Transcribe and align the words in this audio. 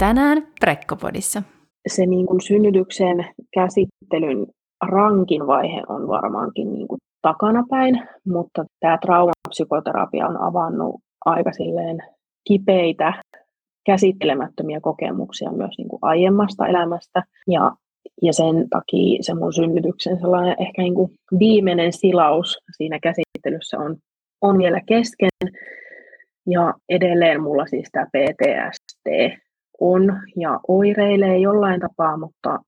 Tänään 0.00 0.46
Prekkopodissa. 0.60 1.42
Se 1.88 2.06
niin 2.06 2.26
kuin 2.26 2.40
synnytyksen 2.40 3.26
käsittelyn 3.54 4.46
rankin 4.88 5.46
vaihe 5.46 5.82
on 5.88 6.08
varmaankin 6.08 6.72
niin 6.72 6.88
kuin 6.88 6.98
takanapäin, 7.22 8.02
mutta 8.24 8.64
tämä 8.80 8.98
traumapsykoterapia 8.98 10.26
on 10.26 10.42
avannut 10.42 10.94
aika 11.24 11.52
silleen 11.52 11.98
kipeitä, 12.48 13.22
käsittelemättömiä 13.86 14.80
kokemuksia 14.80 15.52
myös 15.52 15.78
niin 15.78 15.88
kuin 15.88 16.00
aiemmasta 16.02 16.66
elämästä. 16.66 17.22
Ja, 17.48 17.72
ja 18.22 18.32
sen 18.32 18.68
takia 18.70 19.22
se 19.22 19.34
mun 19.34 19.52
synnytyksen 19.52 20.20
sellainen 20.20 20.56
ehkä 20.58 20.82
niin 20.82 20.94
kuin 20.94 21.10
viimeinen 21.38 21.92
silaus 21.92 22.58
siinä 22.76 22.98
käsittelyssä 22.98 23.78
on, 23.78 23.96
on 24.40 24.58
vielä 24.58 24.80
kesken. 24.86 25.30
Ja 26.46 26.74
edelleen 26.88 27.42
mulla 27.42 27.66
siis 27.66 27.88
tämä 27.92 28.06
PTSD 28.06 29.30
on 29.80 30.20
ja 30.36 30.60
oireilee 30.68 31.38
jollain 31.38 31.80
tapaa, 31.80 32.16
mutta, 32.16 32.58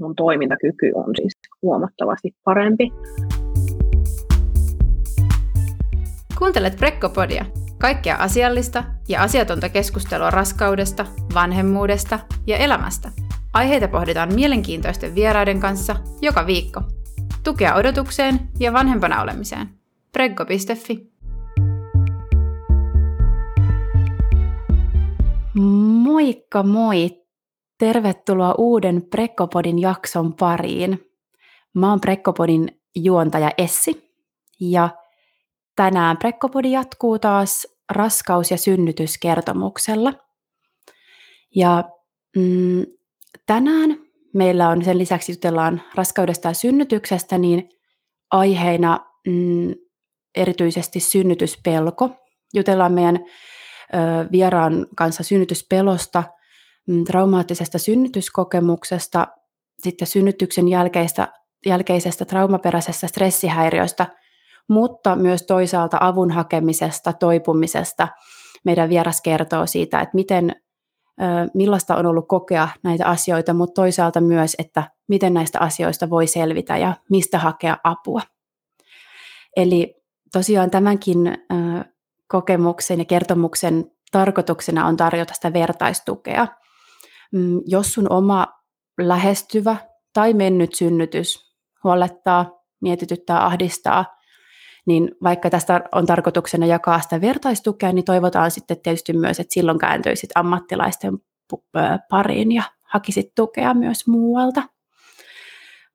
mun 0.00 0.14
toimintakyky 0.16 0.92
on 0.94 1.10
siis 1.16 1.32
huomattavasti 1.62 2.34
parempi. 2.44 2.92
Kuuntelet 6.38 6.76
Prekkopodia, 6.76 7.44
kaikkea 7.78 8.16
asiallista 8.16 8.84
ja 9.08 9.22
asiatonta 9.22 9.68
keskustelua 9.68 10.30
raskaudesta, 10.30 11.06
vanhemmuudesta 11.34 12.18
ja 12.46 12.56
elämästä. 12.56 13.08
Aiheita 13.54 13.88
pohditaan 13.88 14.34
mielenkiintoisten 14.34 15.14
vieraiden 15.14 15.60
kanssa 15.60 15.96
joka 16.22 16.46
viikko. 16.46 16.80
Tukea 17.44 17.74
odotukseen 17.74 18.34
ja 18.60 18.72
vanhempana 18.72 19.22
olemiseen. 19.22 19.66
Preggo.fi 20.12 21.11
Moikka 25.54 26.62
moi! 26.62 27.22
Tervetuloa 27.78 28.54
uuden 28.58 29.02
Prekkopodin 29.10 29.78
jakson 29.78 30.34
pariin. 30.34 31.00
Mä 31.74 31.90
oon 31.90 32.00
Prekkopodin 32.00 32.80
juontaja 32.96 33.50
Essi 33.58 34.12
ja 34.60 34.88
tänään 35.76 36.16
Prekkopodi 36.16 36.72
jatkuu 36.72 37.18
taas 37.18 37.66
raskaus- 37.92 38.50
ja 38.50 38.56
synnytyskertomuksella. 38.56 40.12
Ja 41.56 41.84
mm, 42.36 42.86
tänään 43.46 43.96
meillä 44.34 44.68
on 44.68 44.84
sen 44.84 44.98
lisäksi 44.98 45.32
jutellaan 45.32 45.82
raskaudesta 45.94 46.48
ja 46.48 46.54
synnytyksestä, 46.54 47.38
niin 47.38 47.68
aiheina 48.30 49.00
mm, 49.26 49.74
erityisesti 50.34 51.00
synnytyspelko. 51.00 52.10
Jutellaan 52.54 52.92
meidän 52.92 53.18
vieraan 54.32 54.86
kanssa 54.96 55.22
synnytyspelosta, 55.22 56.24
mm, 56.88 57.04
traumaattisesta 57.04 57.78
synnytyskokemuksesta, 57.78 59.26
sitten 59.82 60.08
synnytyksen 60.08 60.68
jälkeistä, 60.68 61.28
jälkeisestä 61.66 62.24
traumaperäisestä 62.24 63.06
stressihäiriöstä, 63.06 64.06
mutta 64.68 65.16
myös 65.16 65.42
toisaalta 65.42 65.96
avun 66.00 66.30
hakemisesta, 66.30 67.12
toipumisesta. 67.12 68.08
Meidän 68.64 68.88
vieras 68.88 69.20
kertoo 69.20 69.66
siitä, 69.66 70.00
että 70.00 70.14
miten, 70.14 70.56
millaista 71.54 71.96
on 71.96 72.06
ollut 72.06 72.28
kokea 72.28 72.68
näitä 72.82 73.06
asioita, 73.06 73.54
mutta 73.54 73.82
toisaalta 73.82 74.20
myös, 74.20 74.56
että 74.58 74.90
miten 75.08 75.34
näistä 75.34 75.60
asioista 75.60 76.10
voi 76.10 76.26
selvitä 76.26 76.76
ja 76.76 76.94
mistä 77.10 77.38
hakea 77.38 77.76
apua. 77.84 78.20
Eli 79.56 79.94
tosiaan 80.32 80.70
tämänkin 80.70 81.18
kokemuksen 82.32 82.98
ja 82.98 83.04
kertomuksen 83.04 83.90
tarkoituksena 84.12 84.86
on 84.86 84.96
tarjota 84.96 85.34
sitä 85.34 85.52
vertaistukea. 85.52 86.46
Mm, 87.32 87.60
jos 87.66 87.92
sun 87.92 88.12
oma 88.12 88.46
lähestyvä 89.00 89.76
tai 90.12 90.34
mennyt 90.34 90.74
synnytys 90.74 91.54
huolettaa, 91.84 92.50
mietityttää, 92.80 93.46
ahdistaa, 93.46 94.16
niin 94.86 95.10
vaikka 95.22 95.50
tästä 95.50 95.80
on 95.92 96.06
tarkoituksena 96.06 96.66
jakaa 96.66 97.00
sitä 97.00 97.20
vertaistukea, 97.20 97.92
niin 97.92 98.04
toivotaan 98.04 98.50
sitten 98.50 98.80
tietysti 98.80 99.12
myös, 99.12 99.40
että 99.40 99.54
silloin 99.54 99.78
kääntyisit 99.78 100.30
ammattilaisten 100.34 101.18
pariin 102.10 102.52
ja 102.52 102.62
hakisit 102.82 103.34
tukea 103.34 103.74
myös 103.74 104.06
muualta. 104.06 104.62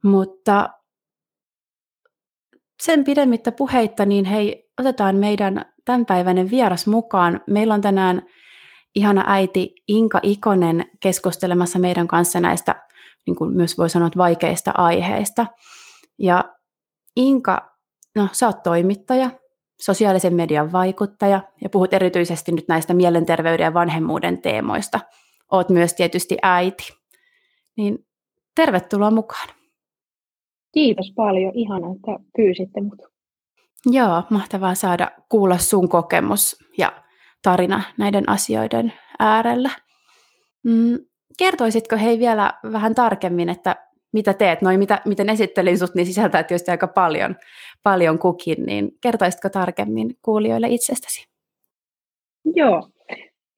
Mutta 0.03 0.69
sen 2.83 3.03
pidemmittä 3.03 3.51
puheitta, 3.51 4.05
niin 4.05 4.25
hei, 4.25 4.69
otetaan 4.79 5.15
meidän 5.15 5.76
tämänpäiväinen 5.87 6.49
vieras 6.49 6.87
mukaan. 6.87 7.41
Meillä 7.47 7.73
on 7.73 7.81
tänään 7.81 8.21
ihana 8.95 9.23
äiti 9.27 9.75
Inka 9.87 10.19
Ikonen 10.23 10.85
keskustelemassa 10.99 11.79
meidän 11.79 12.07
kanssa 12.07 12.39
näistä, 12.39 12.75
niin 13.25 13.35
kuin 13.35 13.53
myös 13.53 13.77
voi 13.77 13.89
sanoa, 13.89 14.09
vaikeista 14.17 14.71
aiheista. 14.77 15.45
Ja 16.19 16.43
Inka, 17.15 17.71
no 18.15 18.27
sä 18.31 18.47
oot 18.47 18.63
toimittaja, 18.63 19.29
sosiaalisen 19.81 20.33
median 20.33 20.71
vaikuttaja 20.71 21.41
ja 21.63 21.69
puhut 21.69 21.93
erityisesti 21.93 22.51
nyt 22.51 22.67
näistä 22.67 22.93
mielenterveyden 22.93 23.63
ja 23.63 23.73
vanhemmuuden 23.73 24.41
teemoista. 24.41 24.99
Oot 25.51 25.69
myös 25.69 25.93
tietysti 25.93 26.37
äiti. 26.41 26.93
Niin 27.77 28.05
tervetuloa 28.55 29.11
mukaan. 29.11 29.49
Kiitos 30.73 31.13
paljon. 31.15 31.51
Ihana, 31.55 31.87
että 31.95 32.23
pyysitte 32.37 32.81
mut. 32.81 33.16
Joo, 33.91 34.23
mahtavaa 34.29 34.75
saada 34.75 35.11
kuulla 35.29 35.57
sun 35.57 35.89
kokemus 35.89 36.55
ja 36.77 37.03
tarina 37.43 37.83
näiden 37.97 38.29
asioiden 38.29 38.93
äärellä. 39.19 39.69
Mm, 40.63 40.97
kertoisitko 41.39 41.97
hei 41.97 42.19
vielä 42.19 42.53
vähän 42.71 42.95
tarkemmin, 42.95 43.49
että 43.49 43.75
mitä 44.13 44.33
teet? 44.33 44.61
Noin 44.61 44.79
mitä, 44.79 45.01
miten 45.05 45.29
esittelin 45.29 45.79
sut, 45.79 45.95
niin 45.95 46.05
sisältää 46.05 46.43
tietysti 46.43 46.71
aika 46.71 46.87
paljon, 46.87 47.35
paljon 47.83 48.19
kukin, 48.19 48.65
niin 48.65 48.91
kertoisitko 49.01 49.49
tarkemmin 49.49 50.15
kuulijoille 50.21 50.67
itsestäsi? 50.69 51.27
Joo, 52.55 52.89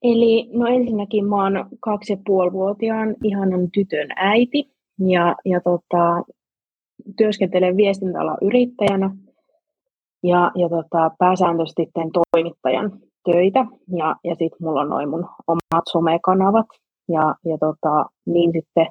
eli 0.03 0.49
no 0.53 0.67
ensinnäkin 0.67 1.25
mä 1.25 1.43
oon 1.43 1.69
kaksi 1.79 2.13
ja 2.13 2.17
puolivuotiaan 2.25 3.15
ihanan 3.23 3.71
tytön 3.71 4.07
äiti 4.15 4.71
ja, 5.07 5.35
ja 5.45 5.61
tota, 5.61 6.23
työskentelen 7.17 7.77
viestintäalan 7.77 8.37
yrittäjänä– 8.41 9.11
ja, 10.23 10.51
ja 10.55 10.69
tota, 10.69 11.11
pääsääntöisesti 11.19 11.87
teen 11.93 12.09
toimittajan 12.31 12.99
töitä 13.31 13.65
ja, 13.97 14.15
ja 14.23 14.35
sitten 14.35 14.57
mulla 14.61 14.81
on 14.81 14.89
noin 14.89 15.09
mun 15.09 15.29
omat 15.47 15.83
somekanavat 15.91 16.65
ja, 17.09 17.35
ja 17.45 17.57
tota, 17.57 18.05
niin 18.25 18.51
sitten 18.53 18.87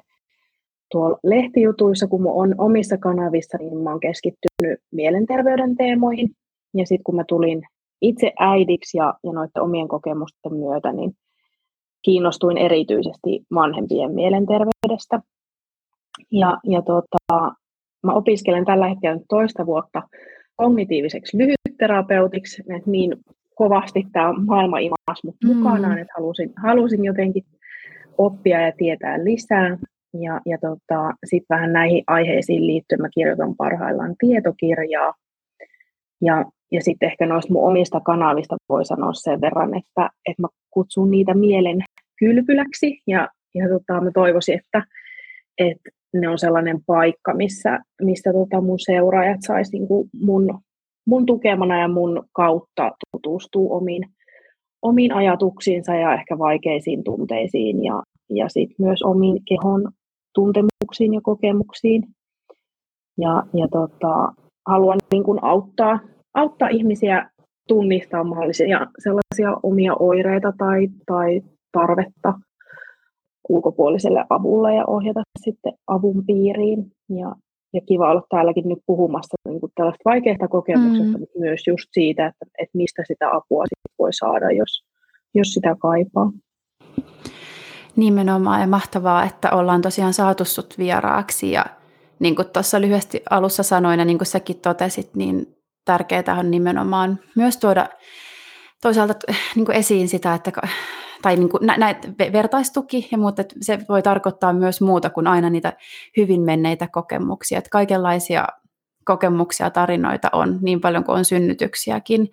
tuolla 0.91 1.19
lehtijutuissa, 1.23 2.07
kun 2.07 2.23
mä 2.23 2.29
on 2.29 2.55
omissa 2.57 2.97
kanavissa, 2.97 3.57
niin 3.57 3.77
mä 3.77 3.89
oon 3.89 3.99
keskittynyt 3.99 4.79
mielenterveyden 4.91 5.77
teemoihin. 5.77 6.29
Ja 6.73 6.85
sitten 6.85 7.03
kun 7.03 7.15
mä 7.15 7.23
tulin 7.27 7.61
itse 8.01 8.31
äidiksi 8.39 8.97
ja, 8.97 9.13
ja 9.23 9.31
noiden 9.31 9.61
omien 9.61 9.87
kokemusten 9.87 10.53
myötä, 10.53 10.91
niin 10.91 11.11
kiinnostuin 12.01 12.57
erityisesti 12.57 13.45
vanhempien 13.55 14.11
mielenterveydestä. 14.11 15.21
Ja, 16.31 16.57
ja 16.63 16.81
tota, 16.81 17.51
mä 18.03 18.13
opiskelen 18.13 18.65
tällä 18.65 18.87
hetkellä 18.87 19.19
toista 19.29 19.65
vuotta 19.65 20.01
kognitiiviseksi 20.59 21.37
lyhytterapeutiksi, 21.37 22.61
että 22.61 22.91
niin 22.91 23.15
kovasti 23.55 24.05
tämä 24.11 24.33
maailma 24.33 24.79
imas 24.79 25.23
mut 25.23 25.35
mm. 25.43 25.55
mukanaan, 25.55 25.99
että 25.99 26.13
halusin, 26.17 26.53
halusin 26.63 27.05
jotenkin 27.05 27.43
oppia 28.17 28.61
ja 28.61 28.71
tietää 28.77 29.23
lisää. 29.23 29.77
Ja, 30.13 30.41
ja 30.45 30.57
tota, 30.61 31.13
sitten 31.25 31.55
vähän 31.55 31.73
näihin 31.73 32.03
aiheisiin 32.07 32.67
liittyen 32.67 33.01
mä 33.01 33.09
kirjoitan 33.13 33.55
parhaillaan 33.55 34.15
tietokirjaa. 34.19 35.13
Ja, 36.21 36.45
ja 36.71 36.81
sitten 36.81 37.09
ehkä 37.09 37.25
noista 37.25 37.53
mun 37.53 37.67
omista 37.67 37.99
kanavista 37.99 38.55
voi 38.69 38.85
sanoa 38.85 39.13
sen 39.13 39.41
verran, 39.41 39.77
että, 39.77 40.09
että 40.25 40.41
mä 40.41 40.47
kutsun 40.71 41.11
niitä 41.11 41.33
mielen 41.33 41.83
kylpyläksi. 42.19 43.01
Ja, 43.07 43.29
ja 43.55 43.69
tota, 43.69 44.01
mä 44.01 44.11
toivoisin, 44.13 44.59
että, 44.59 44.83
että 45.57 45.89
ne 46.13 46.29
on 46.29 46.39
sellainen 46.39 46.79
paikka, 46.85 47.33
missä, 47.33 47.79
missä 48.01 48.33
tota 48.33 48.61
mun 48.61 48.79
seuraajat 48.79 49.39
saisi 49.47 49.77
niinku 49.77 50.07
mun, 50.21 50.59
mun 51.05 51.25
tukemana 51.25 51.81
ja 51.81 51.87
mun 51.87 52.23
kautta 52.33 52.91
tutustua 53.11 53.75
omiin, 53.75 54.05
omiin 54.81 55.13
ajatuksiinsa 55.13 55.95
ja 55.95 56.13
ehkä 56.13 56.37
vaikeisiin 56.37 57.03
tunteisiin 57.03 57.83
ja, 57.83 58.03
ja 58.29 58.49
sit 58.49 58.69
myös 58.79 59.03
omiin 59.03 59.41
kehon 59.45 59.91
tuntemuksiin 60.35 61.13
ja 61.13 61.21
kokemuksiin. 61.23 62.03
Ja, 63.17 63.43
ja 63.53 63.67
tota, 63.71 64.33
haluan 64.67 64.99
niin 65.11 65.23
kuin 65.23 65.43
auttaa, 65.43 65.99
auttaa 66.33 66.69
ihmisiä 66.69 67.29
tunnistamaan 67.67 68.27
mahdollisia 68.27 68.87
sellaisia 69.03 69.59
omia 69.63 69.95
oireita 69.99 70.53
tai, 70.57 70.87
tai 71.05 71.41
tarvetta 71.71 72.33
ulkopuoliselle 73.49 74.25
avulle 74.29 74.75
ja 74.75 74.83
ohjata 74.87 75.21
sitten 75.39 75.73
avun 75.87 76.25
piiriin. 76.25 76.91
Ja, 77.09 77.35
ja 77.73 77.81
kiva 77.81 78.11
olla 78.11 78.23
täälläkin 78.29 78.69
nyt 78.69 78.79
puhumassa 78.85 79.35
niin 79.47 79.59
kuin 79.59 79.71
tällaista 79.75 80.01
vaikeasta 80.05 80.47
kokemuksesta, 80.47 81.17
mm. 81.17 81.19
mutta 81.19 81.39
myös 81.39 81.67
just 81.67 81.87
siitä, 81.91 82.27
että, 82.27 82.45
että 82.59 82.77
mistä 82.77 83.03
sitä 83.07 83.27
apua 83.27 83.63
sit 83.65 83.97
voi 83.99 84.13
saada, 84.13 84.51
jos, 84.51 84.83
jos 85.35 85.47
sitä 85.47 85.75
kaipaa. 85.79 86.31
Nimenomaan 87.95 88.61
ja 88.61 88.67
mahtavaa, 88.67 89.23
että 89.23 89.51
ollaan 89.51 89.81
tosiaan 89.81 90.13
saatu 90.13 90.45
sut 90.45 90.77
vieraaksi 90.77 91.51
ja 91.51 91.65
niin 92.19 92.35
kuin 92.35 92.47
tuossa 92.53 92.81
lyhyesti 92.81 93.23
alussa 93.29 93.63
sanoin 93.63 93.99
ja 93.99 94.05
niin 94.05 94.17
kuin 94.17 94.27
säkin 94.27 94.59
totesit, 94.59 95.15
niin 95.15 95.47
tärkeää 95.85 96.35
on 96.39 96.51
nimenomaan 96.51 97.19
myös 97.35 97.57
tuoda 97.57 97.89
toisaalta 98.81 99.13
niin 99.55 99.65
kuin 99.65 99.75
esiin 99.75 100.07
sitä, 100.07 100.33
että 100.33 100.51
tai 101.21 101.35
niin 101.35 101.49
kuin 101.49 101.67
näitä 101.77 102.07
vertaistuki 102.33 103.07
ja 103.11 103.17
muuta, 103.17 103.41
että 103.41 103.55
se 103.61 103.79
voi 103.89 104.01
tarkoittaa 104.01 104.53
myös 104.53 104.81
muuta 104.81 105.09
kuin 105.09 105.27
aina 105.27 105.49
niitä 105.49 105.73
hyvin 106.17 106.41
menneitä 106.41 106.87
kokemuksia, 106.87 107.57
että 107.57 107.69
kaikenlaisia 107.69 108.47
kokemuksia, 109.05 109.69
tarinoita 109.69 110.29
on 110.33 110.59
niin 110.61 110.81
paljon 110.81 111.03
kuin 111.03 111.17
on 111.17 111.25
synnytyksiäkin, 111.25 112.29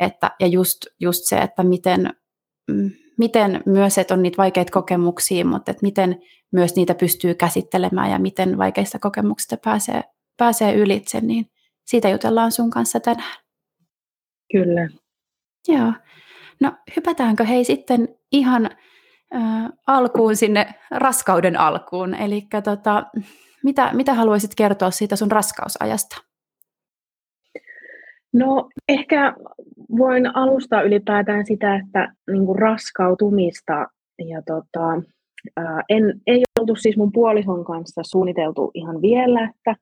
että, 0.00 0.30
ja 0.40 0.46
just, 0.46 0.78
just 1.00 1.24
se, 1.24 1.38
että 1.38 1.62
miten, 1.62 2.10
mm, 2.70 2.90
miten 3.18 3.62
myös, 3.66 3.98
että 3.98 4.14
on 4.14 4.22
niitä 4.22 4.36
vaikeita 4.36 4.72
kokemuksia, 4.72 5.44
mutta 5.44 5.70
että 5.70 5.82
miten 5.82 6.20
myös 6.52 6.76
niitä 6.76 6.94
pystyy 6.94 7.34
käsittelemään 7.34 8.10
ja 8.10 8.18
miten 8.18 8.58
vaikeista 8.58 8.98
kokemuksista 8.98 9.56
pääsee, 9.64 10.02
pääsee 10.36 10.74
ylitse, 10.74 11.20
niin 11.20 11.50
siitä 11.84 12.08
jutellaan 12.08 12.52
sun 12.52 12.70
kanssa 12.70 13.00
tänään. 13.00 13.36
Kyllä. 14.52 14.88
Joo. 15.68 15.92
No 16.60 16.72
hypätäänkö 16.96 17.44
hei 17.44 17.64
sitten 17.64 18.08
ihan 18.32 18.70
äh, 19.34 19.68
alkuun 19.86 20.36
sinne 20.36 20.74
raskauden 20.90 21.60
alkuun. 21.60 22.14
Eli 22.14 22.46
tota, 22.64 23.06
mitä, 23.64 23.90
mitä 23.94 24.14
haluaisit 24.14 24.54
kertoa 24.56 24.90
siitä 24.90 25.16
sun 25.16 25.30
raskausajasta? 25.30 26.16
No 28.32 28.68
ehkä 28.88 29.34
voin 29.98 30.36
alustaa 30.36 30.82
ylipäätään 30.82 31.46
sitä, 31.46 31.76
että 31.76 32.12
niin 32.30 32.46
kuin 32.46 32.58
raskautumista 32.58 33.86
ja 34.28 34.42
tota, 34.46 35.02
ää, 35.56 35.82
en, 35.88 36.20
ei 36.26 36.42
oltu 36.60 36.76
siis 36.76 36.96
mun 36.96 37.12
puolison 37.12 37.64
kanssa 37.64 38.00
suunniteltu 38.04 38.70
ihan 38.74 39.02
vielä, 39.02 39.44
että, 39.44 39.76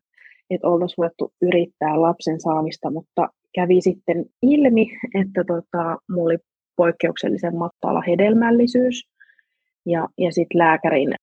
että 0.51 0.69
oltaisiin 0.69 0.97
voitu 0.97 1.33
yrittää 1.43 2.01
lapsen 2.01 2.41
saamista, 2.41 2.91
mutta 2.91 3.29
kävi 3.55 3.81
sitten 3.81 4.25
ilmi, 4.43 4.87
että 5.21 5.45
tota, 5.45 5.97
mulla 6.11 6.25
oli 6.25 6.39
poikkeuksellisen 6.77 7.57
matala 7.57 8.03
hedelmällisyys. 8.07 9.03
Ja, 9.87 10.09
ja 10.19 10.33
sitten 10.33 10.59
lääkärin 10.59 11.15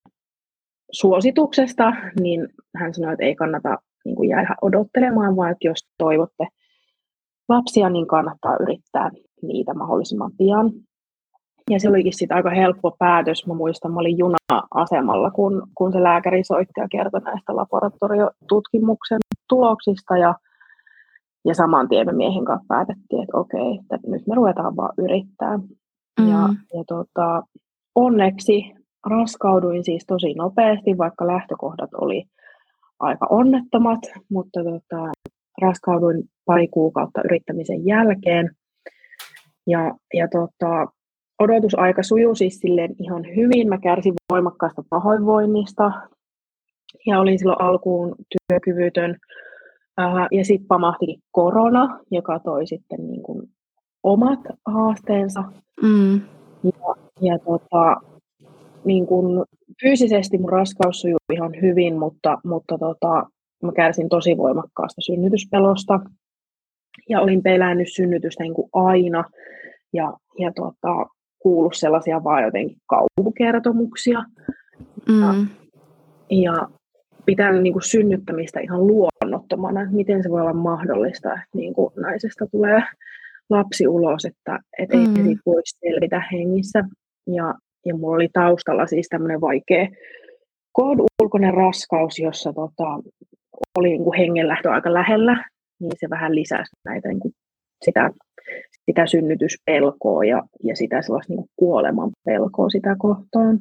suosituksesta, 0.92 1.94
niin 2.20 2.48
hän 2.78 2.94
sanoi, 2.94 3.14
että 3.14 3.26
ei 3.26 3.36
kannata 3.36 3.78
niin 4.06 4.16
kuin 4.16 4.30
jäädä 4.30 4.56
odottelemaan, 4.62 5.36
vaan 5.36 5.52
että 5.52 5.68
jos 5.68 5.80
toivotte 5.98 6.48
lapsia, 7.50 7.90
niin 7.90 8.08
kannattaa 8.08 8.58
yrittää 8.62 9.10
niitä 9.42 9.74
mahdollisimman 9.74 10.32
pian. 10.38 10.72
Ja 11.70 11.80
se 11.80 11.90
olikin 11.90 12.14
sitten 12.14 12.38
aika 12.38 12.50
helppo 12.50 12.96
päätös. 13.00 13.48
Mä 13.48 13.54
muistan, 13.54 13.94
mä 13.94 14.00
olin 14.00 14.18
juna-asemalla, 14.18 15.32
kun, 15.32 15.68
kun 15.76 15.92
se 15.92 16.04
lääkäri 16.04 16.44
soitti 16.44 16.80
ja 16.82 16.88
kertoi 16.92 17.22
näistä 17.22 17.56
laboratoriotutkimuksen 17.56 19.20
tuloksista. 19.50 20.18
Ja, 20.18 20.36
ja 21.46 21.56
saman 21.56 21.90
tien 21.90 22.08
me 22.08 22.14
miehen 22.14 22.46
kanssa 22.46 22.66
päätettiin, 22.68 23.24
että 23.24 23.38
okei, 23.38 23.80
että 23.94 24.08
nyt 24.08 24.28
me 24.28 24.36
ruvetaan 24.36 24.76
vaan 24.76 24.94
yrittää. 24.98 25.58
Mm. 25.58 26.30
Ja, 26.30 26.50
ja 26.74 26.84
tota, 26.88 27.44
onneksi 27.96 28.74
raskauduin 29.10 29.84
siis 29.84 30.06
tosi 30.08 30.34
nopeasti, 30.34 30.98
vaikka 30.98 31.28
lähtökohdat 31.28 31.90
oli 31.94 32.24
aika 33.00 33.28
onnettomat, 33.30 34.00
mutta 34.30 34.60
tota, 34.64 35.12
raskauduin 35.62 36.24
pari 36.46 36.68
kuukautta 36.68 37.22
yrittämisen 37.26 37.86
jälkeen. 37.86 38.50
Ja, 39.68 39.96
ja 40.14 40.28
tota, 40.28 40.88
odotusaika 41.40 42.04
sujui 42.04 42.36
siis 42.36 42.60
silleen 42.60 42.96
ihan 43.00 43.24
hyvin. 43.36 43.70
Mä 43.70 43.78
kärsin 43.78 44.14
voimakkaasta 44.32 44.84
pahoinvoinnista 44.90 45.92
ja 47.06 47.20
olin 47.20 47.40
silloin 47.40 47.62
alkuun 47.62 48.16
työkyvytön. 48.50 49.18
Ää, 49.98 50.28
ja 50.32 50.46
sitten 50.46 50.68
pamahtikin 50.68 51.20
korona, 51.32 52.00
joka 52.12 52.40
toi 52.40 52.68
sitten 52.68 53.08
niin 53.08 53.24
kuin 53.24 53.50
omat 54.04 54.40
haasteensa. 54.66 55.44
Mm. 55.82 56.22
Ja, 56.64 56.96
ja 57.22 57.40
tota, 57.40 57.98
niin 58.86 59.08
kuin 59.08 59.46
fyysisesti 59.82 60.38
mun 60.38 60.50
raskaus 60.50 61.02
sujui 61.02 61.18
ihan 61.34 61.52
hyvin, 61.62 62.00
mutta, 62.00 62.38
mutta 62.44 62.78
tota, 62.78 63.24
mä 63.64 63.72
kärsin 63.76 64.10
tosi 64.10 64.38
voimakkaasta 64.38 65.02
synnytyspelosta 65.02 66.00
ja 67.10 67.22
olin 67.22 67.44
pelännyt 67.44 67.94
synnytystä 67.94 68.44
niin 68.44 68.54
kuin 68.54 68.70
aina 68.74 69.24
ja, 69.94 70.14
ja 70.40 70.52
tota, 70.56 71.06
kuullut 71.40 71.74
sellaisia 71.76 72.24
vaan 72.24 72.44
jotenkin 72.44 72.78
kauhukertomuksia. 72.88 74.24
Mm. 75.10 75.22
Ja, 75.22 75.34
ja 76.30 76.68
pitänyt 77.26 77.62
niin 77.62 77.74
kuin 77.74 77.84
synnyttämistä 77.84 78.60
ihan 78.60 78.88
luonnottomana, 78.88 79.82
että 79.82 79.96
miten 79.96 80.24
se 80.24 80.30
voi 80.30 80.42
olla 80.42 80.54
mahdollista, 80.54 81.34
että 81.34 81.46
niin 81.54 81.74
kuin 81.74 81.94
naisesta 81.96 82.46
tulee 82.52 82.84
lapsi 83.50 83.88
ulos, 83.88 84.26
että, 84.26 84.60
että 84.80 84.98
mm. 84.98 85.16
ei 85.16 85.24
siitä 85.24 85.42
voi 85.46 85.62
selvitä 85.66 86.24
hengissä. 86.32 86.84
Ja, 87.28 87.56
ja 87.86 87.96
mulla 87.96 88.16
oli 88.16 88.30
taustalla 88.34 88.88
siis 88.88 89.08
tämmöinen 89.10 89.42
vaikea 89.42 89.88
ulkoinen 91.22 91.54
raskaus, 91.54 92.20
jossa 92.20 92.54
tota, 92.54 93.00
oli 93.78 93.90
niin 93.90 94.04
kuin 94.04 94.18
hengenlähtö 94.18 94.72
aika 94.72 94.94
lähellä, 94.94 95.46
niin 95.80 95.92
se 96.00 96.10
vähän 96.10 96.36
lisäsi 96.36 96.76
näitä 96.86 97.08
niin 97.08 97.20
kuin 97.20 97.34
sitä, 97.86 98.12
sitä 98.86 99.08
synnytyspelkoa 99.08 100.24
ja, 100.24 100.44
ja 100.64 100.76
sitä 100.76 101.02
sellaista 101.02 101.34
niin 101.34 101.46
kuoleman 101.56 102.12
pelkoa 102.26 102.70
sitä 102.70 102.96
kohtaan. 103.00 103.60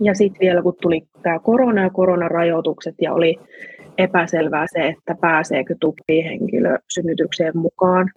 Ja 0.00 0.14
sitten 0.14 0.40
vielä 0.40 0.62
kun 0.62 0.74
tuli 0.82 1.02
tämä 1.22 1.38
korona 1.38 1.82
ja 1.82 1.90
koronarajoitukset 1.90 2.94
ja 3.00 3.14
oli 3.14 3.36
epäselvää 3.98 4.66
se, 4.72 4.86
että 4.86 5.14
pääseekö 5.20 5.74
tukihenkilö 5.80 6.78
synnytykseen 6.94 7.58
mukaan, 7.58 8.10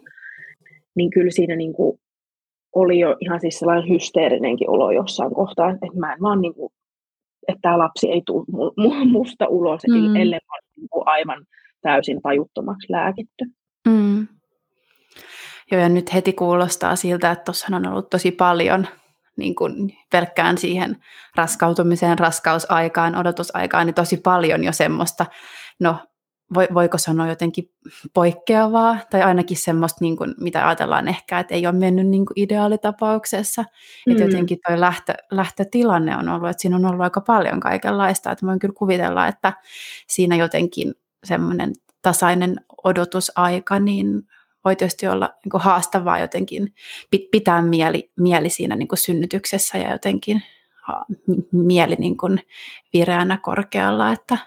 niin 0.95 1.09
kyllä 1.09 1.31
siinä 1.31 1.55
niin 1.55 1.73
kuin 1.73 1.99
oli 2.75 2.99
jo 2.99 3.15
ihan 3.19 3.39
siis 3.39 3.59
sellainen 3.59 3.89
hysteerinenkin 3.89 4.69
olo 4.69 4.91
jossain 4.91 5.33
kohtaa, 5.33 5.69
että 5.69 5.99
mä 5.99 6.13
en 6.13 6.21
vaan 6.21 6.41
niin 6.41 6.53
kuin, 6.53 6.73
että 7.47 7.61
tämä 7.61 7.77
lapsi 7.77 8.11
ei 8.11 8.21
tule 8.25 8.45
musta 9.05 9.47
ulos, 9.47 9.81
mm. 9.87 10.15
ellei 10.15 10.39
mä 10.47 10.57
niin 10.77 10.89
kuin 10.89 11.07
aivan 11.07 11.45
täysin 11.81 12.21
tajuttomaksi 12.21 12.91
lääkitty. 12.91 13.45
Mm. 13.87 14.27
Joo, 15.71 15.81
ja 15.81 15.89
nyt 15.89 16.13
heti 16.13 16.33
kuulostaa 16.33 16.95
siltä, 16.95 17.31
että 17.31 17.43
tuossa 17.43 17.75
on 17.75 17.87
ollut 17.87 18.09
tosi 18.09 18.31
paljon 18.31 18.87
niin 19.37 19.55
kuin 19.55 19.97
pelkkään 20.11 20.57
siihen 20.57 20.97
raskautumiseen, 21.35 22.19
raskausaikaan, 22.19 23.15
odotusaikaan, 23.15 23.85
niin 23.85 23.93
tosi 23.93 24.17
paljon 24.17 24.63
jo 24.63 24.71
semmoista, 24.71 25.25
no 25.79 25.97
voiko 26.53 26.97
sanoa 26.97 27.27
jotenkin 27.27 27.71
poikkeavaa, 28.13 28.97
tai 29.09 29.21
ainakin 29.21 29.57
semmoista, 29.57 29.97
niin 30.01 30.17
kuin, 30.17 30.35
mitä 30.39 30.67
ajatellaan 30.67 31.07
ehkä, 31.07 31.39
että 31.39 31.55
ei 31.55 31.67
ole 31.67 31.75
mennyt 31.75 32.07
niin 32.07 32.25
kuin 32.25 32.39
ideaalitapauksessa. 32.39 33.61
Mm. 33.61 34.11
Että 34.11 34.23
jotenkin 34.23 34.57
tuo 34.67 34.79
lähtö, 34.79 35.13
lähtötilanne 35.31 36.17
on 36.17 36.29
ollut, 36.29 36.49
että 36.49 36.61
siinä 36.61 36.75
on 36.75 36.85
ollut 36.85 37.01
aika 37.01 37.21
paljon 37.21 37.59
kaikenlaista, 37.59 38.31
että 38.31 38.45
voin 38.45 38.59
kyllä 38.59 38.73
kuvitella, 38.77 39.27
että 39.27 39.53
siinä 40.07 40.35
jotenkin 40.35 40.93
semmoinen 41.23 41.73
tasainen 42.01 42.55
odotusaika, 42.83 43.79
niin 43.79 44.23
voi 44.67 44.75
tietysti 44.75 45.07
olla 45.07 45.33
niin 45.43 45.49
kuin 45.51 45.63
haastavaa 45.63 46.19
jotenkin 46.19 46.73
pitää 47.31 47.61
mieli, 47.61 48.11
mieli 48.19 48.49
siinä 48.49 48.75
niin 48.75 48.87
kuin 48.87 48.99
synnytyksessä 48.99 49.77
ja 49.77 49.91
jotenkin 49.91 50.43
mieli 51.51 51.95
niin 51.95 52.17
kuin 52.17 52.39
vireänä 52.93 53.37
korkealla, 53.37 54.11
että 54.11 54.37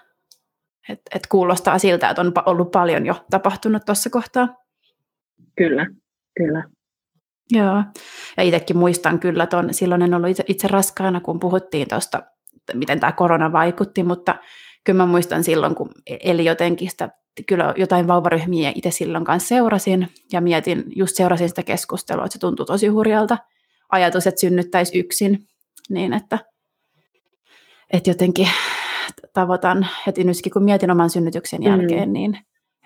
et, 0.89 1.01
et 1.15 1.27
kuulostaa 1.27 1.79
siltä, 1.79 2.09
että 2.09 2.21
on 2.21 2.33
ollut 2.45 2.71
paljon 2.71 3.05
jo 3.05 3.25
tapahtunut 3.29 3.85
tuossa 3.85 4.09
kohtaa. 4.09 4.55
Kyllä, 5.57 5.85
kyllä. 6.37 6.63
Joo, 7.51 7.83
ja 8.37 8.43
itsekin 8.43 8.77
muistan 8.77 9.19
kyllä 9.19 9.47
tuon, 9.47 9.73
silloin 9.73 10.01
en 10.01 10.13
ollut 10.13 10.29
itse, 10.29 10.43
itse 10.47 10.67
raskaana, 10.67 11.19
kun 11.19 11.39
puhuttiin 11.39 11.87
tuosta, 11.87 12.23
miten 12.73 12.99
tämä 12.99 13.11
korona 13.11 13.51
vaikutti, 13.51 14.03
mutta 14.03 14.35
kyllä 14.83 14.97
mä 14.97 15.05
muistan 15.05 15.43
silloin, 15.43 15.75
kun 15.75 15.89
e-, 16.07 16.17
eli 16.23 16.45
jotenkin 16.45 16.89
sitä, 16.89 17.09
kyllä 17.47 17.73
jotain 17.77 18.07
vauvaryhmiä 18.07 18.71
itse 18.75 18.91
silloin 18.91 19.23
kanssa 19.23 19.47
seurasin, 19.47 20.07
ja 20.33 20.41
mietin, 20.41 20.83
just 20.95 21.15
seurasin 21.15 21.49
sitä 21.49 21.63
keskustelua, 21.63 22.25
että 22.25 22.33
se 22.33 22.39
tuntui 22.39 22.65
tosi 22.65 22.87
hurjalta 22.87 23.37
ajatus, 23.91 24.27
että 24.27 24.41
synnyttäisi 24.41 24.99
yksin, 24.99 25.39
niin 25.89 26.13
että, 26.13 26.39
että 27.93 28.09
jotenkin 28.09 28.47
tavoitan, 29.33 29.87
että 30.07 30.23
nytkin 30.23 30.51
kun 30.53 30.63
mietin 30.63 30.91
oman 30.91 31.09
synnytyksen 31.09 31.63
jälkeen, 31.63 32.09
mm. 32.09 32.13
niin 32.13 32.37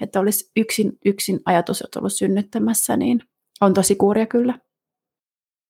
että 0.01 0.19
olisi 0.19 0.51
yksin, 0.57 0.91
yksin 1.05 1.39
ajatus 1.45 1.81
että 1.81 1.99
ollut 1.99 2.13
synnyttämässä, 2.13 2.97
niin 2.97 3.19
on 3.61 3.73
tosi 3.73 3.95
kuuria 3.95 4.25
kyllä. 4.25 4.53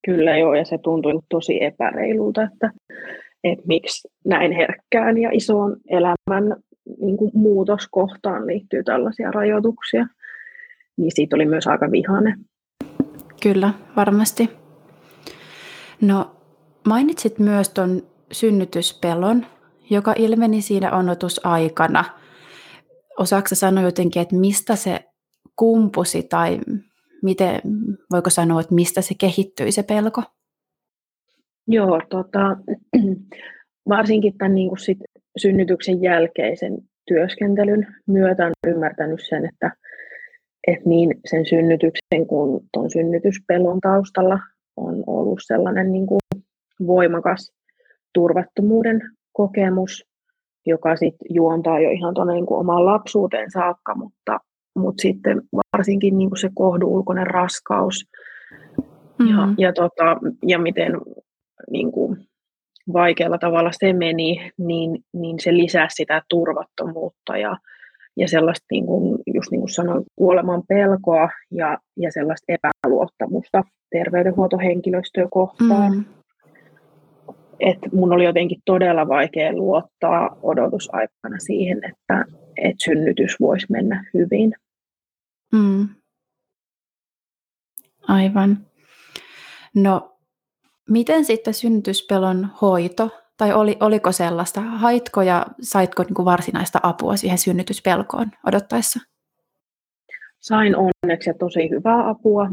Kyllä 0.06 0.38
joo, 0.38 0.56
ja 0.56 0.66
se 0.66 0.78
tuntui 0.78 1.14
tosi 1.30 1.64
epäreilulta, 1.64 2.44
että, 2.44 2.72
että 3.44 3.66
miksi 3.68 4.08
näin 4.26 4.52
herkkään 4.52 5.18
ja 5.18 5.30
isoon 5.34 5.78
elämän 5.90 6.56
niin 7.02 7.18
kuin 7.18 7.32
muutoskohtaan 7.34 8.48
liittyy 8.48 8.84
tällaisia 8.84 9.32
rajoituksia. 9.32 10.08
Niin 10.98 11.12
siitä 11.16 11.36
oli 11.36 11.46
myös 11.46 11.68
aika 11.68 11.92
vihane. 11.92 12.36
Kyllä, 13.44 13.74
varmasti. 13.96 14.50
No 16.02 16.36
mainitsit 16.88 17.40
myös 17.40 17.70
tuon 17.70 18.02
synnytyspelon, 18.32 19.46
joka 19.90 20.14
ilmeni 20.18 20.62
siinä 20.62 20.92
onnotusaikana. 20.92 22.06
Osaatko 23.20 23.56
sanoa 23.56 23.84
jotenkin, 23.84 24.22
että 24.22 24.36
mistä 24.36 24.76
se 24.76 25.00
kumpusi 25.56 26.24
tai 26.24 26.60
miten, 27.24 27.62
voiko 28.12 28.30
sanoa, 28.30 28.62
että 28.62 28.76
mistä 28.76 29.02
se 29.02 29.16
kehittyi 29.20 29.72
se 29.72 29.84
pelko? 29.84 30.24
Joo, 31.68 32.02
tota, 32.10 32.58
varsinkin 33.90 34.38
tämän 34.38 34.56
niin 34.56 34.70
kuin 34.70 34.80
sit 34.80 34.98
synnytyksen 35.38 36.02
jälkeisen 36.02 36.78
työskentelyn 37.08 37.88
myötä 38.08 38.46
on 38.46 38.52
ymmärtänyt 38.68 39.20
sen, 39.30 39.46
että, 39.46 39.72
että 40.68 40.90
niin 40.90 41.10
sen 41.30 41.46
synnytyksen 41.46 42.28
kuin 42.28 42.62
tuon 42.74 42.92
synnytyspelon 42.92 43.80
taustalla 43.80 44.40
on 44.78 45.04
ollut 45.08 45.40
sellainen 45.46 45.92
niin 45.92 46.08
kuin 46.08 46.20
voimakas 46.88 47.52
turvattomuuden 48.14 49.02
kokemus, 49.34 50.06
joka 50.66 50.96
sitten 50.96 51.28
juontaa 51.30 51.80
jo 51.80 51.90
ihan 51.90 52.14
tuonne 52.14 52.34
niin 52.34 52.46
omaan 52.50 52.86
lapsuuteen 52.86 53.52
saakka, 53.52 53.96
mutta, 53.96 54.40
mutta 54.76 55.02
sitten 55.02 55.42
varsinkin 55.74 56.18
niin 56.18 56.30
kuin 56.30 56.40
se 56.40 56.50
kohdu-ulkoinen 56.54 57.28
raskaus 57.28 58.06
mm-hmm. 59.20 59.30
ja, 59.30 59.48
ja, 59.58 59.74
tota, 59.74 60.18
ja 60.48 60.60
miten 60.60 60.92
niin 61.72 61.92
kuin 61.92 62.28
vaikealla 62.94 63.38
tavalla 63.38 63.70
se 63.74 63.94
meni, 63.94 64.52
niin, 64.58 65.04
niin 65.14 65.40
se 65.40 65.54
lisäsi 65.54 65.96
sitä 65.96 66.22
turvattomuutta 66.30 67.38
ja, 67.38 67.58
ja 68.18 68.28
sellaista, 68.28 68.66
niin 68.72 68.86
kuin, 68.86 69.20
just 69.34 69.52
niin 69.52 69.62
kuin 69.62 69.70
sanoin, 69.70 70.06
kuoleman 70.16 70.64
pelkoa 70.68 71.30
ja, 71.52 71.78
ja 71.98 72.12
sellaista 72.12 72.54
epäluottamusta 72.54 73.64
terveydenhuoltohenkilöstöä 73.92 75.28
kohtaan. 75.32 75.94
Mm. 75.94 76.06
Et 77.60 77.78
mun 77.94 78.14
oli 78.14 78.26
jotenkin 78.26 78.62
todella 78.66 79.08
vaikea 79.08 79.54
luottaa 79.54 80.38
odotusaikana 80.44 81.40
siihen, 81.40 81.82
että 81.86 82.26
et 82.58 82.76
synnytys 82.86 83.36
voisi 83.40 83.66
mennä 83.70 84.06
hyvin. 84.14 84.54
Mm. 85.54 85.90
Aivan. 88.08 88.58
No, 89.76 90.15
miten 90.90 91.26
sitten 91.26 91.54
synnytyspelon 91.54 92.48
hoito, 92.62 93.10
tai 93.38 93.54
oli, 93.54 93.78
oliko 93.80 94.12
sellaista? 94.12 94.62
Haitko 94.62 95.22
ja 95.22 95.46
saitko 95.62 96.04
niin 96.04 96.14
kuin 96.14 96.26
varsinaista 96.26 96.80
apua 96.84 97.16
siihen 97.16 97.38
synnytyspelkoon 97.38 98.32
odottaessa? 98.48 99.00
Sain 100.40 100.76
onneksi 100.76 101.34
tosi 101.40 101.70
hyvää 101.70 102.10
apua. 102.10 102.50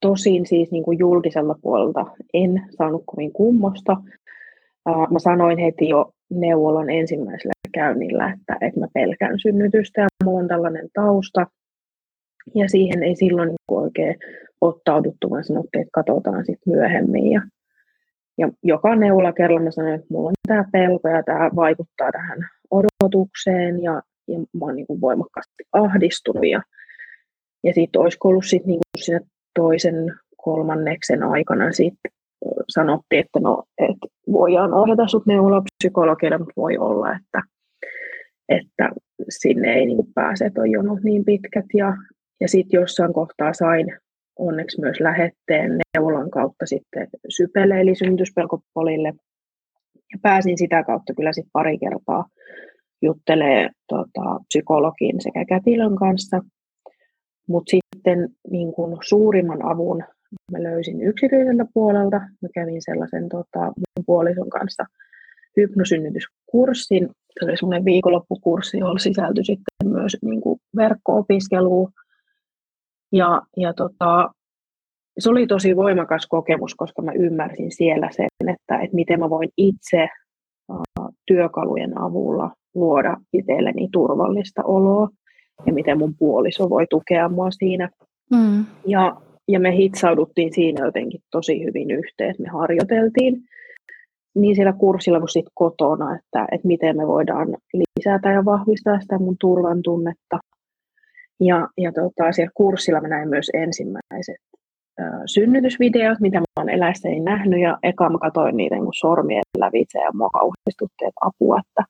Tosin 0.00 0.46
siis 0.46 0.70
niin 0.70 0.84
kuin 0.84 0.98
julkisella 0.98 1.54
puolelta 1.62 2.06
en 2.34 2.62
saanut 2.78 3.02
kovin 3.06 3.32
kummosta. 3.32 3.96
Mä 5.10 5.18
sanoin 5.18 5.58
heti 5.58 5.88
jo 5.88 6.12
neuvolan 6.30 6.90
ensimmäisellä 6.90 7.52
käynnillä, 7.72 8.32
että, 8.32 8.66
että 8.66 8.80
mä 8.80 8.86
pelkään 8.94 9.38
synnytystä 9.40 10.00
ja 10.00 10.08
mulla 10.24 10.40
on 10.40 10.48
tällainen 10.48 10.88
tausta. 10.94 11.46
Ja 12.54 12.68
siihen 12.68 13.02
ei 13.02 13.16
silloin 13.16 13.48
niin 13.48 13.56
oikein 13.68 14.16
ottauduttu, 14.64 15.30
vaan 15.30 15.44
sanottiin, 15.44 15.82
että 15.82 15.90
katsotaan 15.94 16.46
sitten 16.46 16.72
myöhemmin. 16.72 17.32
Ja, 17.32 17.42
ja 18.38 18.48
joka 18.62 18.96
neuvola 18.96 19.32
kerralla 19.32 19.62
mä 19.62 19.70
sanoin, 19.70 19.94
että 19.94 20.06
mulla 20.10 20.28
on 20.28 20.34
tämä 20.48 20.64
pelko 20.72 21.08
ja 21.08 21.22
tämä 21.22 21.50
vaikuttaa 21.56 22.12
tähän 22.12 22.38
odotukseen 22.70 23.82
ja, 23.82 24.02
ja 24.28 24.38
mä 24.38 24.64
oon 24.64 24.76
niin 24.76 24.86
kuin 24.86 25.00
voimakkaasti 25.00 25.64
ahdistunut. 25.72 26.46
Ja, 26.46 26.62
ja 27.64 27.74
sitten 27.74 28.00
olisiko 28.00 28.28
ollut 28.28 28.46
sit 28.46 28.66
niin 28.66 28.80
kuin 28.80 29.04
siinä 29.04 29.20
toisen 29.54 30.14
kolmanneksen 30.44 31.22
aikana 31.22 31.72
sitten 31.72 32.12
sanottiin, 32.68 33.20
että 33.20 33.40
no, 33.40 33.64
et 33.78 33.96
voidaan 34.32 34.74
ohjata 34.74 35.08
sut 35.08 35.26
neuvolapsykologille, 35.26 36.38
mutta 36.38 36.52
voi 36.56 36.78
olla, 36.78 37.12
että, 37.12 37.42
että 38.48 38.90
sinne 39.28 39.74
ei 39.74 39.86
niin 39.86 40.12
pääse, 40.14 40.44
että 40.44 40.60
on 40.60 40.70
jonot 40.70 41.02
niin 41.02 41.24
pitkät. 41.24 41.66
Ja, 41.74 41.96
ja 42.40 42.48
sitten 42.48 42.80
jossain 42.80 43.12
kohtaa 43.12 43.52
sain 43.52 43.86
onneksi 44.38 44.80
myös 44.80 45.00
lähetteen 45.00 45.78
neuvolan 45.94 46.30
kautta 46.30 46.66
sitten 46.66 47.08
sypelle, 47.28 47.80
eli 47.80 47.94
synnytyspelkopolille. 47.94 49.08
Ja 49.94 50.18
pääsin 50.22 50.58
sitä 50.58 50.82
kautta 50.82 51.14
kyllä 51.14 51.32
sitten 51.32 51.50
pari 51.52 51.78
kertaa 51.78 52.24
juttelee 53.02 53.70
tota, 53.88 54.40
psykologin 54.48 55.20
sekä 55.20 55.44
kätilön 55.44 55.96
kanssa. 55.96 56.40
Mutta 57.48 57.70
sitten 57.70 58.28
niin 58.50 58.72
kun 58.72 58.98
suurimman 59.08 59.64
avun 59.64 60.04
mä 60.52 60.62
löysin 60.62 61.02
yksityiseltä 61.02 61.66
puolelta. 61.74 62.16
Mä 62.16 62.48
kävin 62.54 62.82
sellaisen 62.82 63.28
tota, 63.28 63.60
mun 63.60 64.04
puolison 64.06 64.50
kanssa 64.50 64.84
hypnosynnytyskurssin. 65.56 67.10
Se 67.38 67.44
oli 67.44 67.56
semmoinen 67.56 67.84
viikonloppukurssi, 67.84 68.78
jolla 68.78 68.98
sisältyi 68.98 69.44
sitten 69.44 69.88
myös 69.92 70.16
niin 70.22 70.40
kuin 70.40 70.60
verkko-opiskelua. 70.76 71.90
Ja, 73.14 73.42
ja 73.56 73.72
tota, 73.74 74.30
se 75.18 75.30
oli 75.30 75.46
tosi 75.46 75.76
voimakas 75.76 76.26
kokemus, 76.26 76.74
koska 76.74 77.02
mä 77.02 77.12
ymmärsin 77.12 77.72
siellä 77.72 78.08
sen, 78.12 78.28
että, 78.40 78.82
että 78.82 78.96
miten 78.96 79.20
mä 79.20 79.30
voin 79.30 79.48
itse 79.56 80.08
uh, 80.68 81.08
työkalujen 81.26 82.00
avulla 82.00 82.50
luoda 82.74 83.16
itselleni 83.32 83.88
turvallista 83.92 84.62
oloa 84.64 85.08
ja 85.66 85.72
miten 85.72 85.98
mun 85.98 86.14
puoliso 86.18 86.70
voi 86.70 86.86
tukea 86.90 87.28
mua 87.28 87.50
siinä. 87.50 87.90
Mm. 88.30 88.64
Ja, 88.86 89.16
ja 89.48 89.60
me 89.60 89.76
hitsauduttiin 89.76 90.54
siinä 90.54 90.86
jotenkin 90.86 91.20
tosi 91.30 91.64
hyvin 91.64 91.90
yhteen, 91.90 92.30
että 92.30 92.42
me 92.42 92.48
harjoiteltiin 92.48 93.42
niin 94.34 94.54
siellä 94.56 94.72
kurssilla 94.72 95.18
kuin 95.18 95.28
sitten 95.28 95.52
kotona, 95.54 96.16
että, 96.16 96.46
että 96.52 96.66
miten 96.66 96.96
me 96.96 97.06
voidaan 97.06 97.48
lisätä 97.74 98.30
ja 98.30 98.44
vahvistaa 98.44 99.00
sitä 99.00 99.18
mun 99.18 99.36
turvan 99.40 99.82
tunnetta. 99.82 100.38
Ja, 101.40 101.68
ja 101.76 101.92
tota, 101.92 102.32
siellä 102.32 102.50
kurssilla 102.54 103.00
mä 103.00 103.08
näin 103.08 103.28
myös 103.28 103.50
ensimmäiset 103.54 104.36
ö, 105.00 105.02
synnytysvideot, 105.26 106.20
mitä 106.20 106.38
mä 106.38 106.44
oon 106.58 106.68
eläessäni 106.68 107.20
nähnyt, 107.20 107.60
ja 107.60 107.78
eka 107.82 108.10
mä 108.10 108.18
katsoin 108.18 108.56
niitä 108.56 108.74
niin 108.74 109.00
sormien 109.00 109.42
lävitse, 109.58 109.98
ja 109.98 110.10
mua 110.14 110.28
että 110.70 111.08
apua, 111.20 111.60
että, 111.68 111.84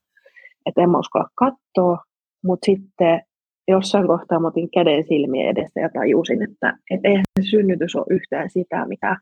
että 0.66 0.82
en 0.82 0.90
mä 0.90 0.98
uskalla 0.98 1.28
katsoa, 1.34 1.98
mutta 2.44 2.66
sitten 2.66 3.22
jossain 3.68 4.06
kohtaa 4.06 4.40
mä 4.40 4.48
otin 4.48 4.70
käden 4.70 5.04
silmien 5.08 5.48
edessä 5.48 5.80
ja 5.80 5.88
tajusin, 5.88 6.42
että, 6.42 6.76
että 6.90 7.08
eihän 7.08 7.24
se 7.40 7.48
synnytys 7.50 7.96
ole 7.96 8.06
yhtään 8.10 8.50
sitä, 8.50 8.86
mitä 8.86 9.16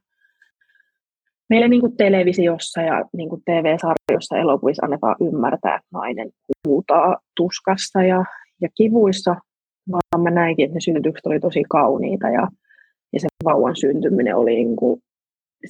meille 1.51 1.69
niin 1.69 1.81
kuin 1.81 1.97
televisiossa 1.97 2.83
ja 2.83 3.05
niin 3.13 3.29
kuin 3.29 3.43
TV-sarjoissa 3.45 4.37
elokuvissa 4.37 4.87
annetaan 4.87 5.17
ymmärtää, 5.21 5.75
että 5.75 5.89
nainen 5.93 6.31
huutaa 6.69 7.17
tuskassa 7.37 8.03
ja, 8.03 8.25
ja 8.61 8.69
kivuissa, 8.77 9.37
vaan 9.91 10.23
mä 10.23 10.31
näinkin, 10.31 10.65
että 10.65 10.75
ne 10.75 10.81
synnytykset 10.81 11.27
oli 11.27 11.41
tosi 11.41 11.63
kauniita 11.69 12.29
ja, 12.29 12.49
ja 13.13 13.21
se 13.21 13.27
vauvan 13.45 13.77
syntyminen 13.77 14.37
oli 14.37 14.55
niin 14.55 14.77
kuin, 14.77 15.01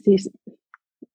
siis 0.05 0.31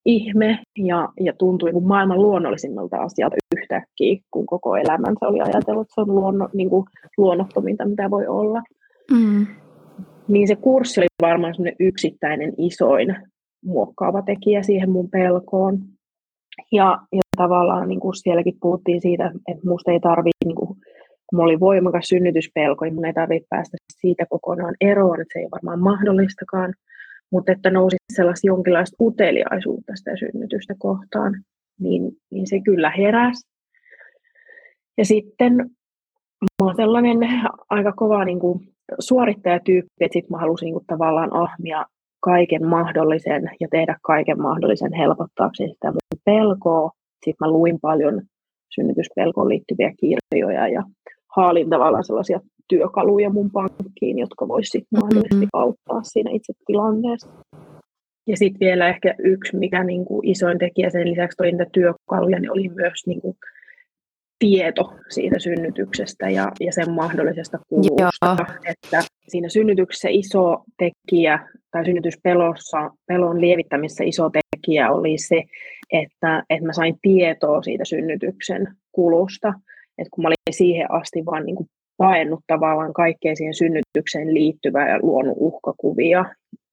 ihme 0.06 0.60
ja, 0.78 1.10
ja 1.20 1.34
tuntui 1.34 1.72
niin 1.72 1.88
maailman 1.88 2.22
luonnollisimmalta 2.22 2.98
asialta 2.98 3.36
yhtäkkiä, 3.58 4.18
kun 4.32 4.46
koko 4.46 4.76
elämänsä 4.76 5.28
oli 5.28 5.42
ajatellut, 5.42 5.82
että 5.82 5.94
se 5.96 6.02
on 6.02 6.16
luonno, 6.16 6.50
niin 6.54 6.70
kuin 6.70 6.86
luonnottominta, 7.18 7.86
mitä 7.86 8.12
voi 8.12 8.28
olla. 8.28 8.62
Mm. 9.12 9.48
Niin 10.28 10.48
se 10.48 10.56
kurssi 10.56 11.00
oli 11.00 11.08
varmaan 11.22 11.54
yksittäinen 11.80 12.54
isoin 12.58 13.16
muokkaava 13.66 14.22
tekijä 14.22 14.64
siihen 14.64 14.90
mun 14.90 15.10
pelkoon. 15.10 15.80
Ja, 16.72 17.00
ja 17.12 17.22
tavallaan 17.38 17.88
niin 17.88 18.00
kuin 18.00 18.16
sielläkin 18.16 18.58
puhuttiin 18.62 19.02
siitä, 19.02 19.32
että 19.48 19.68
musta 19.70 19.92
ei 19.92 20.00
tarvitse, 20.00 20.46
niin 20.46 20.56
kun 21.28 21.38
mulla 21.38 21.50
oli 21.50 21.60
voimakas 21.60 22.06
synnytyspelko, 22.06 22.86
niin 22.86 22.96
mun 22.96 23.06
ei 23.06 23.14
tarvitse 23.14 23.48
päästä 23.50 23.78
siitä 24.02 24.26
kokonaan 24.30 24.76
eroon, 24.82 25.22
että 25.22 25.34
se 25.34 25.40
ei 25.40 25.48
varmaan 25.52 25.80
mahdollistakaan, 25.80 26.74
mutta 27.32 27.52
että 27.52 27.70
nousi 27.70 27.96
sellaista 28.14 28.48
jonkinlaista 28.48 28.96
uteliaisuutta 29.02 29.96
sitä 29.96 30.12
synnytystä 30.18 30.76
kohtaan, 30.78 31.44
niin, 31.80 32.12
niin 32.32 32.48
se 32.48 32.60
kyllä 32.66 32.90
heräsi. 32.90 33.48
Ja 34.98 35.06
sitten 35.06 35.56
mä 36.42 36.64
oon 36.64 36.76
sellainen 36.76 37.18
aika 37.70 37.92
kova 37.92 38.26
niin 38.26 38.40
kuin 38.40 38.60
suorittajatyyppi, 39.00 39.90
että 40.00 40.14
sitten 40.14 40.32
mä 40.32 40.38
halusin 40.38 40.66
niin 40.66 40.74
kuin, 40.74 40.86
tavallaan 40.88 41.36
ahmia 41.36 41.86
kaiken 42.20 42.68
mahdollisen 42.68 43.52
ja 43.60 43.68
tehdä 43.72 43.98
kaiken 44.02 44.42
mahdollisen 44.42 44.94
helpottaakseni 44.94 45.74
sitä 45.74 45.92
mun 45.92 46.22
pelkoa. 46.26 46.92
Sitten 47.26 47.48
mä 47.48 47.52
luin 47.52 47.80
paljon 47.82 48.22
synnytyspelkoon 48.76 49.50
liittyviä 49.50 49.94
kirjoja 50.00 50.68
ja 50.68 50.84
haalin 51.38 51.70
tavallaan 51.70 52.04
sellaisia 52.04 52.40
työkaluja 52.68 53.30
mun 53.30 53.52
pankkiin, 53.52 54.20
jotka 54.20 54.48
voisi 54.48 54.86
mahdollisesti 54.92 55.36
mm-hmm. 55.36 55.50
auttaa 55.62 56.04
siinä 56.04 56.32
itse 56.34 56.54
tilanteessa. 56.66 57.30
Ja 58.28 58.38
sitten 58.38 58.60
vielä 58.60 58.90
ehkä 58.90 59.16
yksi, 59.20 59.58
mikä 59.58 59.84
niin 59.84 60.06
kuin 60.06 60.28
isoin 60.28 60.58
tekijä 60.58 60.90
sen 60.90 61.12
lisäksi 61.12 61.36
oli 61.44 61.52
niitä 61.52 61.66
työkaluja, 61.72 62.40
niin 62.40 62.52
oli 62.52 62.70
myös 62.70 63.08
niin 63.08 63.22
kuin 63.22 63.38
tieto 64.40 64.94
siitä 65.10 65.40
synnytyksestä 65.40 66.30
ja, 66.30 66.52
ja 66.60 66.72
sen 66.72 66.92
mahdollisesta 66.92 67.60
kulusta. 67.70 68.46
Että 68.66 69.04
siinä 69.28 69.50
synnytyksessä 69.50 70.10
iso 70.12 70.64
tekijä 70.78 71.48
tai 71.72 71.86
synnytyspelossa, 71.86 72.90
pelon 73.08 73.42
lievittämisessä 73.42 74.04
iso 74.04 74.30
tekijä 74.30 74.92
oli 74.92 75.18
se, 75.18 75.44
että, 75.92 76.44
että 76.50 76.66
mä 76.66 76.74
sain 76.74 76.98
tietoa 77.02 77.62
siitä 77.62 77.86
synnytyksen 77.86 78.68
kulusta. 78.92 79.54
Että 79.98 80.10
kun 80.12 80.22
mä 80.22 80.28
olin 80.28 80.37
siihen 80.58 80.92
asti 80.92 81.26
vaan 81.26 81.46
niin 81.46 81.56
kuin 81.56 81.68
paennut 81.98 82.40
tavallaan 82.48 82.94
kaikkeen 82.94 83.38
siihen 83.38 83.54
synnytykseen 83.54 84.34
liittyvää 84.34 84.90
ja 84.90 85.00
luonut 85.02 85.38
uhkakuvia, 85.40 86.26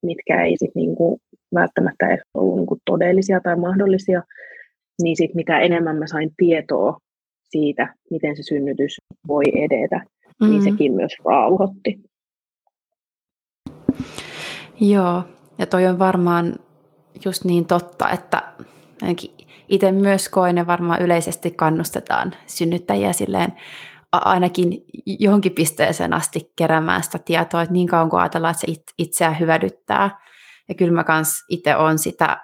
mitkä 0.05 0.43
ei 0.43 0.55
sit 0.57 0.75
niin 0.75 0.95
kuin 0.95 1.19
välttämättä 1.55 2.07
edes 2.07 2.21
ollut 2.33 2.55
niin 2.55 2.67
kuin 2.67 2.81
todellisia 2.85 3.39
tai 3.39 3.55
mahdollisia, 3.55 4.23
niin 5.01 5.17
sit 5.17 5.35
mitä 5.35 5.59
enemmän 5.59 5.97
mä 5.97 6.07
sain 6.07 6.31
tietoa 6.37 6.97
siitä, 7.43 7.93
miten 8.09 8.35
se 8.35 8.43
synnytys 8.43 8.97
voi 9.27 9.43
edetä, 9.55 9.95
mm-hmm. 9.97 10.49
niin 10.49 10.63
sekin 10.63 10.93
myös 10.93 11.11
rauhoitti. 11.25 11.99
Joo, 14.79 15.23
ja 15.57 15.65
toi 15.65 15.85
on 15.85 15.99
varmaan 15.99 16.55
just 17.25 17.45
niin 17.45 17.65
totta, 17.65 18.09
että 18.09 18.43
itse 19.69 19.91
myös 19.91 20.29
koen 20.29 20.57
ja 20.57 20.67
varmaan 20.67 21.01
yleisesti 21.01 21.51
kannustetaan 21.51 22.35
synnyttäjiä 22.45 23.13
silleen 23.13 23.53
ainakin 24.11 24.85
johonkin 25.05 25.51
pisteeseen 25.51 26.13
asti 26.13 26.51
keräämään 26.55 27.03
sitä 27.03 27.19
tietoa, 27.19 27.61
että 27.61 27.73
niin 27.73 27.87
kauan 27.87 28.09
kuin 28.09 28.19
ajatellaan, 28.19 28.51
että 28.51 28.73
se 28.73 28.81
itseään 28.97 29.39
hyödyttää. 29.39 30.19
Ja 30.69 30.75
kyllä 30.75 30.93
mä 30.93 31.03
kans 31.03 31.45
itse 31.49 31.75
on 31.75 31.99
sitä 31.99 32.37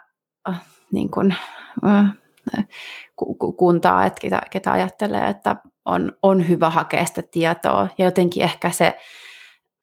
äh, 0.50 0.62
niin 0.92 1.12
kuin, 1.12 1.36
äh, 1.86 2.06
kuntaa, 3.58 4.06
että 4.06 4.22
ketä, 4.22 4.42
ketä 4.52 4.72
ajattelee, 4.72 5.28
että 5.28 5.56
on, 5.86 6.12
on 6.24 6.50
hyvä 6.50 6.70
hakea 6.70 7.06
sitä 7.06 7.22
tietoa. 7.32 7.88
Ja 7.98 8.06
jotenkin 8.06 8.44
ehkä 8.44 8.72
se, 8.72 8.98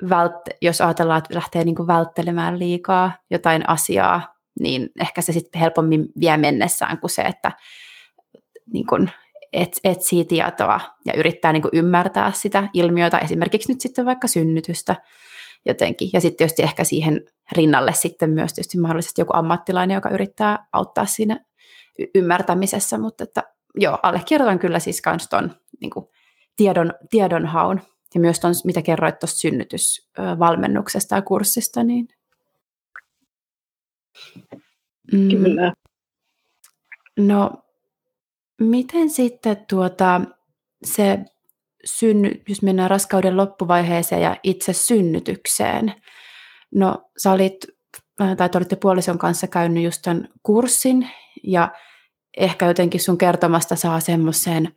vält, 0.09 0.35
jos 0.63 0.81
ajatellaan, 0.81 1.19
että 1.19 1.35
lähtee 1.35 1.65
niin 1.65 1.87
välttelemään 1.87 2.59
liikaa 2.59 3.13
jotain 3.31 3.69
asiaa, 3.69 4.35
niin 4.61 4.89
ehkä 5.01 5.23
se 5.23 5.33
sitten 5.33 5.61
helpommin 5.61 6.07
vie 6.21 6.37
mennessään 6.37 6.99
kuin 6.99 7.11
se, 7.11 7.23
että 7.23 7.53
niin 8.73 8.87
kuin 8.87 9.11
et, 9.53 9.81
etsii 9.85 10.25
tietoa 10.25 10.81
ja 11.05 11.13
yrittää 11.17 11.53
niin 11.53 11.63
ymmärtää 11.73 12.33
sitä 12.33 12.69
ilmiötä, 12.73 13.19
esimerkiksi 13.19 13.73
nyt 13.73 13.81
sitten 13.81 14.07
vaikka 14.07 14.29
synnytystä 14.29 14.97
jotenkin. 15.67 16.11
Ja 16.13 16.21
sitten 16.21 16.37
tietysti 16.37 16.63
ehkä 16.63 16.85
siihen 16.85 17.21
rinnalle 17.53 17.93
sitten 17.93 18.31
myös 18.31 18.55
tietysti 18.55 18.79
mahdollisesti 18.79 19.21
joku 19.21 19.33
ammattilainen, 19.37 19.95
joka 19.95 20.11
yrittää 20.11 20.67
auttaa 20.73 21.07
siinä 21.07 21.45
ymmärtämisessä, 22.15 22.99
mutta 22.99 23.25
että 23.25 23.43
joo, 23.75 23.99
allekirjoitan 24.03 24.59
kyllä 24.59 24.79
siis 24.79 25.01
kans 25.01 25.29
ton 25.29 25.51
niin 25.81 25.91
kuin 25.91 26.07
tiedon, 26.57 26.93
tiedonhaun 27.11 27.81
ja 28.15 28.21
myös 28.21 28.41
ton, 28.41 28.55
mitä 28.65 28.83
kerroit 28.83 29.19
tuosta 29.19 29.39
synnytysvalmennuksesta 29.39 31.15
ja 31.15 31.23
kurssista, 31.23 31.83
niin. 31.85 32.09
Kyllä. 35.11 35.73
No, 37.19 37.51
miten 38.61 39.11
sitten 39.11 39.57
tuota, 39.69 40.21
se 40.85 41.19
synny, 41.85 42.43
jos 42.49 42.63
mennään 42.63 42.91
raskauden 42.91 43.37
loppuvaiheeseen 43.37 44.23
ja 44.23 44.37
itse 44.43 44.73
synnytykseen. 44.73 45.95
No, 46.75 47.11
sä 47.23 47.33
olit, 47.33 47.67
tai 48.37 48.49
te 48.49 48.59
olitte 48.59 48.77
puolison 48.77 49.19
kanssa 49.19 49.47
käynyt 49.47 49.85
just 49.85 50.03
tämän 50.03 50.29
kurssin, 50.43 51.09
ja 51.43 51.73
ehkä 52.37 52.67
jotenkin 52.67 53.01
sun 53.01 53.19
kertomasta 53.19 53.77
saa 53.77 54.01
semmoisen 54.01 54.75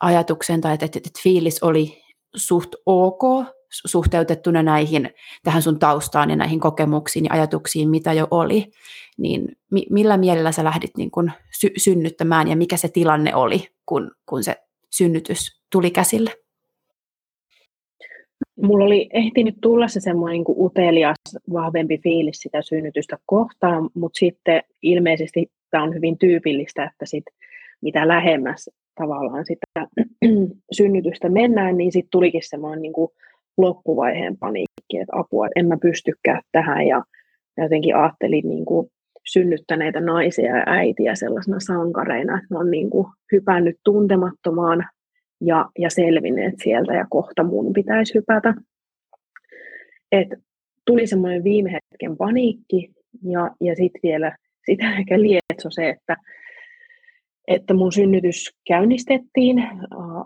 ajatuksen, 0.00 0.60
tai 0.60 0.74
että, 0.74 0.86
että, 0.86 0.98
että 0.98 1.20
fiilis 1.22 1.62
oli 1.62 2.02
suht 2.36 2.74
ok 2.86 3.22
suhteutettuna 3.70 4.62
näihin, 4.62 5.10
tähän 5.42 5.62
sun 5.62 5.78
taustaan 5.78 6.30
ja 6.30 6.36
näihin 6.36 6.60
kokemuksiin 6.60 7.24
ja 7.24 7.32
ajatuksiin, 7.32 7.90
mitä 7.90 8.12
jo 8.12 8.28
oli, 8.30 8.66
niin 9.18 9.56
mi- 9.70 9.86
millä 9.90 10.16
mielellä 10.16 10.52
sä 10.52 10.64
lähdit 10.64 10.90
niin 10.96 11.10
kun 11.10 11.30
sy- 11.60 11.72
synnyttämään 11.76 12.48
ja 12.48 12.56
mikä 12.56 12.76
se 12.76 12.88
tilanne 12.88 13.34
oli, 13.34 13.68
kun, 13.86 14.10
kun 14.26 14.44
se 14.44 14.56
synnytys 14.90 15.60
tuli 15.72 15.90
käsille? 15.90 16.30
Mulla 18.62 18.84
oli 18.84 19.08
ehtinyt 19.12 19.54
tulla 19.60 19.88
se 19.88 20.00
semmoinen 20.00 20.36
niin 20.36 20.56
utelias, 20.58 21.16
vahvempi 21.52 21.98
fiilis 21.98 22.38
sitä 22.38 22.62
synnytystä 22.62 23.18
kohtaan, 23.26 23.90
mutta 23.94 24.18
sitten 24.18 24.62
ilmeisesti 24.82 25.50
tämä 25.70 25.84
on 25.84 25.94
hyvin 25.94 26.18
tyypillistä, 26.18 26.84
että 26.84 27.06
sit, 27.06 27.24
mitä 27.80 28.08
lähemmäs 28.08 28.70
tavallaan 28.94 29.44
sitä 29.46 29.86
synnytystä 30.76 31.28
mennään, 31.28 31.76
niin 31.76 31.92
sitten 31.92 32.10
tulikin 32.10 32.40
semmoinen 32.44 32.82
niin 32.82 32.92
loppuvaiheen 33.60 34.36
paniikki, 34.38 34.98
että 35.00 35.16
apua, 35.16 35.46
että 35.46 35.60
en 35.60 35.66
mä 35.66 35.76
pystykään 35.82 36.42
tähän 36.52 36.86
ja 36.86 37.02
jotenkin 37.58 37.96
ajattelin 37.96 38.48
niin 38.48 38.64
kuin 38.64 38.90
synnyttäneitä 39.32 40.00
naisia 40.00 40.56
ja 40.56 40.64
äitiä 40.66 41.14
sellaisena 41.14 41.60
sankareina, 41.60 42.34
että 42.34 42.46
ne 42.50 42.58
on 42.58 42.70
niin 42.70 42.90
kuin 42.90 43.06
hypännyt 43.32 43.76
tuntemattomaan 43.84 44.84
ja, 45.40 45.66
ja 45.78 45.90
selvinneet 45.90 46.54
sieltä 46.62 46.94
ja 46.94 47.06
kohta 47.10 47.44
mun 47.44 47.72
pitäisi 47.72 48.14
hypätä. 48.14 48.54
Et 50.12 50.28
tuli 50.86 51.06
semmoinen 51.06 51.44
viime 51.44 51.72
hetken 51.72 52.16
paniikki 52.16 52.90
ja, 53.22 53.50
ja 53.60 53.76
sitten 53.76 54.00
vielä 54.02 54.36
sitä 54.66 54.96
ehkä 54.98 55.20
lietso 55.20 55.70
se, 55.70 55.88
että, 55.88 56.16
että 57.50 57.74
mun 57.74 57.92
synnytys 57.92 58.50
käynnistettiin 58.66 59.58
äh, 59.58 59.68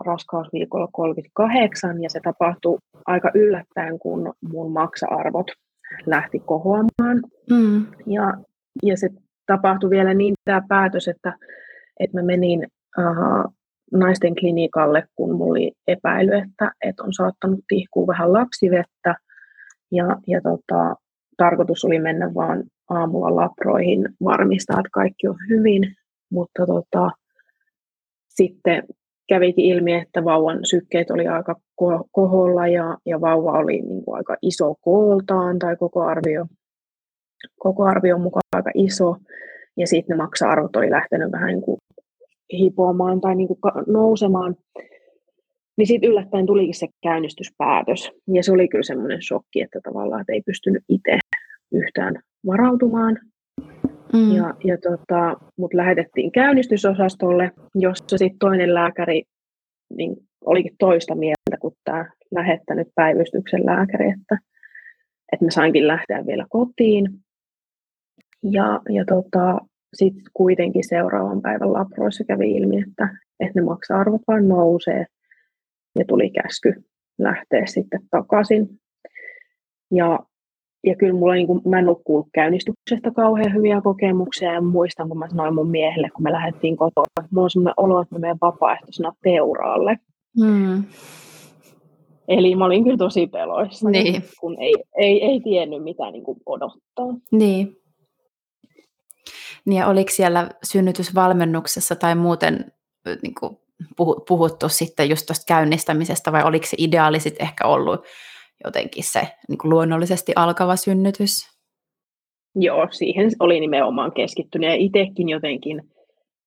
raskausviikolla 0.05 0.87
38 0.91 2.03
ja 2.03 2.09
se 2.09 2.19
tapahtui 2.23 2.77
aika 3.05 3.31
yllättäen, 3.33 3.99
kun 3.99 4.33
mun 4.51 4.71
maksa-arvot 4.71 5.47
lähti 6.05 6.39
kohoamaan. 6.39 7.23
Mm. 7.49 7.85
Ja, 8.07 8.33
ja 8.83 8.97
se 8.97 9.09
tapahtui 9.47 9.89
vielä 9.89 10.13
niin 10.13 10.33
tämä 10.45 10.61
päätös, 10.67 11.07
että, 11.07 11.33
että 11.99 12.17
mä 12.17 12.23
menin 12.23 12.67
uh, 12.97 13.53
naisten 13.91 14.35
klinikalle, 14.35 15.03
kun 15.15 15.35
mulla 15.35 15.51
oli 15.51 15.71
epäily, 15.87 16.33
että, 16.33 16.71
että 16.81 17.03
on 17.03 17.13
saattanut 17.13 17.59
tihkua 17.67 18.07
vähän 18.07 18.33
lapsivettä. 18.33 19.15
Ja, 19.91 20.05
ja 20.27 20.41
tota, 20.41 20.95
tarkoitus 21.37 21.85
oli 21.85 21.99
mennä 21.99 22.33
vaan 22.33 22.63
aamulla 22.89 23.35
laproihin 23.35 24.09
varmistaa, 24.23 24.79
että 24.79 24.89
kaikki 24.93 25.27
on 25.27 25.37
hyvin. 25.49 25.95
Mutta 26.31 26.65
tota, 26.65 27.09
sitten 28.29 28.83
kävikin 29.29 29.65
ilmi, 29.65 29.93
että 29.93 30.23
vauvan 30.23 30.59
sykkeet 30.63 31.11
oli 31.11 31.27
aika 31.27 31.55
koholla 32.11 32.67
ja, 32.67 32.97
ja 33.05 33.21
vauva 33.21 33.51
oli 33.51 33.81
niin 33.81 34.05
kuin 34.05 34.17
aika 34.17 34.37
iso 34.41 34.75
kooltaan 34.81 35.59
tai 35.59 35.75
koko 35.75 36.01
arvio, 36.01 36.45
koko 37.59 37.83
arvio 37.83 38.17
mukaan 38.17 38.41
aika 38.55 38.71
iso. 38.73 39.15
Ja 39.77 39.87
sitten 39.87 40.17
ne 40.17 40.23
maksa-arvot 40.23 40.75
oli 40.75 40.91
lähtenyt 40.91 41.31
vähän 41.31 41.47
niin 41.47 41.61
kuin 41.61 41.77
hipoamaan 42.53 43.21
tai 43.21 43.35
niin 43.35 43.47
kuin 43.47 43.59
nousemaan. 43.87 44.55
Niin 45.77 45.87
sitten 45.87 46.09
yllättäen 46.09 46.45
tulikin 46.45 46.73
se 46.73 46.87
käynnistyspäätös. 47.03 48.11
Ja 48.33 48.43
se 48.43 48.51
oli 48.51 48.67
kyllä 48.67 48.83
semmoinen 48.83 49.21
shokki, 49.21 49.61
että 49.61 49.79
tavallaan 49.83 50.21
että 50.21 50.33
ei 50.33 50.41
pystynyt 50.45 50.83
itse 50.89 51.19
yhtään 51.71 52.15
varautumaan. 52.47 53.19
Mm. 54.15 54.35
Ja, 54.35 54.53
ja 54.63 54.77
tota, 54.77 55.47
mut 55.57 55.73
lähetettiin 55.73 56.31
käynnistysosastolle, 56.31 57.51
jossa 57.75 58.17
sitten 58.17 58.39
toinen 58.39 58.73
lääkäri 58.73 59.23
niin 59.97 60.17
olikin 60.45 60.75
toista 60.79 61.15
mieltä 61.15 61.57
kuin 61.59 61.73
tämä 61.83 62.05
lähettänyt 62.31 62.87
päivystyksen 62.95 63.65
lääkäri, 63.65 64.09
että, 64.09 64.37
että 65.31 65.45
mä 65.45 65.51
sainkin 65.51 65.87
lähteä 65.87 66.25
vielä 66.25 66.45
kotiin. 66.49 67.09
Ja, 68.43 68.81
ja 68.89 69.05
tota, 69.05 69.57
sitten 69.93 70.23
kuitenkin 70.33 70.87
seuraavan 70.87 71.41
päivän 71.41 71.73
laproissa 71.73 72.23
kävi 72.23 72.51
ilmi, 72.51 72.77
että, 72.77 73.17
että 73.39 73.59
ne 73.59 73.65
maksa-arvot 73.65 74.21
vaan 74.27 74.47
nousee 74.47 75.05
ja 75.99 76.05
tuli 76.07 76.29
käsky 76.29 76.83
lähteä 77.19 77.65
sitten 77.65 78.01
takaisin. 78.11 78.69
Ja 79.91 80.19
ja 80.85 80.95
kyllä 80.95 81.13
mulla 81.13 81.33
niin 81.33 81.47
kuin, 81.47 81.61
mä 81.65 81.79
en 81.79 81.89
ole 81.89 82.25
käynnistyksestä 82.33 83.11
kauhean 83.11 83.53
hyviä 83.53 83.81
kokemuksia 83.81 84.53
ja 84.53 84.61
muistan, 84.61 85.09
kun 85.09 85.19
mä 85.19 85.29
sanoin 85.29 85.55
mun 85.55 85.69
miehelle, 85.69 86.09
kun 86.09 86.23
me 86.23 86.31
lähdettiin 86.31 86.77
kotoa, 86.77 87.03
että 87.21 87.29
mulla 87.31 87.43
on 87.43 87.49
sellainen 87.49 87.73
olo, 87.77 88.01
että 88.01 88.15
mä 88.15 88.19
menen 88.19 88.37
vapaaehtoisena 88.41 89.11
teuraalle. 89.23 89.99
Hmm. 90.39 90.83
Eli 92.27 92.55
mä 92.55 92.65
olin 92.65 92.83
kyllä 92.83 92.97
tosi 92.97 93.27
peloissa, 93.27 93.89
niin. 93.89 94.23
kun 94.39 94.57
ei, 94.59 94.73
ei, 94.97 95.23
ei 95.23 95.39
tiennyt 95.39 95.83
mitä 95.83 96.11
niin 96.11 96.23
kuin 96.23 96.37
odottaa. 96.45 97.05
Niin. 97.31 97.77
Niin 99.65 99.77
ja 99.77 99.87
oliko 99.87 100.11
siellä 100.11 100.49
synnytysvalmennuksessa 100.63 101.95
tai 101.95 102.15
muuten 102.15 102.71
niin 103.21 103.35
kuin 103.39 103.57
puhuttu 104.27 104.69
sitten 104.69 105.09
just 105.09 105.25
tuosta 105.25 105.45
käynnistämisestä 105.47 106.31
vai 106.31 106.43
oliko 106.43 106.65
se 106.65 106.75
ideaali 106.79 107.19
sitten 107.19 107.47
ehkä 107.47 107.67
ollut 107.67 108.05
jotenkin 108.63 109.03
se 109.03 109.27
niin 109.49 109.57
kuin 109.57 109.69
luonnollisesti 109.69 110.33
alkava 110.35 110.75
synnytys? 110.75 111.55
Joo, 112.55 112.87
siihen 112.91 113.31
oli 113.39 113.59
nimenomaan 113.59 114.11
keskittynyt 114.11 114.69
ja 114.69 114.75
itsekin 114.75 115.29
jotenkin 115.29 115.81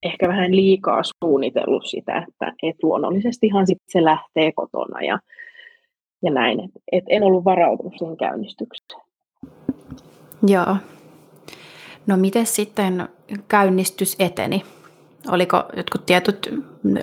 ehkä 0.02 0.28
vähän 0.28 0.56
liikaa 0.56 1.02
suunnitellut 1.24 1.86
sitä, 1.86 2.26
että 2.28 2.52
et 2.62 2.76
luonnollisestihan 2.82 3.66
sit 3.66 3.78
se 3.88 4.04
lähtee 4.04 4.52
kotona 4.52 5.02
ja, 5.02 5.18
ja 6.22 6.30
näin. 6.30 6.60
Et, 6.60 6.70
et 6.92 7.04
en 7.08 7.22
ollut 7.22 7.44
varautunut 7.44 7.94
siihen 7.98 8.16
käynnistykseen. 8.16 9.00
Joo. 10.46 10.76
No 12.06 12.16
miten 12.16 12.46
sitten 12.46 13.08
käynnistys 13.48 14.16
eteni? 14.18 14.62
Oliko 15.30 15.64
jotkut 15.76 16.06
tietyt, 16.06 16.54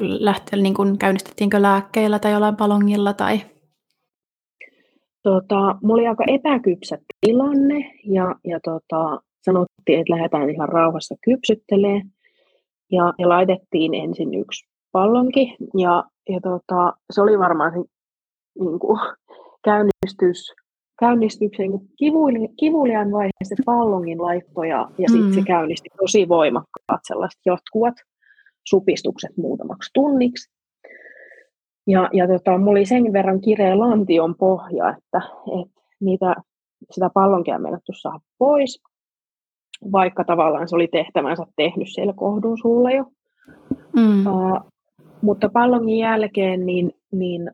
lähte, 0.01 0.55
niin 0.55 0.73
kuin 0.73 0.97
käynnistettiinkö 0.97 1.61
lääkkeillä 1.61 2.19
tai 2.19 2.31
jollain 2.31 2.55
palongilla 2.55 3.13
tai? 3.13 3.41
Tota, 5.25 5.75
mulla 5.81 5.93
oli 5.93 6.07
aika 6.07 6.23
epäkypsä 6.27 6.97
tilanne 7.21 7.91
ja, 8.03 8.35
ja 8.43 8.59
tota, 8.63 9.21
sanottiin, 9.41 9.99
että 9.99 10.13
lähdetään 10.13 10.49
ihan 10.49 10.69
rauhassa 10.69 11.15
kypsyttelee 11.25 12.01
ja, 12.91 13.13
ja 13.19 13.29
laitettiin 13.29 13.93
ensin 13.93 14.33
yksi 14.33 14.67
pallonki 14.91 15.55
ja, 15.77 16.03
ja 16.29 16.39
tota, 16.41 16.93
se 17.11 17.21
oli 17.21 17.39
varmaan 17.39 17.71
se 17.71 17.77
niin 18.59 18.79
kuin, 18.79 18.99
käynnistys, 19.63 20.53
käynnistyksen 20.99 21.69
niin 21.69 21.89
kivulian, 21.97 22.49
kivulian 22.59 23.11
vaiheessa 23.11 23.55
pallongin 23.65 24.21
laitto 24.21 24.63
ja, 24.63 24.89
ja 24.97 25.09
sitten 25.09 25.33
se 25.33 25.39
mm. 25.39 25.45
käynnisti 25.45 25.89
tosi 26.01 26.27
voimakkaat 26.27 27.01
sellaiset 27.03 27.41
jatkuvat 27.45 27.93
supistukset 28.67 29.37
muutamaksi 29.37 29.89
tunniksi. 29.93 30.54
Ja, 31.87 32.09
ja 32.13 32.27
tota, 32.27 32.57
mulla 32.57 32.71
oli 32.71 32.85
sen 32.85 33.13
verran 33.13 33.41
kireä 33.41 33.79
lantion 33.79 34.35
pohja, 34.35 34.89
että, 34.89 35.21
että 35.61 35.81
niitä, 35.99 36.35
sitä 36.91 37.09
pallonkia 37.13 37.59
meinattu 37.59 37.91
saada 37.93 38.19
pois, 38.37 38.83
vaikka 39.91 40.23
tavallaan 40.23 40.67
se 40.67 40.75
oli 40.75 40.87
tehtävänsä 40.87 41.43
tehnyt 41.55 41.87
siellä 41.93 42.13
kohdun 42.13 42.57
sulla 42.57 42.91
jo. 42.91 43.05
Mm. 43.95 44.27
Uh, 44.27 44.59
mutta 45.21 45.49
pallongin 45.49 45.97
jälkeen 45.97 46.65
niin, 46.65 46.91
niin 47.11 47.51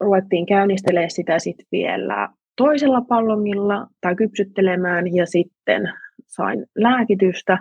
ruvettiin 0.00 0.46
käynnistelemään 0.46 1.10
sitä 1.10 1.38
sitten 1.38 1.66
vielä 1.72 2.28
toisella 2.56 3.00
pallongilla 3.00 3.86
tai 4.00 4.14
kypsyttelemään 4.14 5.14
ja 5.14 5.26
sitten 5.26 5.92
sain 6.26 6.66
lääkitystä. 6.78 7.58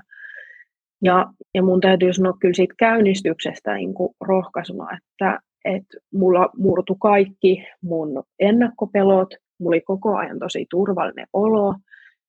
Ja, 1.03 1.33
ja 1.53 1.63
mun 1.63 1.81
täytyy 1.81 2.13
sanoa 2.13 2.37
kyllä 2.39 2.53
siitä 2.53 2.73
käynnistyksestä 2.79 3.73
niin 3.73 3.93
kuin 3.93 4.15
rohkaisuna, 4.21 4.87
että, 4.97 5.39
että 5.65 5.97
mulla 6.13 6.49
murtu 6.57 6.95
kaikki 6.95 7.63
mun 7.81 8.23
ennakkopelot, 8.39 9.29
mulla 9.59 9.73
oli 9.73 9.81
koko 9.81 10.15
ajan 10.15 10.39
tosi 10.39 10.65
turvallinen 10.69 11.27
olo, 11.33 11.75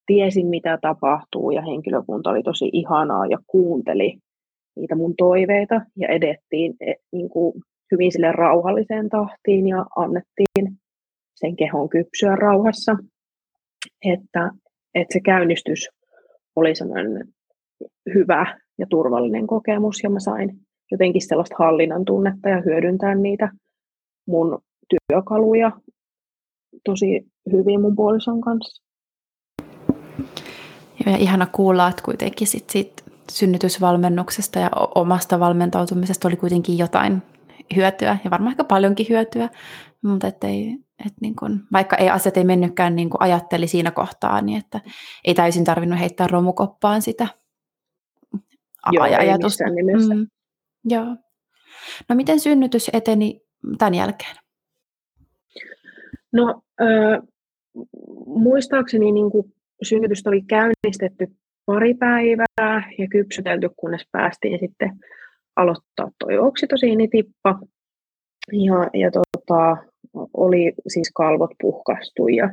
tiesin 0.07 0.47
mitä 0.47 0.79
tapahtuu 0.83 1.51
ja 1.51 1.63
henkilökunta 1.63 2.31
oli 2.31 2.43
tosi 2.43 2.71
ihanaa 2.73 3.27
ja 3.27 3.39
kuunteli 3.47 4.19
niitä 4.77 4.95
mun 4.95 5.15
toiveita 5.17 5.81
ja 5.97 6.09
edettiin 6.09 6.75
e, 6.81 6.95
niin 7.13 7.29
kuin 7.29 7.63
hyvin 7.93 8.13
sille 8.13 8.33
rauhalliseen 8.33 9.09
tahtiin 9.09 9.69
ja 9.69 9.87
annettiin 9.97 10.79
sen 11.35 11.57
kehon 11.57 11.89
kypsyä 11.89 12.37
rauhassa. 12.37 12.97
Että, 14.05 14.51
että 14.95 15.13
se 15.13 15.21
käynnistys 15.21 15.89
oli 16.57 16.75
sellainen 16.75 17.29
hyvä 18.15 18.59
ja 18.79 18.87
turvallinen 18.91 19.47
kokemus 19.47 20.03
ja 20.03 20.11
mä 20.11 20.21
sain 20.21 20.61
jotenkin 20.91 21.29
sellaista 21.29 21.57
hallinnan 21.59 22.05
tunnetta 22.05 22.49
ja 22.49 22.61
hyödyntää 22.61 23.15
niitä 23.15 23.53
mun 24.27 24.59
työkaluja 24.89 25.73
tosi 26.85 27.27
hyvin 27.53 27.81
mun 27.81 27.97
puolison 27.97 28.41
kanssa. 28.41 28.83
Ja 31.07 31.17
ihana 31.17 31.47
kuulla, 31.47 31.89
että 31.89 32.03
kuitenkin 32.03 32.47
sit 32.47 32.71
siitä 32.71 33.03
synnytysvalmennuksesta 33.31 34.59
ja 34.59 34.71
omasta 34.95 35.41
valmentautumisesta 35.41 36.29
oli 36.29 36.37
kuitenkin 36.37 36.79
jotain 36.79 37.23
hyötyä 37.77 38.19
ja 38.25 38.31
varmaan 38.31 38.53
aika 38.53 38.65
paljonkin 38.65 39.07
hyötyä, 39.09 39.49
mutta 40.03 40.27
ettei, 40.27 40.77
et 41.07 41.13
niin 41.21 41.37
kun, 41.37 41.61
vaikka 41.73 41.97
ei 41.97 42.11
asiat 42.11 42.37
ei 42.37 42.45
mennytkään 42.45 42.97
niin 42.97 43.11
kuin 43.11 43.23
ajatteli 43.23 43.67
siinä 43.67 43.91
kohtaa, 43.91 44.41
niin 44.41 44.59
että 44.59 44.81
ei 45.25 45.35
täysin 45.35 45.65
tarvinnut 45.65 46.01
heittää 46.01 46.27
romukoppaan 46.27 47.03
sitä 47.03 47.27
Joo, 48.93 49.05
ajatusta. 49.05 49.65
Ei 49.65 49.71
nimessä. 49.71 50.15
Mm, 50.15 50.27
joo. 50.85 51.17
No 52.09 52.17
miten 52.17 52.41
synnytys 52.41 52.91
eteni 52.93 53.41
tämän 53.79 53.95
jälkeen? 53.95 54.37
No 56.33 56.63
äh, 56.81 57.23
muistaakseni 58.27 59.13
niin 59.13 59.31
kuin 59.31 59.55
synnytystä 59.83 60.31
oli 60.31 60.43
käynnistetty 60.43 61.27
pari 61.67 61.95
päivää 61.95 62.93
ja 62.99 63.09
kypsytelty, 63.11 63.71
kunnes 63.77 64.03
päästiin 64.13 64.59
sitten 64.61 64.91
aloittaa 65.57 66.11
toi 66.19 66.39
oksitosiinitippa. 66.39 67.59
Ja, 68.53 69.01
ja 69.01 69.11
tota, 69.11 69.77
oli 70.35 70.73
siis 70.89 71.11
kalvot 71.15 71.51
puhkastu 71.61 72.29
ja 72.29 72.51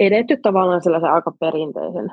edetty 0.00 0.36
tavallaan 0.36 0.82
sellaisen 0.82 1.10
aika 1.10 1.32
perinteisen, 1.40 2.10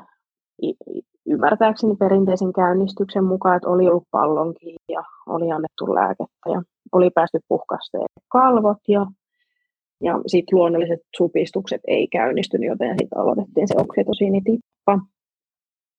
ymmärtääkseni 1.30 1.96
perinteisen 1.96 2.54
käynnistyksen 2.54 3.24
mukaan, 3.24 3.56
että 3.56 3.70
oli 3.70 3.88
ollut 3.88 4.08
pallonkin 4.12 4.76
ja 4.90 5.04
oli 5.28 5.52
annettu 5.52 5.96
lääkettä 5.96 6.50
ja 6.54 6.62
oli 6.92 7.10
päästy 7.10 7.40
puhkasteen 7.48 8.06
kalvot 8.32 8.78
ja, 8.88 9.06
ja 10.04 10.20
sitten 10.28 10.60
luonnolliset 10.60 11.00
supistukset 11.18 11.82
ei 11.88 12.08
käynnistynyt, 12.08 12.68
joten 12.68 12.96
sitten 13.00 13.20
aloitettiin 13.20 13.68
se 13.68 13.76
oksitosiinitippa. 13.78 15.00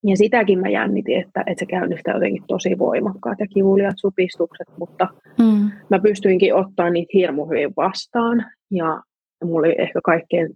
Ja 0.07 0.17
sitäkin 0.17 0.61
mä 0.61 0.69
jännitin, 0.69 1.21
että, 1.21 1.41
että 1.47 1.61
se 1.63 1.67
käynnistää 1.67 2.15
jotenkin 2.15 2.45
tosi 2.47 2.79
voimakkaat 2.79 3.41
ja 3.41 3.47
kivuliat 3.47 3.95
supistukset, 3.97 4.69
mutta 4.79 5.09
mm. 5.39 5.71
mä 5.91 5.99
pystyinkin 6.03 6.55
ottaa 6.55 6.91
niitä 6.91 7.11
hirmu 7.15 7.47
hyvin 7.47 7.73
vastaan. 7.77 8.47
Ja 8.71 9.03
mulla 9.45 9.59
oli 9.59 9.75
ehkä 9.79 10.01
kaikkein 10.05 10.51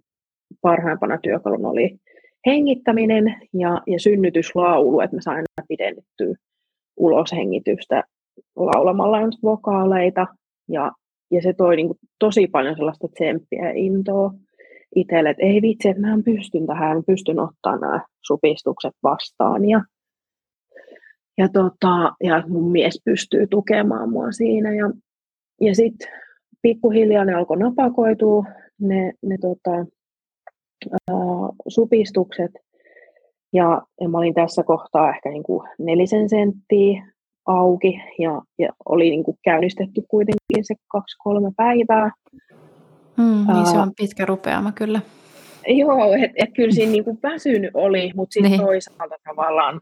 parhaimpana 0.60 1.18
työkaluna 1.22 1.68
oli 1.68 1.98
hengittäminen 2.46 3.36
ja, 3.54 3.82
ja 3.86 4.00
synnytyslaulu, 4.00 5.00
että 5.00 5.16
mä 5.16 5.22
sain 5.22 5.36
aina 5.36 5.66
pidennettyä 5.68 6.34
uloshengitystä 6.96 8.02
laulamalla 8.56 9.18
vokaaleita. 9.42 10.26
Ja, 10.68 10.92
ja 11.30 11.42
se 11.42 11.52
toi 11.52 11.76
niin 11.76 11.86
kuin 11.86 11.98
tosi 12.18 12.46
paljon 12.46 12.76
sellaista 12.76 13.08
tsemppiä 13.08 13.64
ja 13.64 13.72
intoa 13.74 14.30
itselle, 14.94 15.30
että 15.30 15.46
ei 15.46 15.62
vitsi, 15.62 15.88
että 15.88 16.02
mä 16.02 16.18
pystyn 16.24 16.66
tähän, 16.66 17.04
pystyn 17.06 17.40
ottaa 17.40 17.78
nämä 17.78 18.00
supistukset 18.26 18.92
vastaan 19.02 19.68
ja, 19.68 19.80
ja, 21.38 21.48
tota, 21.48 22.14
ja 22.22 22.42
mun 22.48 22.72
mies 22.72 23.00
pystyy 23.04 23.46
tukemaan 23.46 24.10
mua 24.10 24.32
siinä. 24.32 24.74
Ja, 24.74 24.90
ja 25.60 25.74
sitten 25.74 26.08
pikkuhiljaa 26.62 27.24
ne 27.24 27.34
alkoi 27.34 27.56
napakoitua, 27.56 28.44
ne, 28.80 29.12
ne 29.22 29.38
tota, 29.40 29.86
supistukset, 31.68 32.50
ja, 33.52 33.82
ja 34.00 34.08
mä 34.08 34.18
olin 34.18 34.34
tässä 34.34 34.62
kohtaa 34.62 35.10
ehkä 35.10 35.28
niin 35.28 35.42
kuin 35.42 35.68
nelisen 35.78 36.28
senttiä 36.28 37.06
auki 37.46 38.00
ja, 38.18 38.42
ja 38.58 38.68
oli 38.88 39.10
niin 39.10 39.24
kuin 39.24 39.38
käynnistetty 39.44 40.02
kuitenkin 40.08 40.64
se 40.64 40.74
kaksi-kolme 40.88 41.50
päivää. 41.56 42.10
Mm, 43.16 43.46
niin 43.52 43.66
se 43.66 43.78
on 43.78 43.92
pitkä 43.96 44.26
rupeama 44.26 44.72
kyllä. 44.72 45.00
Joo, 45.66 46.12
että 46.12 46.44
et 46.44 46.50
kyllä 46.56 46.72
siinä 46.72 46.92
niinku 46.92 47.18
väsynyt 47.22 47.70
oli, 47.74 48.12
mutta 48.16 48.32
sitten 48.32 48.50
niin. 48.50 48.60
toisaalta 48.60 49.16
tavallaan 49.24 49.80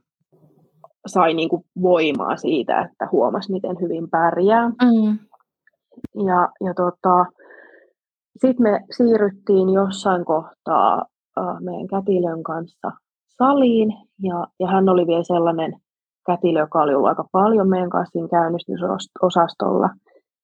sai 1.06 1.34
niinku 1.34 1.64
voimaa 1.82 2.36
siitä, 2.36 2.80
että 2.80 3.08
huomasi, 3.12 3.52
miten 3.52 3.76
hyvin 3.80 4.10
pärjää. 4.10 4.68
Mm. 4.68 5.18
Ja, 6.26 6.48
ja 6.64 6.74
tota, 6.74 7.26
sitten 8.38 8.62
me 8.62 8.80
siirryttiin 8.96 9.68
jossain 9.68 10.24
kohtaa 10.24 11.06
äh, 11.38 11.60
meidän 11.60 11.86
kätilön 11.86 12.42
kanssa 12.42 12.92
saliin, 13.28 13.94
ja, 14.22 14.46
ja 14.60 14.66
hän 14.66 14.88
oli 14.88 15.06
vielä 15.06 15.24
sellainen 15.24 15.76
kätilö, 16.26 16.60
joka 16.60 16.82
oli 16.82 16.94
ollut 16.94 17.08
aika 17.08 17.24
paljon 17.32 17.68
meidän 17.68 17.90
kanssa 17.90 18.12
siinä 18.12 18.28
käynnistysosastolla. 18.28 19.90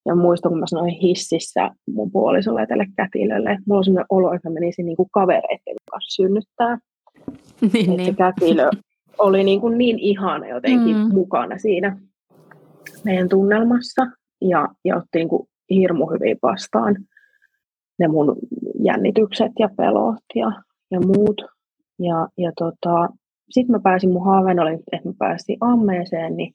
Ja 0.06 0.14
muistan, 0.14 0.52
kun 0.52 0.60
mä 0.60 0.66
sanoin 0.66 0.94
hississä 0.94 1.70
mun 1.90 2.10
puolisolle 2.10 2.66
tälle 2.66 2.86
kätilölle, 2.96 3.50
että 3.50 3.62
mulla 3.66 3.78
on 3.78 3.84
sellainen 3.84 4.06
olo, 4.10 4.32
että 4.32 4.48
mä 4.48 4.54
menisin 4.54 4.86
niin 4.86 4.96
kuin 4.96 5.08
kavereiden 5.12 5.76
kanssa 5.90 6.16
synnyttää. 6.22 6.78
niin, 7.72 7.96
niin. 7.96 8.04
Se 8.04 8.12
kätilö 8.12 8.70
oli 9.18 9.44
niin, 9.44 9.60
kuin 9.60 9.78
niin 9.78 9.98
ihana 9.98 10.46
jotenkin 10.46 10.96
mm. 10.96 11.14
mukana 11.14 11.58
siinä 11.58 11.98
meidän 13.04 13.28
tunnelmassa 13.28 14.06
ja, 14.40 14.68
ja 14.84 14.96
otti 14.96 15.18
niin 15.18 15.28
kuin 15.28 15.48
hirmu 15.70 16.06
hyvin 16.06 16.38
vastaan 16.42 16.96
ne 17.98 18.08
mun 18.08 18.36
jännitykset 18.84 19.52
ja 19.58 19.68
pelot 19.76 20.24
ja, 20.34 20.52
ja 20.90 21.00
muut. 21.00 21.42
Ja, 21.98 22.28
ja 22.38 22.52
tota, 22.58 23.08
sitten 23.50 23.72
mä 23.72 23.80
pääsin, 23.80 24.12
mun 24.12 24.24
haaveen 24.24 24.60
oli, 24.60 24.74
että 24.74 25.08
mä 25.08 25.12
pääsin 25.18 25.56
ammeeseen, 25.60 26.36
niin 26.36 26.54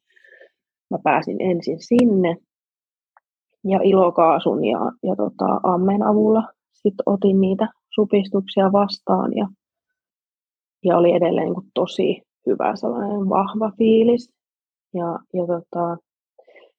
mä 0.89 0.97
pääsin 1.03 1.41
ensin 1.41 1.79
sinne 1.79 2.38
ja 3.63 3.79
ilokaasun 3.84 4.65
ja, 4.65 4.79
ja 5.03 5.15
tota, 5.15 5.60
ammen 5.63 6.03
avulla 6.03 6.43
sitten 6.73 7.03
otin 7.06 7.41
niitä 7.41 7.67
supistuksia 7.95 8.71
vastaan 8.71 9.32
ja, 9.36 9.47
ja 10.86 10.97
oli 10.97 11.12
edelleen 11.12 11.47
niin 11.47 11.71
tosi 11.73 12.21
hyvä 12.45 12.75
sellainen 12.75 13.29
vahva 13.29 13.71
fiilis. 13.77 14.29
Ja, 14.93 15.19
ja 15.34 15.47
tota, 15.47 15.97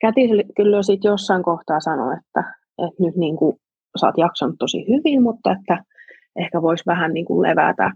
käti 0.00 0.20
kyllä 0.56 0.82
sitten 0.82 1.08
jossain 1.08 1.42
kohtaa 1.42 1.80
sanoi, 1.80 2.14
että, 2.14 2.54
että 2.78 3.02
nyt 3.02 3.16
niin 3.16 3.36
kuin, 3.36 3.56
sä 4.00 4.06
oot 4.06 4.18
jaksanut 4.18 4.56
tosi 4.58 4.84
hyvin, 4.88 5.22
mutta 5.22 5.52
että 5.52 5.84
ehkä 6.36 6.62
voisi 6.62 6.84
vähän 6.86 7.12
niin 7.14 7.26
kuin 7.26 7.42
levätä 7.42 7.90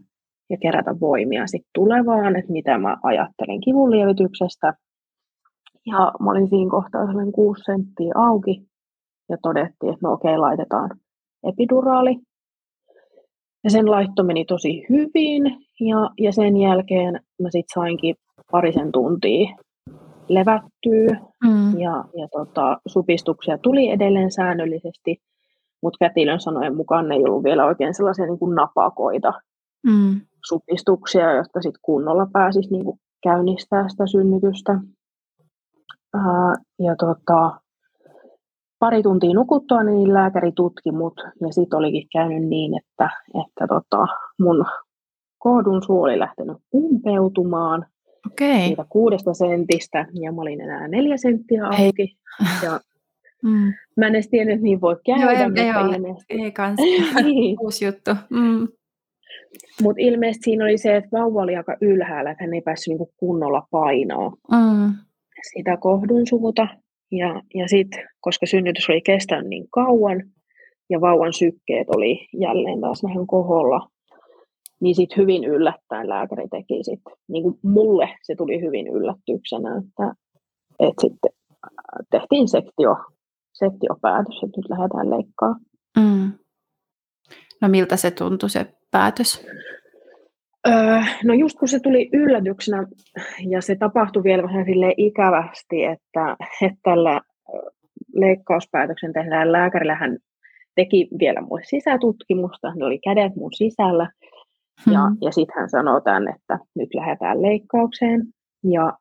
ja 0.50 0.56
kerätä 0.62 1.00
voimia 1.00 1.46
sitten 1.46 1.70
tulevaan, 1.74 2.36
että 2.36 2.52
mitä 2.52 2.78
mä 2.78 2.96
ajattelen 3.02 3.60
kivunlievityksestä. 3.60 4.74
Ja 5.86 6.12
mä 6.20 6.30
olin 6.30 6.48
siinä 6.48 6.70
kohtaa 6.70 7.06
sellainen 7.06 7.32
kuusi 7.32 7.62
senttiä 7.64 8.12
auki 8.14 8.62
ja 9.28 9.36
todettiin, 9.42 9.92
että 9.92 10.08
no 10.08 10.12
okei, 10.12 10.38
laitetaan 10.38 10.90
epiduraali. 11.44 12.16
Ja 13.64 13.70
sen 13.70 13.90
laitto 13.90 14.22
meni 14.22 14.44
tosi 14.44 14.86
hyvin 14.88 15.42
ja, 15.80 16.10
ja 16.18 16.32
sen 16.32 16.56
jälkeen 16.56 17.14
mä 17.42 17.48
sitten 17.50 17.74
sainkin 17.74 18.14
parisen 18.50 18.92
tuntia 18.92 19.56
levättyä 20.28 21.20
mm. 21.44 21.78
ja, 21.78 22.04
ja 22.16 22.28
tota, 22.32 22.80
supistuksia 22.86 23.58
tuli 23.58 23.90
edelleen 23.90 24.30
säännöllisesti, 24.30 25.16
mutta 25.82 25.96
kätilön 26.00 26.40
sanojen 26.40 26.76
mukaan 26.76 27.08
ne 27.08 27.14
ei 27.14 27.24
ollut 27.24 27.44
vielä 27.44 27.66
oikein 27.66 27.94
sellaisia 27.94 28.26
niin 28.26 28.38
kuin 28.38 28.54
napakoita 28.54 29.32
mm. 29.86 30.20
supistuksia, 30.48 31.32
jotka 31.32 31.62
sitten 31.62 31.80
kunnolla 31.82 32.26
pääsisi 32.32 32.70
niin 32.70 32.84
kuin 32.84 33.00
käynnistää 33.22 33.88
sitä 33.88 34.06
synnytystä. 34.06 34.72
Ää, 36.14 36.54
ja 36.78 36.96
tota, 36.96 37.60
pari 38.78 39.02
tuntia 39.02 39.34
nukuttua, 39.34 39.82
niin 39.82 40.14
lääkäri 40.14 40.52
tutki 40.52 40.92
mut 40.92 41.20
ja 41.40 41.52
sitten 41.52 41.78
olikin 41.78 42.08
käynyt 42.12 42.48
niin, 42.48 42.78
että, 42.78 43.10
että 43.44 43.66
tota, 43.68 44.06
mun 44.40 44.64
kohdun 45.38 45.82
suu 45.82 46.02
oli 46.02 46.18
lähtenyt 46.18 46.56
umpeutumaan 46.74 47.86
okay. 48.26 48.66
siitä 48.66 48.84
kuudesta 48.88 49.34
sentistä 49.34 50.06
ja 50.22 50.32
mä 50.32 50.42
olin 50.42 50.60
enää 50.60 50.88
neljä 50.88 51.16
senttiä 51.16 51.64
auki. 51.64 52.02
Ei. 52.02 52.16
Ja 52.62 52.80
mm. 53.42 53.72
Mä 53.96 54.06
en 54.06 54.14
edes 54.14 54.28
tiennyt, 54.28 54.54
että 54.54 54.64
niin 54.64 54.80
voi 54.80 54.96
käydä. 55.06 55.22
Joo, 55.22 55.30
ei, 55.30 55.62
ei, 55.64 56.34
ei, 56.38 56.44
ei 56.44 56.52
kans. 56.52 56.80
niin. 57.24 57.56
Uusi 57.60 57.84
juttu. 57.84 58.10
Mm. 58.30 58.68
Mutta 59.82 60.02
ilmeisesti 60.02 60.44
siinä 60.44 60.64
oli 60.64 60.78
se, 60.78 60.96
että 60.96 61.10
vauva 61.12 61.42
oli 61.42 61.56
aika 61.56 61.76
ylhäällä, 61.80 62.30
että 62.30 62.44
hän 62.44 62.54
ei 62.54 62.60
päässyt 62.60 62.88
niinku 62.88 63.12
kunnolla 63.16 63.66
painoa 63.70 64.30
mm. 64.30 64.94
sitä 65.52 65.76
kohdun 65.76 66.26
suuta. 66.26 66.68
Ja, 67.12 67.42
ja 67.54 67.68
sitten, 67.68 68.08
koska 68.20 68.46
synnytys 68.46 68.90
oli 68.90 69.00
kestänyt 69.00 69.48
niin 69.48 69.66
kauan 69.70 70.22
ja 70.90 71.00
vauvan 71.00 71.32
sykkeet 71.32 71.88
oli 71.96 72.28
jälleen 72.40 72.80
taas 72.80 73.02
vähän 73.02 73.26
koholla, 73.26 73.88
niin 74.80 74.94
sitten 74.94 75.16
hyvin 75.16 75.44
yllättäen 75.44 76.08
lääkäri 76.08 76.48
teki 76.48 76.84
sitten, 76.84 77.12
niin 77.28 77.42
kuin 77.42 77.58
mulle 77.62 78.08
se 78.22 78.34
tuli 78.34 78.60
hyvin 78.60 78.86
yllätyksenä, 78.86 79.76
että, 79.76 80.14
että 80.80 81.00
sitten 81.00 81.30
tehtiin 82.10 82.48
sektio, 82.48 82.96
sektiopäätös, 83.58 84.34
että 84.34 84.58
nyt 84.60 84.70
lähdetään 84.70 85.10
leikkaa. 85.10 85.54
Mm. 85.96 86.32
No 87.60 87.68
miltä 87.68 87.96
se 87.96 88.10
tuntui 88.10 88.50
se 88.50 88.66
päätös? 88.90 89.46
Öö, 90.68 91.00
no 91.24 91.34
just 91.34 91.58
kun 91.58 91.68
se 91.68 91.80
tuli 91.80 92.08
yllätyksenä 92.12 92.86
ja 93.48 93.60
se 93.60 93.76
tapahtui 93.76 94.24
vielä 94.24 94.42
vähän 94.42 94.64
sille 94.64 94.94
ikävästi, 94.96 95.84
että, 95.84 96.36
että 96.62 96.78
tällä 96.82 97.20
leikkauspäätöksen 98.14 99.12
tehdään 99.12 99.52
lääkärillä 99.52 99.94
hän 99.94 100.18
teki 100.74 101.08
vielä 101.18 101.40
mulle 101.40 101.62
sisätutkimusta, 101.64 102.68
hän 102.68 102.82
oli 102.82 102.98
kädet 102.98 103.36
mun 103.36 103.52
sisällä 103.52 104.10
hmm. 104.84 104.92
ja, 104.94 105.00
ja 105.20 105.32
sitten 105.32 105.56
hän 105.58 105.70
sanoi 105.70 106.02
tämän, 106.02 106.28
että 106.28 106.58
nyt 106.74 106.94
lähdetään 106.94 107.42
leikkaukseen 107.42 108.26
ja, 108.64 108.92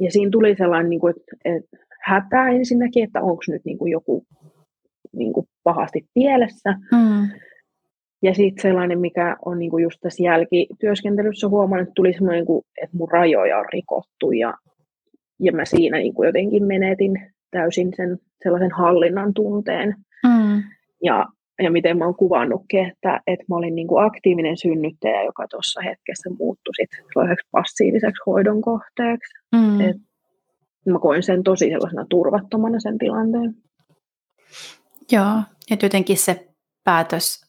ja 0.00 0.10
siinä 0.10 0.30
tuli 0.30 0.54
sellainen 0.56 0.90
niin 0.90 1.00
kuin, 1.00 1.14
että, 1.16 1.36
että 1.44 1.83
hätä 2.04 2.48
ensinnäkin, 2.48 3.04
että 3.04 3.20
onko 3.20 3.42
nyt 3.48 3.62
niin 3.64 3.78
kuin 3.78 3.92
joku 3.92 4.26
niin 5.12 5.32
kuin 5.32 5.46
pahasti 5.64 6.06
pielessä. 6.14 6.74
Hmm. 6.96 7.28
Ja 8.22 8.34
sitten 8.34 8.62
sellainen, 8.62 9.00
mikä 9.00 9.36
on 9.44 9.58
niinku 9.58 9.78
just 9.78 9.98
tässä 10.00 10.22
jälkityöskentelyssä 10.22 11.48
huomannut, 11.48 11.88
että 11.88 11.94
tuli 11.94 12.12
semmoinen, 12.12 12.38
niinku, 12.38 12.64
että 12.82 12.96
mun 12.96 13.10
rajoja 13.10 13.58
on 13.58 13.66
rikottu 13.72 14.32
ja, 14.32 14.54
ja 15.40 15.52
mä 15.52 15.64
siinä 15.64 15.98
niinku 15.98 16.24
jotenkin 16.24 16.64
menetin 16.64 17.32
täysin 17.50 17.92
sen 17.96 18.18
sellaisen 18.42 18.70
hallinnan 18.70 19.34
tunteen. 19.34 19.94
Mm. 20.26 20.62
Ja, 21.02 21.26
ja 21.62 21.70
miten 21.70 21.98
mä 21.98 22.04
oon 22.04 22.16
kuvannutkin, 22.16 22.86
että, 22.86 23.20
että 23.26 23.44
mä 23.48 23.56
olin 23.56 23.74
niinku 23.74 23.96
aktiivinen 23.96 24.56
synnyttäjä, 24.56 25.22
joka 25.22 25.46
tuossa 25.50 25.80
hetkessä 25.80 26.30
muuttui 26.38 26.74
sit 26.74 26.90
passiiviseksi 27.50 28.22
hoidon 28.26 28.60
kohteeksi. 28.60 29.34
Mm. 29.52 29.80
Et 29.80 29.96
mä 30.92 30.98
koin 30.98 31.22
sen 31.22 31.42
tosi 31.42 31.68
sellaisena 31.68 32.06
turvattomana 32.10 32.80
sen 32.80 32.98
tilanteen. 32.98 33.54
Joo, 35.12 35.42
että 35.70 35.86
jotenkin 35.86 36.16
se 36.16 36.48
päätös 36.84 37.40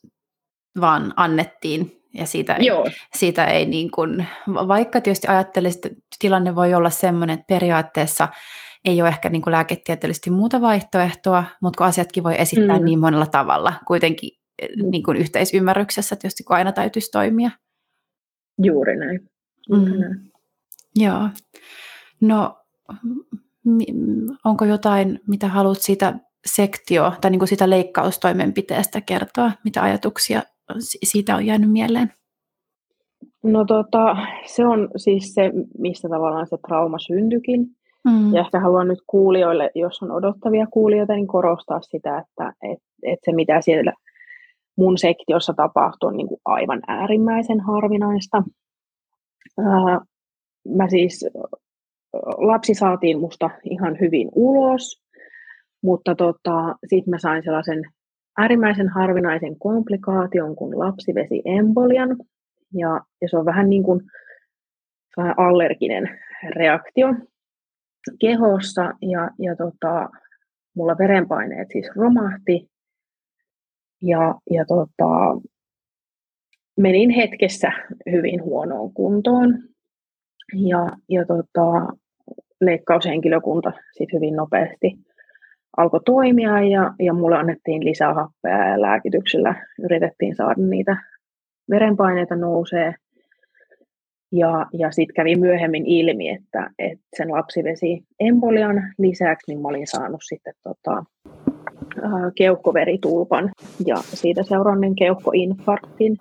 vaan 0.82 1.14
annettiin 1.16 2.02
ja 2.14 2.26
siitä 2.26 2.56
ei, 2.56 2.66
Joo. 2.66 2.86
siitä 3.16 3.46
ei 3.46 3.66
niin 3.66 3.92
kuin, 3.92 4.28
vaikka 4.48 5.02
tietysti 5.02 5.28
ajattelisin, 5.28 5.82
että 5.86 6.02
tilanne 6.20 6.56
voi 6.56 6.74
olla 6.74 6.90
sellainen, 6.90 7.34
että 7.34 7.46
periaatteessa 7.48 8.28
ei 8.86 9.02
ole 9.02 9.10
ehkä 9.10 9.30
niin 9.30 9.42
kuin 9.42 9.52
lääketieteellisesti 9.52 10.30
muuta 10.30 10.62
vaihtoehtoa, 10.62 11.44
mutta 11.62 11.78
kun 11.78 11.88
asiatkin 11.88 12.24
voi 12.24 12.42
esittää 12.42 12.80
mm. 12.80 12.86
niin 12.86 13.00
monella 13.00 13.26
tavalla, 13.26 13.74
kuitenkin 13.88 14.30
mm. 14.62 14.90
niin 14.90 15.04
kuin 15.04 15.18
yhteisymmärryksessä 15.18 16.16
tietysti, 16.16 16.44
kun 16.44 16.56
aina 16.56 16.72
täytyisi 16.72 17.12
toimia. 17.12 17.52
Juuri 18.64 18.98
näin. 18.98 19.30
Juuri 19.70 19.92
mm. 19.92 20.00
näin. 20.00 20.32
Joo. 20.96 21.30
No, 22.22 22.65
onko 24.46 24.66
jotain, 24.66 25.20
mitä 25.28 25.48
haluat 25.48 25.78
siitä 25.82 26.20
sektio 26.46 27.12
tai 27.22 27.32
niin 27.32 27.40
kuin 27.40 27.50
sitä 27.50 27.70
leikkaustoimenpiteestä 27.70 29.02
kertoa, 29.02 29.52
mitä 29.64 29.82
ajatuksia 29.82 30.42
siitä 30.80 31.36
on 31.36 31.46
jäänyt 31.46 31.72
mieleen? 31.72 32.12
No 33.44 33.66
tota, 33.66 34.18
se 34.46 34.68
on 34.68 34.90
siis 34.96 35.34
se, 35.34 35.52
mistä 35.78 36.10
tavallaan 36.10 36.48
se 36.48 36.58
trauma 36.68 37.00
syntyikin. 37.00 37.68
Mm. 38.06 38.34
Ja 38.34 38.42
ehkä 38.42 38.60
haluan 38.60 38.88
nyt 38.88 39.00
kuulijoille, 39.08 39.72
jos 39.76 40.04
on 40.04 40.12
odottavia 40.12 40.68
kuulijoita, 40.68 41.14
niin 41.14 41.28
korostaa 41.28 41.82
sitä, 41.82 42.18
että 42.18 42.54
et, 42.72 42.80
et 43.04 43.20
se 43.26 43.32
mitä 43.32 43.62
siellä 43.62 43.94
mun 44.78 44.98
sektiossa 44.98 45.54
tapahtuu 45.54 46.10
on 46.10 46.18
niin 46.18 46.28
kuin 46.28 46.42
aivan 46.46 46.82
äärimmäisen 46.88 47.60
harvinaista. 47.60 48.44
Ää, 49.58 50.02
mä 50.76 50.90
siis, 50.90 51.26
lapsi 52.24 52.74
saatiin 52.74 53.20
musta 53.20 53.50
ihan 53.64 54.00
hyvin 54.00 54.30
ulos, 54.36 55.04
mutta 55.82 56.16
tota, 56.16 56.76
sitten 56.90 57.12
mä 57.12 57.20
sain 57.20 57.44
sellaisen 57.44 57.84
äärimmäisen 58.38 58.90
harvinaisen 58.90 59.60
komplikaation 59.60 60.56
kuin 60.56 60.80
lapsivesiembolian. 60.80 62.18
Ja, 62.74 63.02
ja 63.22 63.30
se 63.30 63.38
on 63.38 63.46
vähän 63.46 63.70
niin 63.70 63.84
kuin 63.84 64.02
allerginen 65.38 66.20
reaktio 66.56 67.08
kehossa. 68.20 68.94
Ja, 69.02 69.30
ja 69.40 69.56
tota, 69.56 70.10
mulla 70.76 70.96
verenpaineet 70.98 71.68
siis 71.72 71.92
romahti. 71.96 72.70
Ja, 74.02 74.36
ja 74.52 74.66
tota, 74.66 75.42
menin 76.78 77.10
hetkessä 77.10 77.72
hyvin 78.12 78.44
huonoon 78.44 78.94
kuntoon. 78.94 79.64
Ja, 80.54 80.92
ja 81.10 81.26
tota, 81.26 81.98
leikkaushenkilökunta 82.66 83.72
sitten 83.92 84.18
hyvin 84.18 84.36
nopeasti 84.36 84.98
alkoi 85.78 86.00
toimia 86.06 86.62
ja, 86.62 86.94
ja 87.00 87.14
mulle 87.14 87.38
annettiin 87.38 87.86
lisää 87.86 88.14
happea 88.14 88.70
ja 88.70 88.82
lääkityksellä 88.82 89.56
yritettiin 89.84 90.36
saada 90.36 90.62
niitä 90.62 90.98
verenpaineita 91.70 92.36
nousee. 92.36 92.96
Ja, 94.32 94.66
ja 94.74 94.92
sitten 94.92 95.16
kävi 95.16 95.36
myöhemmin 95.36 95.86
ilmi, 95.86 96.30
että, 96.30 96.70
että 96.80 97.06
sen 97.18 97.32
lapsivesi 97.32 98.04
embolian 98.20 98.94
lisäksi 98.98 99.52
niin 99.52 99.62
mä 99.62 99.68
olin 99.68 99.88
saanut 99.88 100.22
sitten 100.24 100.54
tota, 100.64 101.04
keuhkoveritulpan 102.36 103.52
ja 103.86 103.96
siitä 103.96 104.44
seuranneen 104.44 104.96
keuhkoinfarktin. 104.96 106.18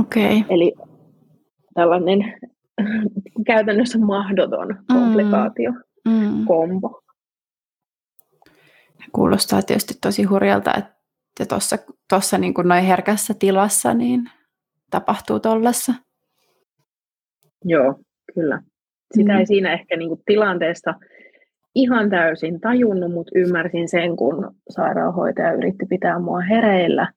Okay. 0.00 0.42
Eli 0.50 0.72
tällainen 1.74 2.34
käytännössä 3.46 3.98
mahdoton 3.98 4.68
mm. 4.68 4.94
komplikaatio, 4.94 5.72
mm. 6.08 6.44
kombo. 6.46 7.02
Kuulostaa 9.12 9.62
tietysti 9.62 9.94
tosi 10.00 10.22
hurjalta, 10.22 10.74
että 10.78 11.46
tuossa 11.48 11.76
tossa 12.08 12.38
niin 12.38 12.54
noin 12.64 12.84
herkässä 12.84 13.34
tilassa 13.38 13.94
niin 13.94 14.30
tapahtuu 14.90 15.40
tollassa. 15.40 15.94
Joo, 17.64 18.00
kyllä. 18.34 18.62
Sitä 19.14 19.32
mm. 19.32 19.38
ei 19.38 19.46
siinä 19.46 19.72
ehkä 19.72 19.96
niin 19.96 20.08
kuin 20.08 20.22
tilanteesta 20.26 20.94
ihan 21.74 22.10
täysin 22.10 22.60
tajunnut, 22.60 23.12
mutta 23.12 23.32
ymmärsin 23.34 23.88
sen, 23.88 24.16
kun 24.16 24.54
sairaanhoitaja 24.70 25.52
yritti 25.52 25.86
pitää 25.86 26.18
mua 26.18 26.40
hereillä, 26.40 27.12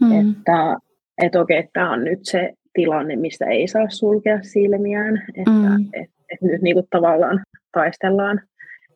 mm. 0.00 0.12
että, 0.12 0.76
että 1.22 1.40
okei, 1.40 1.68
tämä 1.72 1.92
on 1.92 2.04
nyt 2.04 2.18
se 2.22 2.52
tilanne, 2.78 3.16
mistä 3.16 3.46
ei 3.46 3.68
saa 3.68 3.88
sulkea 3.88 4.42
silmiään, 4.42 5.24
että 5.34 5.50
mm. 5.50 5.88
et, 5.92 6.10
et 6.32 6.42
nyt 6.42 6.62
niin 6.62 6.76
kuin 6.76 6.86
tavallaan 6.90 7.40
taistellaan 7.72 8.40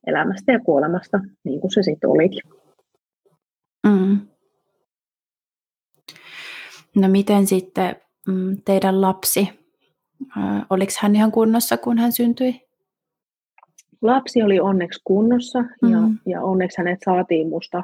elämästä 0.07 0.53
ja 0.53 0.61
kuolemasta, 0.61 1.21
niin 1.45 1.61
kuin 1.61 1.71
se 1.71 1.83
sitten 1.83 2.11
olikin. 2.11 2.43
Mm. 3.87 4.21
No 6.97 7.09
miten 7.09 7.47
sitten 7.47 7.97
mm, 8.29 8.57
teidän 8.65 9.01
lapsi, 9.01 9.49
oliko 10.71 10.93
hän 11.01 11.17
ihan 11.17 11.33
kunnossa, 11.33 11.77
kun 11.77 11.99
hän 11.99 12.13
syntyi? 12.13 12.61
Lapsi 14.03 14.43
oli 14.43 14.61
onneksi 14.61 15.01
kunnossa 15.05 15.63
mm. 15.63 15.93
ja, 15.93 15.99
ja 16.27 16.43
onneksi 16.43 16.79
hänet 16.79 16.99
saatiin 17.05 17.49
musta 17.49 17.83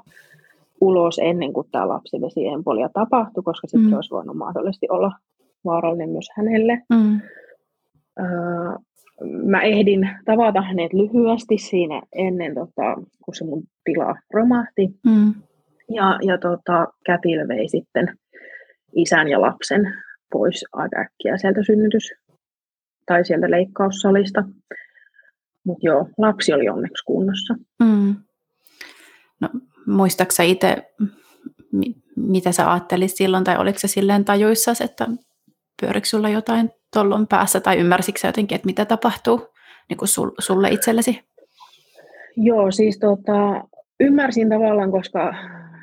ulos 0.81 1.19
ennen 1.23 1.53
kuin 1.53 1.67
tämä 1.73 1.89
lapsivesiempolia 1.89 2.89
tapahtui, 2.89 3.43
koska 3.43 3.67
sitten 3.67 3.85
mm. 3.85 3.91
se 3.91 3.97
olisi 3.97 4.11
voinut 4.11 4.37
mahdollisesti 4.37 4.87
olla 4.91 5.13
vaarallinen 5.68 6.11
myös 6.11 6.28
hänelle. 6.37 6.83
Mm. 6.90 7.20
Öö, 8.20 8.26
mä 9.44 9.61
ehdin 9.61 10.11
tavata 10.24 10.62
hänet 10.62 10.92
lyhyesti 10.92 11.59
siinä 11.59 12.02
ennen, 12.12 12.54
tota, 12.54 12.94
kun 13.24 13.35
se 13.35 13.44
mun 13.44 13.62
tila 13.85 14.14
romahti. 14.35 14.88
Mm. 15.07 15.35
Ja, 15.90 16.18
ja 16.26 16.38
tota, 16.38 16.87
Kätil 17.07 17.48
vei 17.48 17.68
sitten 17.68 18.18
isän 18.96 19.28
ja 19.28 19.40
lapsen 19.40 19.94
pois 20.33 20.64
aika 20.72 21.00
äkkiä 21.00 21.37
sieltä 21.37 21.61
synnytys- 21.62 22.14
tai 23.07 23.24
sieltä 23.24 23.50
leikkaussalista. 23.50 24.44
Mutta 25.64 25.87
joo, 25.87 26.09
lapsi 26.18 26.52
oli 26.52 26.68
onneksi 26.68 27.04
kunnossa. 27.04 27.54
Mm. 27.83 28.14
No, 29.40 29.48
muistaaksä 29.87 30.42
itse, 30.42 30.76
mitä 32.16 32.52
sä 32.52 32.72
ajattelit 32.72 33.11
silloin, 33.14 33.44
tai 33.44 33.57
oliko 33.57 33.78
se 33.78 33.88
silleen 33.88 34.24
tajuissa, 34.24 34.72
että 34.85 35.07
pyörikö 35.81 36.09
sulla 36.09 36.29
jotain 36.29 36.71
tollon 36.95 37.27
päässä, 37.27 37.61
tai 37.61 37.79
ymmärsitkö 37.79 38.27
jotenkin, 38.29 38.57
että 38.57 38.67
mitä 38.67 38.85
tapahtuu 38.85 39.49
niin 39.88 39.97
kuin 39.97 40.09
sulle 40.38 40.71
itsellesi? 40.71 41.21
Joo, 42.37 42.71
siis 42.71 42.99
tota, 42.99 43.64
ymmärsin 44.01 44.49
tavallaan, 44.49 44.91
koska 44.91 45.35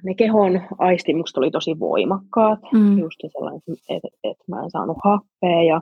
ne 0.04 0.14
kehon 0.14 0.62
aistimukset 0.78 1.38
oli 1.38 1.52
tosi 1.52 1.80
voimakkaat, 1.80 2.60
mm. 2.74 2.98
just 2.98 3.20
sellainen, 3.22 3.62
että, 3.90 4.08
että 4.24 4.44
mä 4.48 4.64
en 4.64 4.72
saanut 4.72 4.98
happea, 5.04 5.64
ja 5.64 5.82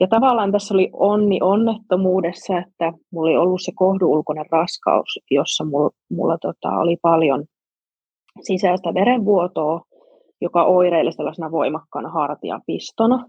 ja 0.00 0.08
tavallaan 0.08 0.52
tässä 0.52 0.74
oli 0.74 0.90
onni 0.92 1.38
onnettomuudessa, 1.42 2.58
että 2.58 2.92
mulla 3.12 3.30
oli 3.30 3.36
ollut 3.36 3.60
se 3.64 3.72
kohduulkoinen 3.74 4.44
raskaus, 4.52 5.20
jossa 5.30 5.64
mulla, 5.64 5.90
mulla 6.10 6.38
tota, 6.38 6.68
oli 6.78 6.96
paljon 7.02 7.44
sisäistä 8.42 8.94
verenvuotoa, 8.94 9.80
joka 10.40 10.64
oireili 10.64 11.12
sellaisena 11.12 11.50
voimakkaana 11.50 12.08
hartiapistona. 12.08 13.24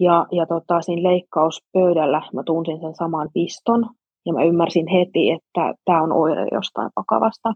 Ja, 0.00 0.26
ja 0.32 0.46
tota, 0.46 0.80
siinä 0.80 1.08
leikkauspöydällä 1.08 2.22
mä 2.32 2.42
tunsin 2.42 2.80
sen 2.80 2.94
saman 2.94 3.28
piston, 3.34 3.86
ja 4.26 4.32
mä 4.32 4.44
ymmärsin 4.44 4.86
heti, 4.88 5.30
että 5.30 5.74
tämä 5.84 6.02
on 6.02 6.12
oire 6.12 6.46
jostain 6.52 6.90
vakavasta. 6.96 7.52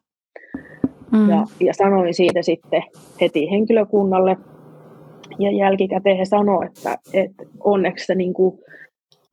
Mm. 1.13 1.31
Ja, 1.31 1.47
ja 1.61 1.75
sanoin 1.75 2.15
siitä 2.15 2.43
sitten 2.43 2.83
heti 3.21 3.51
henkilökunnalle, 3.51 4.37
ja 5.39 5.51
jälkikäteen 5.51 6.17
he 6.17 6.25
sanoivat, 6.25 6.79
että, 6.79 6.99
että 7.13 7.45
onneksi 7.61 8.07
sä 8.07 8.15
niin 8.15 8.35
kuin 8.35 8.59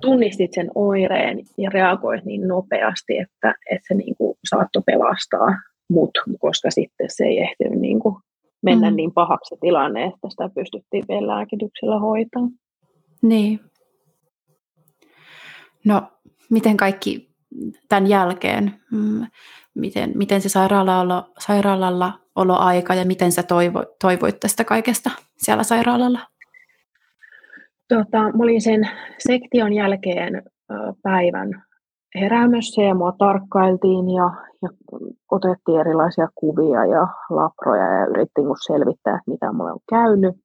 tunnistit 0.02 0.54
sen 0.54 0.72
oireen 0.76 1.40
ja 1.58 1.70
reagoit 1.70 2.26
niin 2.26 2.48
nopeasti, 2.48 3.18
että, 3.18 3.56
että 3.72 3.88
se 3.88 3.94
niin 3.94 4.16
kuin 4.18 4.38
saattoi 4.50 4.84
pelastaa 4.86 5.48
mut, 5.90 6.12
koska 6.40 6.72
sitten 6.72 7.08
se 7.10 7.24
ei 7.24 7.40
ehtinyt 7.40 7.80
niin 7.80 8.00
kuin 8.00 8.16
mennä 8.66 8.90
mm. 8.90 8.96
niin 8.96 9.12
pahaksi 9.14 9.56
tilanne, 9.62 10.06
että 10.06 10.30
sitä 10.30 10.50
pystyttiin 10.56 11.04
vielä 11.10 11.28
lääkityksellä 11.28 12.00
hoitamaan. 12.00 12.52
Niin. 13.22 13.60
No, 15.86 16.02
miten 16.50 16.78
kaikki 16.78 17.30
tämän 17.90 18.08
jälkeen, 18.08 18.74
mm, 18.92 19.28
miten, 19.76 20.12
miten 20.16 20.42
se 20.42 20.50
sairaalalla, 20.50 21.30
sairaalalla 21.40 22.20
oloaika 22.36 22.94
ja 22.94 23.06
miten 23.06 23.32
sä 23.32 23.44
toivo, 23.44 23.84
toivoit 24.02 24.40
tästä 24.40 24.64
kaikesta 24.64 25.12
siellä 25.38 25.64
sairaalalla? 25.64 26.20
Tota, 27.90 28.18
mä 28.18 28.44
olin 28.44 28.62
sen 28.62 28.90
sektion 29.20 29.74
jälkeen 29.74 30.44
päivän 31.04 31.64
heräämössä 32.20 32.82
ja 32.82 32.96
mua 32.96 33.12
tarkkailtiin 33.12 34.10
ja, 34.10 34.32
ja 34.62 34.70
otettiin 35.32 35.80
erilaisia 35.80 36.28
kuvia 36.36 36.86
ja 36.86 37.08
laproja 37.30 38.00
ja 38.00 38.06
yrittiin 38.06 38.48
selvittää, 38.68 39.20
mitä 39.28 39.54
mulle 39.54 39.72
on 39.72 39.80
käynyt. 39.90 40.36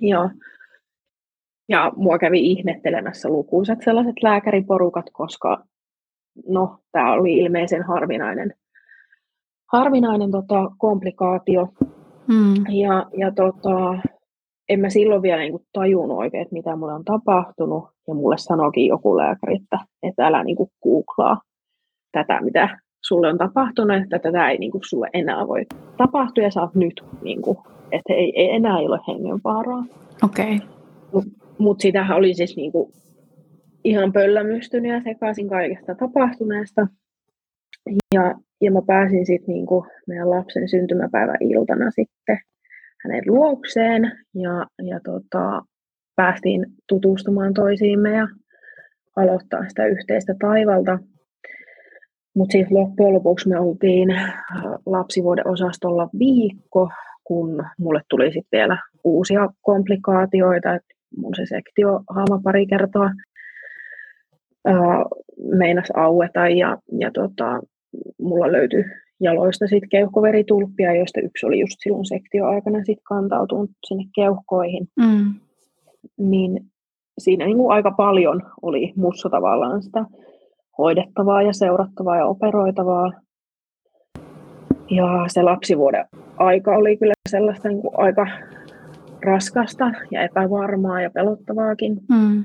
Ja, 0.00 0.30
ja 1.68 1.92
mua 1.96 2.18
kävi 2.18 2.50
ihmettelemässä 2.50 3.28
lukuisat 3.28 3.78
sellaiset 3.84 4.22
lääkäriporukat, 4.22 5.06
koska 5.12 5.64
no, 6.48 6.78
tämä 6.92 7.12
oli 7.12 7.38
ilmeisen 7.38 7.82
harvinainen 7.82 8.54
harvinainen 9.72 10.30
tota, 10.30 10.70
komplikaatio. 10.78 11.68
Mm. 12.26 12.54
Ja, 12.68 13.06
ja 13.16 13.32
tota, 13.32 14.08
en 14.68 14.80
mä 14.80 14.90
silloin 14.90 15.22
vielä 15.22 15.38
niin 15.38 15.52
kuin, 15.52 15.66
tajunnut 15.72 16.18
oikein, 16.18 16.42
että 16.42 16.52
mitä 16.52 16.76
mulle 16.76 16.92
on 16.92 17.04
tapahtunut. 17.04 17.84
Ja 18.08 18.14
mulle 18.14 18.38
sanoikin 18.38 18.86
joku 18.86 19.16
lääkäri, 19.16 19.56
että, 19.56 19.78
että 20.02 20.26
älä 20.26 20.44
niin 20.44 20.56
kuin, 20.56 20.70
googlaa 20.82 21.40
tätä, 22.12 22.40
mitä 22.40 22.78
sulle 23.06 23.28
on 23.28 23.38
tapahtunut, 23.38 23.96
että 24.02 24.18
tätä 24.18 24.50
ei 24.50 24.58
niin 24.58 24.72
kuin, 24.72 24.82
sulle 24.84 25.10
enää 25.12 25.48
voi 25.48 25.66
tapahtua 25.96 26.44
ja 26.44 26.50
sä 26.50 26.60
oot 26.60 26.74
nyt, 26.74 27.04
niin 27.22 27.42
kuin, 27.42 27.58
että 27.92 28.14
ei, 28.14 28.32
ei 28.36 28.50
enää 28.50 28.76
ole 28.76 28.98
hengenvaaraa. 29.08 29.84
Okei. 30.24 30.56
Okay. 30.56 30.68
Mutta 31.12 31.30
mut 31.58 31.80
sitähän 31.80 32.16
oli 32.16 32.34
siis 32.34 32.56
niin 32.56 32.72
kuin, 32.72 32.92
ihan 33.84 34.12
pöllämystynyt 34.12 34.92
ja 34.92 35.02
sekaisin 35.02 35.48
kaikesta 35.48 35.94
tapahtuneesta. 35.94 36.86
Ja, 38.14 38.34
ja 38.60 38.72
mä 38.72 38.82
pääsin 38.86 39.26
sitten 39.26 39.54
niinku 39.54 39.86
meidän 40.06 40.30
lapsen 40.30 40.68
syntymäpäivän 40.68 41.36
iltana 41.40 41.90
sitten 41.90 42.38
hänen 43.04 43.22
luokseen 43.26 44.12
ja, 44.34 44.66
ja 44.82 45.00
tota, 45.04 45.62
päästiin 46.18 46.66
tutustumaan 46.88 47.54
toisiimme 47.54 48.16
ja 48.16 48.28
aloittaa 49.16 49.68
sitä 49.68 49.86
yhteistä 49.86 50.34
taivalta. 50.40 50.98
Mutta 52.36 52.52
sitten 52.52 52.78
loppujen 52.78 53.14
lopuksi 53.14 53.48
me 53.48 53.60
oltiin 53.60 54.10
äh, 54.10 54.34
lapsivuoden 54.86 55.48
osastolla 55.48 56.08
viikko, 56.18 56.90
kun 57.24 57.64
mulle 57.78 58.00
tuli 58.10 58.32
sitten 58.32 58.58
vielä 58.58 58.78
uusia 59.04 59.48
komplikaatioita. 59.62 60.74
Et 60.74 60.84
mun 61.16 61.34
se 61.36 61.46
sektio 61.46 62.00
haama 62.10 62.40
pari 62.44 62.66
kertaa 62.66 63.10
meinas 65.58 65.88
aueta 65.96 66.48
ja, 66.48 66.78
ja 67.00 67.10
tota, 67.10 67.60
mulla 68.20 68.52
löytyi 68.52 68.84
jaloista 69.20 69.66
sitten 69.66 69.88
keuhkoveritulppia, 69.88 70.94
joista 70.94 71.20
yksi 71.20 71.46
oli 71.46 71.60
just 71.60 71.76
silloin 71.82 72.06
sektioaikana 72.06 72.84
sit 72.84 72.98
kantautunut 73.08 73.70
sinne 73.86 74.04
keuhkoihin. 74.14 74.88
Mm. 74.96 75.34
Niin 76.18 76.60
siinä 77.18 77.44
niin 77.44 77.56
kuin 77.56 77.72
aika 77.72 77.90
paljon 77.90 78.42
oli 78.62 78.92
mussa 78.96 79.28
tavallaan 79.28 79.82
sitä 79.82 80.04
hoidettavaa 80.78 81.42
ja 81.42 81.52
seurattavaa 81.52 82.16
ja 82.16 82.26
operoitavaa. 82.26 83.12
Ja 84.90 85.24
se 85.26 85.42
lapsivuoden 85.42 86.04
aika 86.36 86.76
oli 86.76 86.96
kyllä 86.96 87.14
sellaista 87.28 87.68
niin 87.68 87.82
kuin 87.82 87.94
aika 87.96 88.26
raskasta 89.24 89.92
ja 90.10 90.22
epävarmaa 90.22 91.02
ja 91.02 91.10
pelottavaakin. 91.10 92.00
Mm. 92.08 92.44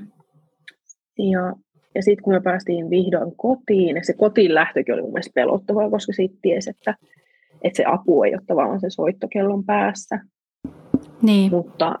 Ja 1.18 1.52
ja 1.94 2.02
sitten 2.02 2.22
kun 2.24 2.32
me 2.32 2.40
päästiin 2.40 2.90
vihdoin 2.90 3.36
kotiin, 3.36 3.96
se 4.02 4.12
kotiin 4.12 4.54
lähtökin 4.54 4.94
oli 4.94 5.02
mun 5.02 5.12
mielestä 5.12 5.34
pelottavaa, 5.34 5.90
koska 5.90 6.12
sitten 6.12 6.38
tiesi, 6.42 6.70
että, 6.70 6.94
että 7.62 7.76
se 7.76 7.84
apu 7.86 8.22
ei 8.22 8.34
ole 8.34 8.42
tavallaan 8.46 8.80
se 8.80 8.90
soittokellon 8.90 9.64
päässä. 9.64 10.20
Niin. 11.22 11.50
Mutta, 11.50 11.94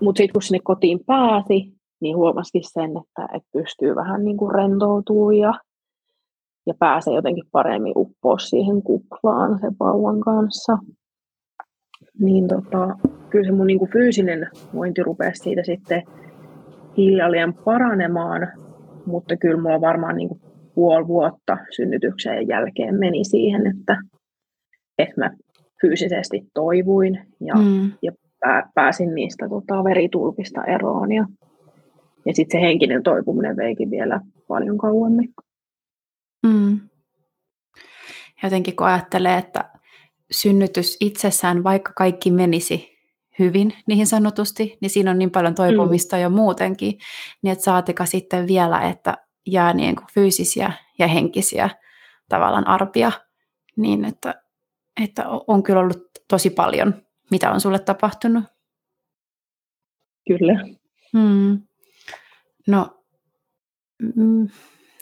mutta 0.00 0.18
sitten 0.18 0.32
kun 0.32 0.42
sinne 0.42 0.60
kotiin 0.64 1.00
pääsi, 1.06 1.72
niin 2.00 2.16
huomasikin 2.16 2.62
sen, 2.64 2.90
että, 2.90 3.36
että 3.36 3.48
pystyy 3.52 3.94
vähän 3.94 4.24
niin 4.24 4.36
kuin 4.36 4.54
rentoutumaan 4.54 5.36
ja, 5.36 5.54
ja 6.66 6.74
pääsee 6.78 7.14
jotenkin 7.14 7.44
paremmin 7.52 7.92
uppoa 7.96 8.38
siihen 8.38 8.82
kuplaan 8.82 9.58
sen 9.58 9.76
vauvan 9.80 10.20
kanssa. 10.20 10.78
Niin 12.20 12.48
tota, 12.48 12.96
kyllä 13.30 13.46
se 13.46 13.52
mun 13.52 13.66
niin 13.66 13.78
kuin 13.78 13.90
fyysinen 13.90 14.48
vointi 14.74 15.02
rupesi 15.02 15.42
siitä 15.42 15.62
sitten 15.62 16.02
hiljalleen 16.96 17.54
paranemaan, 17.54 18.48
mutta 19.06 19.36
kyllä 19.36 19.62
mulla 19.62 19.80
varmaan 19.80 20.16
niin 20.16 20.28
kuin 20.28 20.40
puoli 20.74 21.06
vuotta 21.06 21.56
synnytyksen 21.76 22.48
jälkeen 22.48 22.94
meni 22.94 23.24
siihen, 23.24 23.66
että, 23.66 23.96
että 24.98 25.14
mä 25.16 25.30
fyysisesti 25.80 26.42
toivuin 26.54 27.26
ja, 27.40 27.54
mm. 27.54 27.92
ja 28.02 28.12
pääsin 28.74 29.14
niistä 29.14 29.48
tota, 29.48 29.84
veritulpista 29.84 30.64
eroon. 30.64 31.12
Ja, 31.12 31.26
ja 32.26 32.34
sitten 32.34 32.60
se 32.60 32.66
henkinen 32.66 33.02
toipuminen 33.02 33.56
veikin 33.56 33.90
vielä 33.90 34.20
paljon 34.48 34.78
kauemmin. 34.78 35.34
Mm. 36.46 36.80
Jotenkin 38.42 38.76
kun 38.76 38.86
ajattelee, 38.86 39.38
että 39.38 39.70
synnytys 40.30 40.96
itsessään, 41.00 41.64
vaikka 41.64 41.92
kaikki 41.96 42.30
menisi 42.30 42.90
hyvin 43.38 43.72
niin 43.86 44.06
sanotusti, 44.06 44.78
niin 44.80 44.90
siinä 44.90 45.10
on 45.10 45.18
niin 45.18 45.30
paljon 45.30 45.54
toipumista 45.54 46.16
mm. 46.16 46.22
jo 46.22 46.30
muutenkin, 46.30 46.98
niin 47.42 47.52
että 47.52 47.64
saatika 47.64 48.06
sitten 48.06 48.46
vielä, 48.46 48.80
että 48.80 49.16
jää 49.46 49.72
niin 49.72 49.96
kuin 49.96 50.06
fyysisiä 50.14 50.72
ja 50.98 51.06
henkisiä 51.06 51.70
tavallaan 52.28 52.66
arpia, 52.66 53.12
niin 53.76 54.04
että, 54.04 54.42
että 55.04 55.24
on 55.46 55.62
kyllä 55.62 55.80
ollut 55.80 56.02
tosi 56.28 56.50
paljon, 56.50 56.94
mitä 57.30 57.50
on 57.50 57.60
sulle 57.60 57.78
tapahtunut. 57.78 58.44
Kyllä. 60.28 60.64
Hmm. 61.12 61.60
No, 62.66 63.04
mm, 64.16 64.48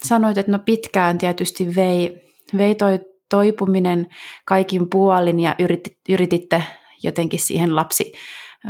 sanoit, 0.02 0.38
että 0.38 0.52
no 0.52 0.58
pitkään 0.58 1.18
tietysti 1.18 1.74
vei, 1.76 2.22
vei 2.56 2.74
toi 2.74 3.00
toipuminen 3.28 4.06
kaikin 4.44 4.90
puolin 4.90 5.40
ja 5.40 5.54
yritit, 5.58 5.98
yrititte 6.08 6.62
jotenkin 7.02 7.40
siihen 7.40 7.76
lapsi 7.76 8.12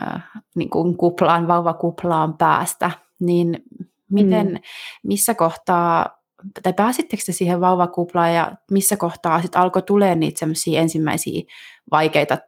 äh, 0.03 0.23
niin 0.55 0.71
kuin 0.71 0.97
kuplaan, 0.97 1.49
vauvakuplaan 1.49 2.39
päästä, 2.39 2.91
niin 3.21 3.63
miten, 4.11 4.47
mm. 4.49 4.59
missä 5.03 5.35
kohtaa, 5.35 6.23
tai 6.63 6.73
pääsittekö 6.73 7.23
te 7.27 7.33
siihen 7.33 7.61
vauvakuplaan 7.61 8.35
ja 8.35 8.53
missä 8.71 8.97
kohtaa 8.97 9.43
sitten 9.43 9.61
alkoi 9.61 9.83
tulee 9.83 10.15
niitä 10.15 10.47
ensimmäisiä 10.77 11.43
vaikeita 11.91 12.39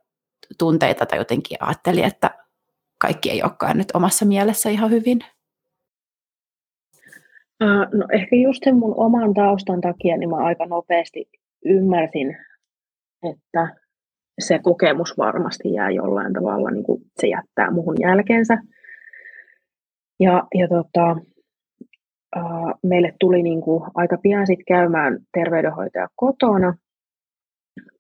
tunteita 0.59 1.07
tai 1.07 1.19
jotenkin 1.19 1.59
ajatteli, 1.61 2.03
että 2.03 2.31
kaikki 2.99 3.31
ei 3.31 3.43
olekaan 3.43 3.79
nyt 3.79 3.91
omassa 3.95 4.27
mielessä 4.27 4.71
ihan 4.71 4.91
hyvin? 4.91 5.19
No 7.93 8.07
ehkä 8.13 8.37
just 8.37 8.65
sen 8.65 8.77
mun 8.77 8.95
oman 8.97 9.35
taustan 9.35 9.81
takia 9.81 10.17
niin 10.17 10.31
mä 10.31 10.37
aika 10.37 10.67
nopeasti 10.67 11.31
ymmärsin, 11.65 12.37
että 13.31 13.77
se 14.41 14.59
kokemus 14.59 15.19
varmasti 15.19 15.73
jää 15.73 15.91
jollain 15.91 16.33
tavalla, 16.33 16.71
niin 16.71 16.85
kuin 16.85 17.03
se 17.21 17.27
jättää 17.27 17.71
muhun 17.71 17.97
jälkeensä. 18.01 18.59
Ja, 20.21 20.49
ja 20.55 20.69
tota, 20.69 21.17
meille 22.83 23.15
tuli 23.21 23.43
niin 23.43 23.61
kuin 23.61 23.83
aika 23.95 24.19
pian 24.23 24.47
sit 24.47 24.61
käymään 24.69 25.19
terveydenhoitaja 25.35 26.09
kotona, 26.17 26.75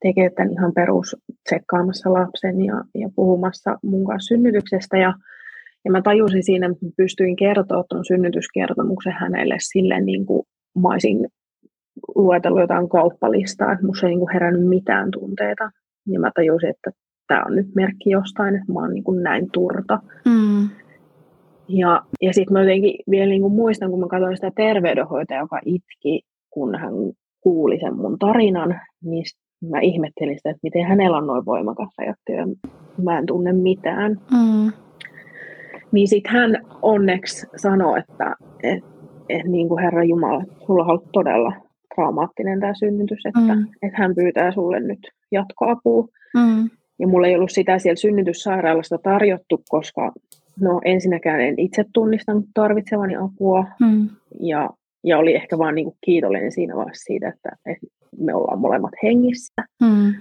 tekee 0.02 0.30
tämän 0.30 0.52
ihan 0.52 0.72
perus 0.74 1.16
tsekkaamassa 1.48 2.12
lapsen 2.12 2.64
ja, 2.64 2.84
ja 2.94 3.08
puhumassa 3.16 3.78
mun 3.82 4.04
kanssa 4.06 4.28
synnytyksestä. 4.28 4.96
Ja, 4.96 5.14
ja 5.84 5.90
mä 5.90 6.02
tajusin 6.02 6.42
siinä, 6.42 6.66
että 6.66 6.86
pystyin 6.96 7.36
kertoa 7.36 7.84
tuon 7.88 8.04
synnytyskertomuksen 8.04 9.12
hänelle 9.12 9.56
sille 9.58 10.00
niin 10.00 10.26
kuin 10.26 10.42
mä 10.82 10.88
olisin 10.88 11.28
luetellut 12.14 12.60
jotain 12.60 12.88
kauppalistaa, 12.88 13.72
että 13.72 13.86
musta 13.86 14.06
ei 14.06 14.10
niin 14.10 14.18
kuin 14.18 14.32
herännyt 14.32 14.68
mitään 14.68 15.10
tunteita. 15.10 15.70
Ja 16.06 16.20
mä 16.20 16.30
tajusin, 16.34 16.70
että 16.70 16.90
tämä 17.26 17.42
on 17.46 17.56
nyt 17.56 17.74
merkki 17.74 18.10
jostain, 18.10 18.54
että 18.54 18.72
mä 18.72 18.80
oon 18.80 18.94
niin 18.94 19.04
kuin 19.04 19.22
näin 19.22 19.48
turta. 19.52 19.98
Mm. 20.24 20.68
Ja, 21.68 22.02
ja 22.22 22.32
sitten 22.32 22.52
mä 22.52 22.60
jotenkin 22.60 22.94
vielä 23.10 23.28
niin 23.28 23.40
kuin 23.40 23.52
muistan, 23.52 23.90
kun 23.90 24.00
mä 24.00 24.06
katsoin 24.08 24.36
sitä 24.36 24.50
terveydenhoitajaa, 24.56 25.42
joka 25.42 25.60
itki, 25.64 26.22
kun 26.50 26.78
hän 26.78 26.92
kuuli 27.40 27.78
sen 27.80 27.96
mun 27.96 28.18
tarinan, 28.18 28.80
niin 29.04 29.24
mä 29.68 29.80
ihmettelin 29.80 30.36
sitä, 30.36 30.50
että 30.50 30.60
miten 30.62 30.84
hänellä 30.84 31.16
on 31.16 31.26
noin 31.26 31.44
voimakas 31.46 31.88
ajattelu. 31.98 32.56
Mä 33.02 33.18
en 33.18 33.26
tunne 33.26 33.52
mitään. 33.52 34.12
Mm. 34.12 34.72
Niin 35.92 36.08
sitten 36.08 36.32
hän 36.32 36.56
onneksi 36.82 37.46
sanoi, 37.56 37.98
että 37.98 38.34
et, 38.62 38.84
et, 39.28 39.44
niin 39.44 39.68
kuin 39.68 39.82
Herra 39.82 40.04
Jumala, 40.04 40.44
sulla 40.66 40.84
on 40.84 40.90
ollut 40.90 41.08
todella 41.12 41.52
traumaattinen 41.94 42.60
tämä 42.60 42.74
synnytys, 42.74 43.26
että 43.26 43.54
mm. 43.54 43.66
et 43.82 43.92
hän 43.94 44.14
pyytää 44.14 44.52
sulle 44.52 44.80
nyt 44.80 45.08
jatkoapua. 45.32 46.08
Mm. 46.34 46.70
Ja 46.98 47.08
mulla 47.08 47.26
ei 47.26 47.36
ollut 47.36 47.50
sitä 47.50 47.78
siellä 47.78 47.96
synnytyssairaalasta 47.96 48.98
tarjottu, 48.98 49.62
koska 49.68 50.12
no 50.60 50.80
ensinnäkään 50.84 51.40
en 51.40 51.58
itse 51.58 51.84
tunnistanut 51.94 52.44
tarvitsevani 52.54 53.16
apua. 53.16 53.66
Mm. 53.80 54.08
Ja, 54.40 54.70
ja 55.04 55.18
oli 55.18 55.34
ehkä 55.34 55.58
vaan 55.58 55.74
niinku 55.74 55.96
kiitollinen 56.04 56.52
siinä 56.52 56.76
vaiheessa 56.76 57.04
siitä, 57.04 57.28
että, 57.28 57.56
että 57.66 57.86
me 58.18 58.34
ollaan 58.34 58.60
molemmat 58.60 58.92
hengissä. 59.02 59.62
Mm. 59.82 60.14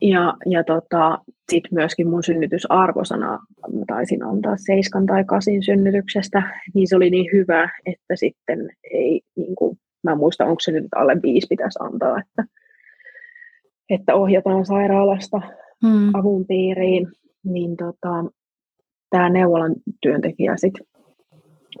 Ja, 0.00 0.34
ja 0.46 0.64
tota, 0.64 1.18
sitten 1.52 1.74
myöskin 1.74 2.08
mun 2.08 2.22
synnytysarvosana 2.22 3.38
mä 3.72 3.84
taisin 3.86 4.24
antaa 4.24 4.56
seiskan 4.56 5.06
tai 5.06 5.24
kasin 5.24 5.62
synnytyksestä, 5.62 6.42
niin 6.74 6.88
se 6.88 6.96
oli 6.96 7.10
niin 7.10 7.30
hyvä, 7.32 7.70
että 7.86 8.16
sitten 8.16 8.68
ei, 8.92 9.20
niin 9.36 9.54
kuin, 9.54 9.78
mä 10.02 10.12
en 10.12 10.18
muista, 10.18 10.44
onko 10.44 10.60
se 10.60 10.72
nyt 10.72 10.86
alle 10.96 11.16
viisi 11.22 11.46
pitäisi 11.46 11.78
antaa, 11.82 12.18
että, 12.18 12.44
että 13.90 14.14
ohjataan 14.14 14.66
sairaalasta 14.66 15.40
hmm. 15.86 16.14
avun 16.14 16.46
piiriin, 16.46 17.08
niin 17.44 17.76
tota, 17.76 18.24
tämä 19.10 19.28
neuvolan 19.28 19.74
työntekijä 20.02 20.56
sitten 20.56 20.86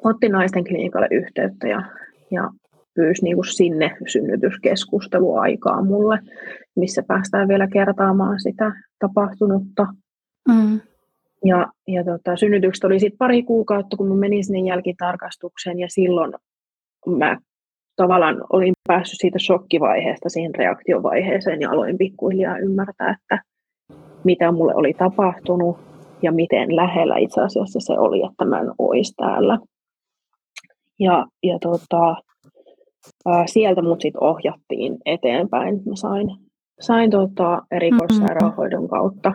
otti 0.04 0.28
naisten 0.28 0.64
klinikalle 0.64 1.08
yhteyttä 1.10 1.68
ja, 1.68 1.82
ja 2.30 2.50
pyysi 2.98 3.24
niin 3.24 3.36
kuin 3.36 3.54
sinne 3.54 3.96
synnytyskeskusteluaikaa 4.12 5.84
mulle, 5.84 6.18
missä 6.76 7.02
päästään 7.02 7.48
vielä 7.48 7.66
kertaamaan 7.66 8.40
sitä 8.40 8.72
tapahtunutta. 8.98 9.86
Mm. 10.48 10.80
Ja, 11.44 11.66
ja 11.88 12.04
tota, 12.04 12.36
synnytykset 12.36 12.84
oli 12.84 13.00
sitten 13.00 13.18
pari 13.18 13.42
kuukautta, 13.42 13.96
kun 13.96 14.08
mä 14.08 14.14
menin 14.14 14.44
sinne 14.44 14.68
jälkitarkastukseen 14.68 15.78
ja 15.78 15.86
silloin 15.90 16.32
mä 17.06 17.38
tavallaan 17.96 18.36
olin 18.52 18.72
päässyt 18.88 19.18
siitä 19.20 19.38
shokkivaiheesta 19.38 20.28
siihen 20.28 20.54
reaktiovaiheeseen 20.54 21.60
ja 21.60 21.70
aloin 21.70 21.98
pikkuhiljaa 21.98 22.58
ymmärtää, 22.58 23.16
että 23.22 23.42
mitä 24.24 24.52
mulle 24.52 24.74
oli 24.74 24.94
tapahtunut 24.94 25.78
ja 26.22 26.32
miten 26.32 26.76
lähellä 26.76 27.16
itse 27.16 27.40
asiassa 27.40 27.80
se 27.80 27.92
oli, 27.92 28.22
että 28.30 28.44
mä 28.44 28.60
en 28.60 28.70
olisi 28.78 29.14
täällä. 29.16 29.58
Ja, 31.00 31.26
ja 31.42 31.58
tota, 31.58 32.16
ää, 33.26 33.44
sieltä 33.46 33.82
mut 33.82 34.00
sit 34.00 34.16
ohjattiin 34.16 34.98
eteenpäin. 35.04 35.74
Mä 35.74 35.96
sain, 35.96 36.26
sain 36.80 37.10
tota 37.10 37.62
erikoissairaanhoidon 37.70 38.88
kautta 38.88 39.32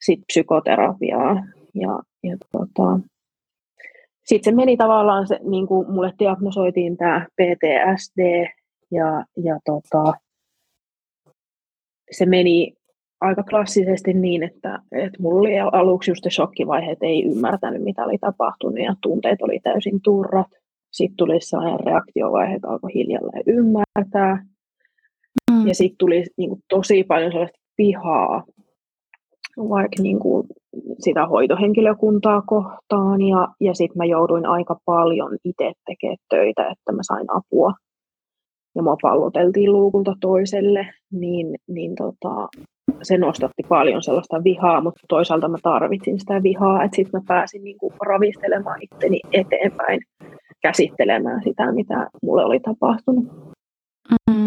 sit 0.00 0.20
psykoterapiaa 0.26 1.34
ja, 1.74 2.00
ja 2.22 2.36
tota, 2.52 3.00
sitten 4.24 4.52
se 4.52 4.56
meni 4.56 4.76
tavallaan, 4.76 5.26
se, 5.26 5.40
niin 5.42 5.66
kuin 5.66 5.90
mulle 5.90 6.12
diagnosoitiin 6.18 6.96
tämä 6.96 7.26
PTSD 7.36 8.46
ja, 8.90 9.24
ja 9.44 9.58
tota, 9.64 10.12
se 12.10 12.26
meni 12.26 12.72
aika 13.20 13.42
klassisesti 13.42 14.12
niin, 14.14 14.42
että, 14.42 14.78
että 14.92 15.22
mulla 15.22 15.38
oli 15.38 15.58
aluksi 15.58 16.10
just 16.10 16.24
se 16.24 16.30
shokkivaihe, 16.30 16.90
että 16.90 17.06
ei 17.06 17.24
ymmärtänyt 17.24 17.82
mitä 17.82 18.04
oli 18.04 18.18
tapahtunut 18.18 18.78
ja 18.78 18.94
tunteet 19.02 19.42
oli 19.42 19.60
täysin 19.62 20.00
turrat. 20.02 20.46
Sitten 20.90 21.16
tuli 21.16 21.40
sellainen 21.40 21.86
reaktiovaihe, 21.86 22.54
että 22.54 22.68
alkoi 22.68 22.94
hiljalleen 22.94 23.42
ymmärtää. 23.46 24.44
Mm. 25.50 25.66
Ja 25.66 25.74
sitten 25.74 25.98
tuli 25.98 26.24
niin 26.36 26.50
kuin, 26.50 26.60
tosi 26.68 27.04
paljon 27.04 27.32
sellaista 27.32 27.58
vihaa, 27.78 28.44
vaikka 29.56 30.02
niin 30.02 30.18
kuin, 30.18 30.46
sitä 30.98 31.26
hoitohenkilökuntaa 31.26 32.42
kohtaan. 32.42 33.22
Ja, 33.22 33.48
ja 33.60 33.74
sitten 33.74 33.98
mä 33.98 34.04
jouduin 34.04 34.46
aika 34.46 34.76
paljon 34.84 35.38
itse 35.44 35.72
tekemään 35.86 36.16
töitä, 36.30 36.62
että 36.62 36.92
mä 36.92 37.02
sain 37.02 37.26
apua. 37.30 37.72
Ja 38.74 38.82
mua 38.82 38.96
palloteltiin 39.02 39.72
luukulta 39.72 40.14
toiselle, 40.20 40.86
niin, 41.12 41.56
niin 41.68 41.94
tota, 41.94 42.48
se 43.02 43.18
nostatti 43.18 43.62
paljon 43.68 44.02
sellaista 44.02 44.44
vihaa, 44.44 44.80
mutta 44.80 45.00
toisaalta 45.08 45.48
mä 45.48 45.58
tarvitsin 45.62 46.20
sitä 46.20 46.42
vihaa, 46.42 46.84
että 46.84 46.96
sitten 46.96 47.20
mä 47.20 47.24
pääsin 47.28 47.64
niin 47.64 47.78
kuin 47.78 47.92
ravistelemaan 48.06 48.82
itteni 48.82 49.20
eteenpäin 49.32 50.00
käsittelemään 50.62 51.42
sitä, 51.44 51.72
mitä 51.72 52.10
mulle 52.22 52.44
oli 52.44 52.60
tapahtunut. 52.60 53.24
Mm. 54.30 54.46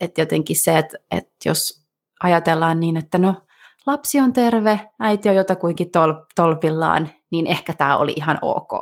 Et 0.00 0.18
jotenkin 0.18 0.56
se, 0.56 0.78
että, 0.78 0.98
että 1.10 1.32
jos 1.44 1.86
ajatellaan 2.22 2.80
niin, 2.80 2.96
että 2.96 3.18
no 3.18 3.34
lapsi 3.86 4.20
on 4.20 4.32
terve, 4.32 4.80
äiti 5.00 5.28
on 5.28 5.34
jotakuinkin 5.34 5.90
tol, 5.90 6.12
tolpillaan, 6.34 7.08
niin 7.30 7.46
ehkä 7.46 7.72
tämä 7.72 7.96
oli 7.96 8.12
ihan 8.16 8.38
ok. 8.42 8.72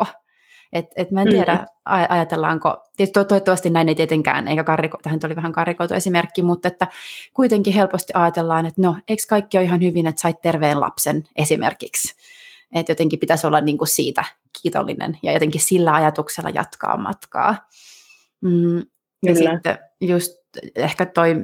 Et, 0.73 0.87
et 0.97 1.11
mä 1.11 1.23
en 1.23 1.29
tiedä, 1.29 1.55
mm. 1.55 1.67
ajatellaanko, 2.09 2.77
toivottavasti 3.13 3.71
näin 3.71 3.89
ei 3.89 3.95
tietenkään, 3.95 4.49
eikä 4.49 4.65
karriko, 4.65 4.99
tähän 5.03 5.21
tuli 5.21 5.37
vähän 5.37 5.53
karikoitu 5.53 5.95
esimerkki, 5.95 6.43
mutta 6.43 6.69
että 6.69 6.87
kuitenkin 7.35 7.75
helposti 7.75 8.13
ajatellaan, 8.17 8.67
että 8.67 8.83
no, 8.83 8.97
eikö 9.09 9.23
kaikki 9.29 9.59
ole 9.59 9.65
ihan 9.65 9.81
hyvin, 9.81 10.07
että 10.07 10.21
sait 10.21 10.41
terveen 10.43 10.81
lapsen 10.81 11.25
esimerkiksi. 11.37 12.15
Että 12.75 12.93
jotenkin 12.93 13.19
pitäisi 13.19 13.47
olla 13.47 13.61
niin 13.61 13.79
kuin 13.79 13.89
siitä 13.89 14.25
kiitollinen 14.63 15.19
ja 15.23 15.33
jotenkin 15.33 15.61
sillä 15.61 15.95
ajatuksella 15.95 16.51
jatkaa 16.51 16.97
matkaa. 16.97 17.69
Mm, 18.41 18.79
ja 19.23 19.35
Kyllä. 19.35 19.51
sitten 19.51 19.79
just 20.01 20.33
ehkä 20.77 21.07
toi 21.07 21.35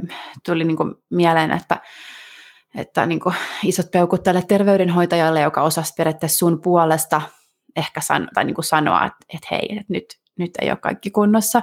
tuli 0.47 0.65
niin 0.65 0.77
kuin 0.77 0.95
mieleen, 1.11 1.51
että, 1.51 1.81
että 2.75 3.07
niin 3.07 3.21
kuin 3.21 3.35
isot 3.63 3.91
peukut 3.91 4.23
tälle 4.23 4.43
terveydenhoitajalle, 4.49 5.41
joka 5.41 5.63
osasi 5.63 5.95
periaatteessa 5.97 6.39
sun 6.39 6.61
puolesta 6.61 7.23
ehkä 7.77 8.01
san, 8.01 8.29
tai 8.35 8.45
niin 8.45 8.55
kuin 8.55 8.65
sanoa, 8.65 9.07
että, 9.07 9.27
että 9.35 9.49
hei, 9.51 9.69
että 9.71 9.93
nyt, 9.93 10.05
nyt 10.39 10.51
ei 10.61 10.71
ole 10.71 10.79
kaikki 10.83 11.11
kunnossa, 11.11 11.63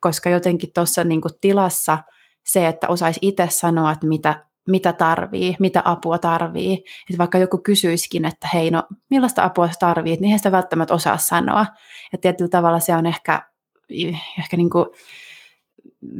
koska 0.00 0.30
jotenkin 0.30 0.72
tuossa 0.74 1.04
niin 1.04 1.20
tilassa 1.40 1.98
se, 2.46 2.66
että 2.66 2.88
osaisi 2.88 3.18
itse 3.22 3.48
sanoa, 3.50 3.92
että 3.92 4.06
mitä 4.06 4.44
mitä 4.68 4.92
tarvii, 4.92 5.56
mitä 5.58 5.82
apua 5.84 6.18
tarvii. 6.18 6.72
Että 7.10 7.18
vaikka 7.18 7.38
joku 7.38 7.58
kysyisikin, 7.58 8.24
että 8.24 8.48
hei, 8.54 8.70
no 8.70 8.82
millaista 9.10 9.44
apua 9.44 9.68
sä 9.68 9.74
tarvit, 9.80 10.20
niin 10.20 10.24
eihän 10.24 10.38
sitä 10.38 10.52
välttämättä 10.52 10.94
osaa 10.94 11.18
sanoa. 11.18 11.66
Ja 12.12 12.18
tietyllä 12.18 12.48
tavalla 12.48 12.80
se 12.80 12.96
on 12.96 13.06
ehkä 13.06 13.50
ehkä 14.38 14.56
niin 14.56 14.70
kuin 14.70 14.86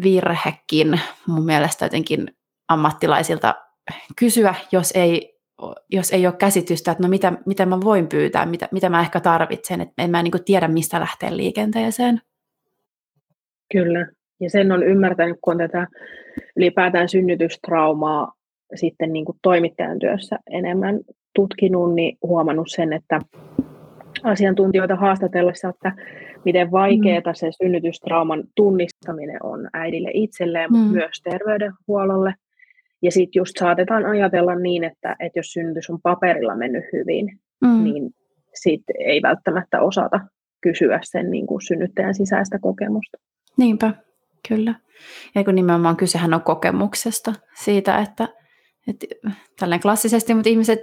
virhekin 0.03 1.01
mun 1.27 1.45
mielestä 1.45 1.85
jotenkin 1.85 2.37
ammattilaisilta 2.69 3.55
kysyä, 4.17 4.55
jos 4.73 4.93
ei, 4.95 5.39
jos 5.91 6.13
ei 6.13 6.27
ole 6.27 6.37
käsitystä, 6.37 6.91
että 6.93 7.03
no 7.03 7.09
mitä, 7.09 7.33
mitä 7.47 7.67
mä 7.67 7.81
voin 7.81 8.09
pyytää, 8.09 8.47
mitä, 8.47 8.69
mitä 8.73 8.89
mä 8.89 9.01
ehkä 9.01 9.21
tarvitsen, 9.21 9.81
että 9.81 10.03
en 10.03 10.11
mä 10.11 10.23
niin 10.23 10.45
tiedä, 10.45 10.69
mistä 10.69 11.01
lähteä 11.01 11.37
liikenteeseen. 11.37 12.21
Kyllä, 13.73 14.07
ja 14.41 14.51
sen 14.51 14.73
on 14.73 14.83
ymmärtänyt, 14.83 15.39
kun 15.41 15.53
on 15.53 15.59
tätä 15.59 15.87
ylipäätään 16.57 17.09
synnytystraumaa 17.09 18.33
sitten 18.75 19.13
niin 19.13 19.25
kuin 19.25 19.39
toimittajan 19.43 19.99
työssä 19.99 20.39
enemmän 20.51 21.01
tutkinut, 21.35 21.95
niin 21.95 22.19
huomannut 22.23 22.69
sen, 22.71 22.93
että 22.93 23.21
asiantuntijoita 24.23 24.97
haastatellessa, 24.97 25.69
että 25.69 25.93
miten 26.45 26.71
vaikeaa 26.71 27.21
mm. 27.27 27.35
se 27.35 27.51
synnytystrauman 27.63 28.45
tunnistaminen 28.57 29.39
on 29.43 29.69
äidille 29.73 30.11
itselleen, 30.15 30.71
mm. 30.71 30.77
mutta 30.77 30.93
myös 30.93 31.21
terveydenhuollolle. 31.25 32.35
Ja 33.03 33.13
sitten 33.13 33.41
just 33.41 33.53
saatetaan 33.59 34.07
ajatella 34.07 34.55
niin, 34.55 34.85
että, 34.85 35.17
että 35.21 35.39
jos 35.39 35.53
synnytys 35.53 35.91
on 35.91 36.01
paperilla 36.03 36.57
mennyt 36.57 36.85
hyvin, 36.93 37.39
mm. 37.61 37.85
niin 37.85 38.11
sitten 38.55 38.97
ei 38.99 39.23
välttämättä 39.23 39.81
osata 39.81 40.21
kysyä 40.61 41.01
sen 41.03 41.31
niin 41.31 41.47
kuin 41.47 41.61
synnyttäjän 41.61 42.15
sisäistä 42.15 42.59
kokemusta. 42.59 43.19
Niinpä, 43.59 43.93
kyllä. 44.49 44.75
Ja 45.35 45.45
kun 45.45 45.55
nimenomaan 45.55 45.97
kysehän 45.97 46.35
on 46.35 46.43
kokemuksesta 46.43 47.33
siitä, 47.55 47.99
että, 47.99 48.29
että 48.89 49.07
tällainen 49.59 49.83
klassisesti, 49.83 50.35
mutta 50.35 50.49
ihmiset 50.49 50.81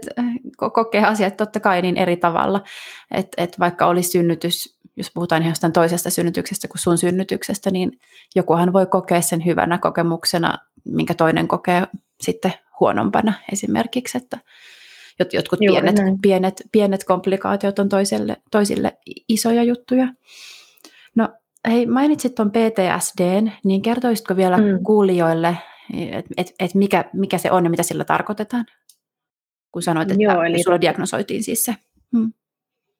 kokee 0.74 1.05
asiat 1.05 1.38
totta 1.38 1.60
kai 1.60 1.82
niin 1.82 1.97
eri 1.97 2.18
tavalla, 2.18 2.64
että, 3.12 3.43
että 3.43 3.60
vaikka 3.60 3.88
olisi 3.88 4.10
synnytys, 4.10 4.78
jos 4.95 5.12
puhutaan 5.14 5.41
ihan 5.41 5.51
jostain 5.51 5.74
toisesta 5.74 6.10
synnytyksestä 6.10 6.68
kuin 6.68 6.80
sun 6.80 6.97
synnytyksestä, 6.97 7.72
niin 7.72 7.99
jokuhan 8.36 8.74
voi 8.74 8.86
kokea 8.86 9.22
sen 9.22 9.45
hyvänä 9.45 9.78
kokemuksena, 9.78 10.58
minkä 10.86 11.14
toinen 11.14 11.47
kokee 11.47 11.84
sitten 12.22 12.53
huonompana 12.80 13.34
esimerkiksi, 13.51 14.18
että 14.18 14.38
jotkut 15.34 15.60
pienet, 15.60 15.95
pienet, 16.22 16.64
pienet 16.72 17.03
komplikaatiot 17.03 17.80
on 17.80 17.89
toiselle, 17.89 18.38
toisille 18.51 18.97
isoja 19.30 19.64
juttuja. 19.64 20.08
Hei, 21.68 21.86
mainitsit 21.86 22.36
tuon 22.36 22.51
PTSD, 22.51 23.49
niin 23.64 23.82
kertoisitko 23.82 24.36
vielä 24.36 24.58
mm. 24.58 24.84
kuulijoille, 24.84 25.58
että 26.12 26.34
et, 26.38 26.53
et 26.60 26.76
mikä, 26.76 27.05
mikä 27.14 27.38
se 27.38 27.51
on 27.51 27.64
ja 27.64 27.70
mitä 27.70 27.84
sillä 27.84 28.05
tarkoitetaan? 28.05 28.66
Kun 29.72 29.82
sanoit, 29.82 30.12
että 30.12 30.24
Joo, 30.24 30.43
eli... 30.43 30.64
sulla 30.64 30.82
diagnosoitiin 30.82 31.43
siis 31.43 31.66
se. 31.66 31.76
Hmm. 32.18 32.34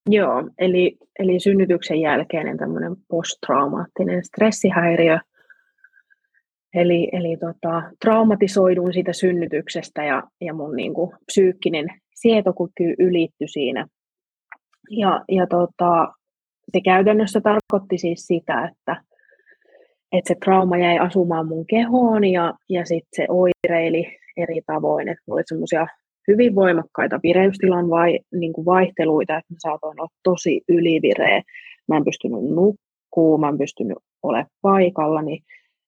Joo, 0.10 0.49
eli, 0.58 0.97
eli 1.20 1.39
synnytyksen 1.39 2.01
jälkeinen 2.01 2.58
tämmöinen 2.58 2.95
posttraumaattinen 3.08 4.24
stressihäiriö. 4.24 5.20
Eli, 6.74 7.10
eli 7.12 7.38
tota, 7.38 7.84
traumatisoidun 8.01 8.93
siitä 8.93 9.14
synnytyksestä 9.14 10.03
ja, 10.03 10.24
ja 10.41 10.53
mun 10.53 10.76
niin 10.76 10.93
kuin, 10.93 11.12
psyykkinen 11.26 11.88
sietokyky 12.16 12.93
ylittyi 12.99 13.47
siinä. 13.47 13.88
Ja, 14.89 15.24
ja 15.32 15.47
tota, 15.47 16.14
se 16.72 16.82
käytännössä 16.82 17.41
tarkoitti 17.41 17.97
siis 17.97 18.28
sitä, 18.28 18.72
että, 18.72 19.03
että 20.11 20.28
se 20.28 20.36
trauma 20.45 20.78
jäi 20.78 20.99
asumaan 20.99 21.47
mun 21.47 21.65
kehoon 21.65 22.26
ja, 22.26 22.53
ja 22.70 22.86
sitten 22.86 23.09
se 23.15 23.26
oireili 23.30 24.18
eri 24.38 24.61
tavoin. 24.65 25.07
Että 25.07 25.24
oli 25.28 25.41
semmoisia 25.45 25.88
hyvin 26.28 26.55
voimakkaita 26.55 27.20
vireystilan 27.24 27.89
vai, 27.89 28.20
niin 28.34 28.53
kuin 28.53 28.65
vaihteluita, 28.65 29.38
että 29.38 29.53
mä 29.53 29.57
saatoin 29.59 30.01
olla 30.01 30.09
tosi 30.24 30.61
ylivireä. 30.70 31.41
Mä 31.88 31.97
en 31.97 32.05
pystynyt 32.05 32.43
nukkuu, 32.43 33.38
mä 33.38 33.49
en 33.49 33.57
pystynyt 33.57 33.97
olemaan 34.24 34.47
paikallani. 34.61 35.39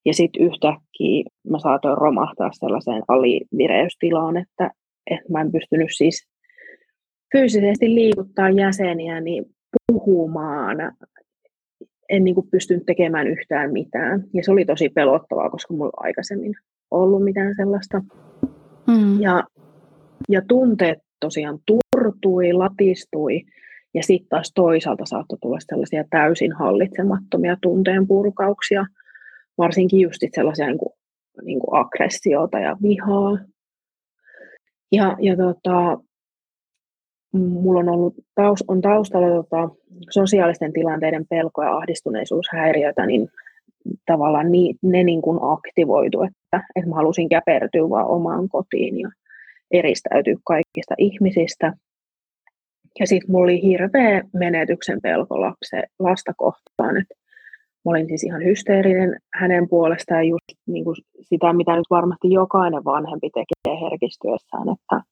Ja 0.06 0.14
sitten 0.14 0.42
yhtäkkiä 0.42 1.24
mä 1.48 1.58
saatoin 1.58 1.98
romahtaa 1.98 2.50
sellaiseen 2.52 3.02
alivireystilaan, 3.08 4.36
että, 4.36 4.70
että 5.10 5.32
mä 5.32 5.40
en 5.40 5.52
pystynyt 5.52 5.88
siis 5.96 6.28
fyysisesti 7.32 7.94
liikuttaa 7.94 8.50
jäseniä, 8.50 9.20
niin 9.20 9.44
puhumaan. 9.86 10.76
En 12.08 12.24
niin 12.24 12.34
kuin 12.34 12.48
pystynyt 12.50 12.86
tekemään 12.86 13.26
yhtään 13.26 13.72
mitään. 13.72 14.24
Ja 14.34 14.44
se 14.44 14.52
oli 14.52 14.64
tosi 14.64 14.88
pelottavaa, 14.88 15.50
koska 15.50 15.74
mulla 15.74 15.92
aikaisemmin 15.96 16.54
ollut 16.90 17.24
mitään 17.24 17.54
sellaista. 17.56 18.02
Mm. 18.86 19.20
Ja 19.20 19.44
ja 20.28 20.42
tunteet 20.48 20.98
tosiaan 21.20 21.58
turtui, 21.66 22.52
latistui, 22.52 23.42
ja 23.94 24.02
sitten 24.02 24.28
taas 24.28 24.52
toisaalta 24.54 25.04
saattoi 25.06 25.38
tulla 25.42 25.58
sellaisia 25.60 26.04
täysin 26.10 26.52
hallitsemattomia 26.52 27.56
tunteen 27.62 28.06
purkauksia, 28.06 28.86
varsinkin 29.58 30.00
just 30.00 30.22
sellaisia 30.34 30.66
niin 30.66 30.78
kuin, 30.78 30.92
niin 31.42 31.60
kuin 31.60 31.80
aggressiota 31.80 32.58
ja 32.58 32.76
vihaa. 32.82 33.38
Ja, 34.92 35.16
ja 35.20 35.36
tota, 35.36 35.98
mulla 37.32 37.80
on 37.80 37.88
ollut 37.88 38.14
taus, 38.34 38.64
on 38.68 38.80
taustalla 38.80 39.42
tota, 39.42 39.68
sosiaalisten 40.10 40.72
tilanteiden 40.72 41.26
pelko 41.30 41.62
ja 41.62 41.76
ahdistuneisuushäiriötä, 41.76 43.06
niin 43.06 43.28
tavallaan 44.06 44.52
ni, 44.52 44.74
ne 44.82 45.04
niin 45.04 45.22
kuin 45.22 45.38
aktivoitu, 45.42 46.22
että, 46.22 46.66
että 46.76 46.88
mä 46.90 46.96
halusin 46.96 47.28
käpertyä 47.28 47.90
vaan 47.90 48.06
omaan 48.06 48.48
kotiin 48.48 49.00
ja 49.00 49.10
eristäytyä 49.70 50.34
kaikista 50.44 50.94
ihmisistä. 50.98 51.72
Ja 53.00 53.06
sitten 53.06 53.30
mulla 53.30 53.44
oli 53.44 53.62
hirveä 53.62 54.22
menetyksen 54.32 55.00
pelko 55.02 55.40
lapse, 55.40 55.82
lasta 55.98 56.32
kohtaan. 56.36 56.96
Et 56.96 57.06
mä 57.84 57.90
olin 57.90 58.08
siis 58.08 58.24
ihan 58.24 58.44
hysteerinen 58.44 59.16
hänen 59.34 59.68
puolestaan 59.68 60.28
just 60.28 60.44
niin 60.66 60.84
kuin 60.84 60.96
sitä, 61.22 61.52
mitä 61.52 61.76
nyt 61.76 61.86
varmasti 61.90 62.30
jokainen 62.30 62.84
vanhempi 62.84 63.30
tekee 63.30 63.80
herkistyessään, 63.90 64.68
että, 64.68 65.02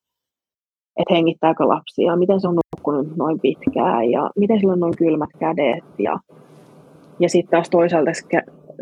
että 0.99 1.15
hengittääkö 1.15 1.65
lapsi 1.65 2.03
ja 2.03 2.17
miten 2.17 2.41
se 2.41 2.49
on 2.49 2.59
nukkunut 2.77 3.17
noin 3.17 3.41
pitkään 3.41 4.11
ja 4.11 4.31
miten 4.37 4.61
sillä 4.61 4.73
on 4.73 4.81
noin 4.81 4.97
kylmät 4.97 5.31
kädet. 5.39 5.85
Ja, 5.99 6.19
ja 7.21 7.29
sitten 7.29 7.51
taas 7.51 7.71
toisaalta 7.71 8.11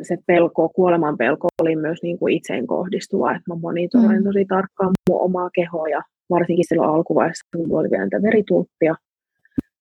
se 0.03 0.19
pelko, 0.27 0.69
kuoleman 0.69 1.17
pelko 1.17 1.49
oli 1.63 1.77
myös 1.77 2.03
niin 2.03 2.19
kuin 2.19 2.35
itseen 2.35 2.67
kohdistuva, 2.67 3.31
että 3.31 3.55
mä 3.55 3.61
monitoroin 3.61 4.19
mm. 4.19 4.25
tosi 4.25 4.45
tarkkaan 4.45 4.91
mun 5.11 5.21
omaa 5.21 5.51
kehoa 5.55 5.89
ja 5.89 6.03
varsinkin 6.31 6.65
silloin 6.69 6.91
alkuvaiheessa, 6.91 7.49
kun 7.57 7.79
oli 7.79 7.91
vielä 7.91 8.05
niitä 8.05 8.23
veritulppia, 8.23 8.95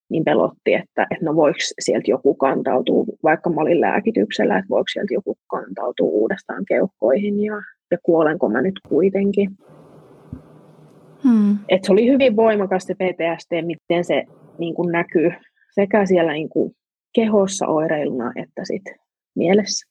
niin 0.09 0.23
pelotti, 0.23 0.73
että, 0.73 1.07
että 1.11 1.25
no 1.25 1.35
voiko 1.35 1.57
sieltä 1.79 2.11
joku 2.11 2.33
kantautua, 2.33 3.05
vaikka 3.23 3.49
mä 3.49 3.61
olin 3.61 3.81
lääkityksellä, 3.81 4.57
että 4.57 4.69
voiko 4.69 4.87
sieltä 4.93 5.13
joku 5.13 5.35
kantautua 5.47 6.09
uudestaan 6.09 6.65
keuhkoihin 6.67 7.43
ja, 7.43 7.61
ja 7.91 7.97
kuolenko 8.03 8.49
mä 8.49 8.61
nyt 8.61 8.79
kuitenkin. 8.89 9.49
Hmm. 11.27 11.57
Et 11.69 11.83
se 11.83 11.91
oli 11.91 12.07
hyvin 12.07 12.35
voimakas 12.35 12.83
se 12.83 12.93
PTSD, 12.93 13.65
miten 13.65 14.05
se 14.05 14.23
niin 14.57 14.75
kuin 14.75 14.91
näkyy 14.91 15.31
sekä 15.75 16.05
siellä 16.05 16.33
niin 16.33 16.49
kuin 16.49 16.75
kehossa 17.15 17.67
oireiluna 17.67 18.31
että 18.35 18.65
sit 18.65 18.83
mielessä. 19.35 19.87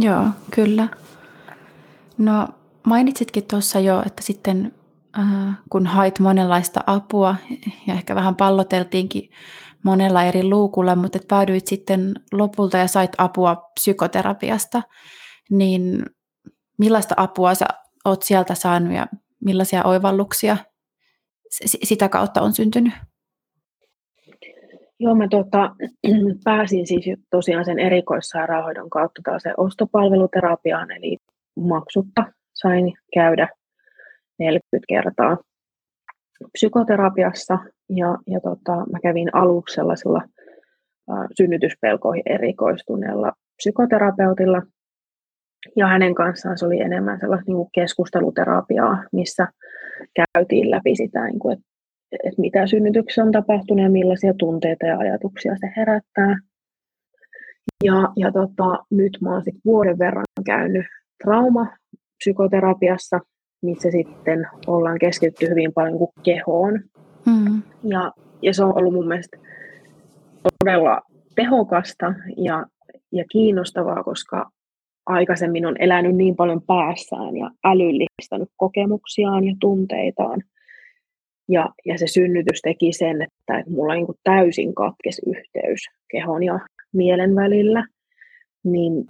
Joo, 0.00 0.24
kyllä. 0.54 0.88
No 2.18 2.48
mainitsitkin 2.86 3.44
tuossa 3.50 3.80
jo, 3.80 4.02
että 4.06 4.22
sitten 4.22 4.72
äh, 5.18 5.58
kun 5.70 5.86
hait 5.86 6.18
monenlaista 6.18 6.80
apua 6.86 7.36
ja 7.86 7.94
ehkä 7.94 8.14
vähän 8.14 8.36
palloteltiinkin 8.36 9.30
monella 9.84 10.24
eri 10.24 10.44
luukulla, 10.44 10.96
mutta 10.96 11.18
et 11.18 11.28
päädyit 11.28 11.66
sitten 11.66 12.14
lopulta 12.32 12.78
ja 12.78 12.86
sait 12.86 13.10
apua 13.18 13.56
psykoterapiasta, 13.74 14.82
niin 15.50 16.06
millaista 16.78 17.14
apua 17.18 17.54
sä 17.54 17.66
oot 18.04 18.22
sieltä 18.22 18.54
saanut 18.54 18.92
ja 18.92 19.06
millaisia 19.44 19.84
oivalluksia 19.84 20.56
sitä 21.82 22.08
kautta 22.08 22.42
on 22.42 22.52
syntynyt? 22.52 22.92
Joo, 24.98 25.14
mä 25.14 25.28
tota, 25.28 25.74
pääsin 26.44 26.86
siis 26.86 27.04
tosiaan 27.30 27.64
sen 27.64 27.78
erikoissairaanhoidon 27.78 28.90
kautta 28.90 29.20
taas 29.24 29.42
ostopalveluterapiaan, 29.56 30.90
eli 30.90 31.18
maksutta 31.56 32.24
sain 32.54 32.92
käydä 33.14 33.48
40 34.38 34.86
kertaa 34.88 35.36
psykoterapiassa 36.52 37.58
ja, 37.88 38.18
ja 38.26 38.40
tota, 38.40 38.76
mä 38.76 39.00
kävin 39.02 39.34
aluksi 39.34 39.74
sellaisella 39.74 40.22
synnytyspelkoihin 41.36 42.22
erikoistuneella 42.26 43.32
psykoterapeutilla 43.56 44.62
ja 45.76 45.86
hänen 45.86 46.14
kanssaan 46.14 46.58
se 46.58 46.66
oli 46.66 46.80
enemmän 46.80 47.20
sellaista 47.20 47.44
niin 47.46 47.56
kuin 47.56 47.70
keskusteluterapiaa, 47.72 49.04
missä 49.12 49.48
käytiin 50.14 50.70
läpi 50.70 50.96
sitä, 50.96 51.24
niin 51.26 51.38
kuin, 51.38 51.52
että 51.52 51.72
että 52.12 52.40
mitä 52.40 52.66
synnytyksessä 52.66 53.22
on 53.22 53.32
tapahtunut 53.32 53.82
ja 53.82 53.90
millaisia 53.90 54.34
tunteita 54.38 54.86
ja 54.86 54.98
ajatuksia 54.98 55.56
se 55.56 55.72
herättää. 55.76 56.38
Ja, 57.84 58.12
ja 58.16 58.32
tota, 58.32 58.84
nyt 58.90 59.18
mä 59.20 59.32
oon 59.32 59.44
sit 59.44 59.54
vuoden 59.64 59.98
verran 59.98 60.24
käynyt 60.46 60.86
trauma-psykoterapiassa, 61.24 63.20
missä 63.62 63.90
sitten 63.90 64.48
ollaan 64.66 64.98
keskitytty 64.98 65.48
hyvin 65.48 65.72
paljon 65.72 65.98
kuin 65.98 66.10
kehoon. 66.22 66.80
Mm. 67.26 67.62
Ja, 67.84 68.12
ja 68.42 68.54
se 68.54 68.64
on 68.64 68.78
ollut 68.78 68.92
mun 68.92 69.08
mielestä 69.08 69.38
todella 70.60 71.00
tehokasta 71.34 72.14
ja, 72.36 72.66
ja 73.12 73.24
kiinnostavaa, 73.32 74.04
koska 74.04 74.50
aikaisemmin 75.12 75.66
on 75.66 75.76
elänyt 75.78 76.16
niin 76.16 76.36
paljon 76.36 76.62
päässään 76.62 77.36
ja 77.36 77.50
älyllistänyt 77.64 78.48
kokemuksiaan 78.56 79.44
ja 79.44 79.54
tunteitaan. 79.60 80.42
Ja, 81.48 81.68
ja 81.86 81.98
se 81.98 82.06
synnytys 82.06 82.60
teki 82.62 82.92
sen, 82.92 83.22
että, 83.22 83.58
että 83.58 83.70
mulla 83.70 83.94
niin 83.94 84.06
täysin 84.24 84.74
katkes 84.74 85.20
yhteys 85.26 85.80
kehon 86.10 86.42
ja 86.42 86.60
mielen 86.92 87.34
välillä. 87.34 87.86
Niin 88.64 89.06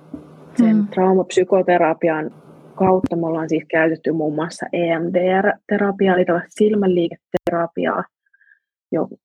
sen 0.56 0.76
hmm. 0.76 0.88
traumapsykoterapian 0.88 2.30
kautta 2.74 3.16
me 3.16 3.26
ollaan 3.26 3.48
siis 3.48 3.64
käytetty 3.70 4.12
muun 4.12 4.34
muassa 4.34 4.66
EMDR-terapiaa, 4.72 6.16
eli 6.16 6.24
silmänliiketerapiaa, 6.48 8.04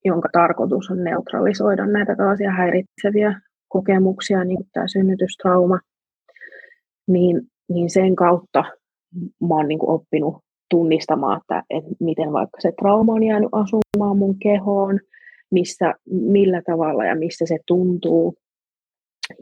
jonka 0.05 0.29
tarkoitus 0.31 0.89
on 0.91 1.03
neutralisoida 1.03 1.85
näitä 1.85 2.15
tällaisia 2.15 2.51
häiritseviä 2.51 3.41
kokemuksia, 3.67 4.43
niin 4.43 4.57
kuin 4.57 4.69
tämä 4.73 4.87
synnytystrauma, 4.87 5.79
niin, 7.07 7.41
niin 7.69 7.89
sen 7.89 8.15
kautta 8.15 8.63
mä 9.41 9.55
oon 9.55 9.67
niin 9.67 9.79
kuin 9.79 9.89
oppinut 9.89 10.35
tunnistamaan, 10.69 11.41
että, 11.41 11.63
että 11.69 11.91
miten 11.99 12.33
vaikka 12.33 12.61
se 12.61 12.71
trauma 12.81 13.13
on 13.13 13.23
jäänyt 13.23 13.49
asumaan 13.51 14.17
mun 14.17 14.39
kehoon, 14.39 14.99
missä, 15.51 15.93
millä 16.09 16.61
tavalla 16.65 17.05
ja 17.05 17.15
missä 17.15 17.45
se 17.45 17.57
tuntuu. 17.67 18.35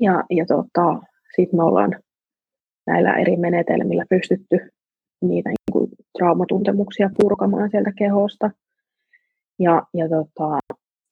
Ja, 0.02 0.24
ja 0.30 0.46
tota, 0.46 1.02
sitten 1.36 1.60
me 1.60 1.64
ollaan 1.64 1.96
näillä 2.88 3.14
eri 3.14 3.38
menetelmillä 3.38 4.06
pystytty 4.10 4.58
niitä 5.22 5.50
niin 5.50 5.72
kuin, 5.72 5.90
traumatuntemuksia 6.18 7.10
purkamaan 7.22 7.70
sieltä 7.72 7.92
kehosta. 7.98 8.52
Ja, 9.60 9.84
ja 9.94 10.10
tota, 10.10 10.60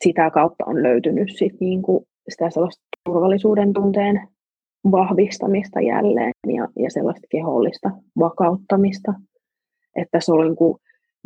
sitä 0.03 0.29
kautta 0.29 0.63
on 0.67 0.83
löytynyt 0.83 1.29
sit 1.37 1.53
niin 1.59 1.81
kuin 1.81 2.05
sitä 2.29 2.49
sellaista 2.49 2.83
turvallisuuden 3.05 3.73
tunteen 3.73 4.27
vahvistamista 4.91 5.81
jälleen 5.81 6.31
ja, 6.47 6.67
ja 6.75 6.89
sellaista 6.89 7.27
kehollista 7.29 7.91
vakauttamista. 8.19 9.13
Että 9.95 10.19
se 10.19 10.31
oli 10.31 10.45
niin 10.45 10.55
kuin, 10.55 10.77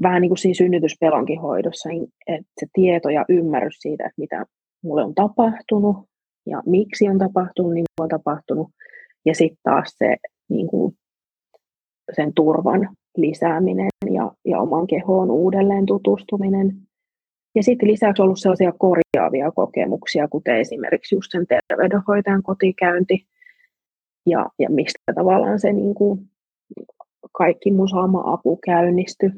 vähän 0.02 0.22
niin 0.22 0.30
kuin 0.30 0.38
siinä 0.38 0.54
synnytyspelonkin 0.54 1.42
hoidossa, 1.42 1.90
että 2.28 2.52
se 2.60 2.68
tieto 2.74 3.10
ja 3.10 3.26
ymmärrys 3.30 3.76
siitä, 3.80 4.06
että 4.06 4.22
mitä 4.22 4.46
mulle 4.84 5.04
on 5.04 5.16
tapahtunut 5.16 5.98
ja 6.46 6.64
miksi 6.66 7.10
on 7.10 7.18
tapahtunut, 7.18 7.74
niin 7.74 7.86
on 8.02 8.10
tapahtunut. 8.10 8.68
Ja 9.26 9.36
sitten 9.36 9.60
taas 9.64 9.96
se 9.98 10.16
niin 10.50 10.68
kuin, 10.68 10.96
sen 12.16 12.34
turvan 12.34 12.90
lisääminen 13.18 13.90
ja, 14.12 14.32
ja 14.46 14.60
oman 14.60 14.88
kehoon 14.88 15.32
uudelleen 15.32 15.86
tutustuminen 15.86 16.76
ja 17.56 17.64
sitten 17.64 17.90
lisäksi 17.90 18.22
ollut 18.22 18.40
sellaisia 18.40 18.72
korjaavia 18.72 19.52
kokemuksia, 19.52 20.28
kuten 20.28 20.58
esimerkiksi 20.58 21.16
just 21.16 21.32
sen 21.32 21.46
terveydenhoitajan 21.48 22.44
kotikäynti, 22.44 23.26
ja, 24.28 24.46
ja 24.60 24.70
mistä 24.70 25.14
tavallaan 25.16 25.60
se 25.60 25.74
niin 25.74 25.96
kuin, 25.96 26.20
kaikki 27.32 27.72
mun 27.72 27.90
saama 27.90 28.34
apu 28.34 28.60
käynnistyi. 28.66 29.30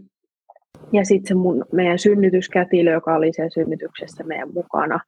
Ja 0.94 1.06
sitten 1.06 1.28
se 1.28 1.34
mun, 1.34 1.66
meidän 1.72 2.00
synnytyskätilö, 2.00 2.92
joka 2.92 3.16
oli 3.16 3.34
siellä 3.34 3.50
synnytyksessä 3.50 4.24
meidän 4.24 4.54
mukana, 4.54 5.00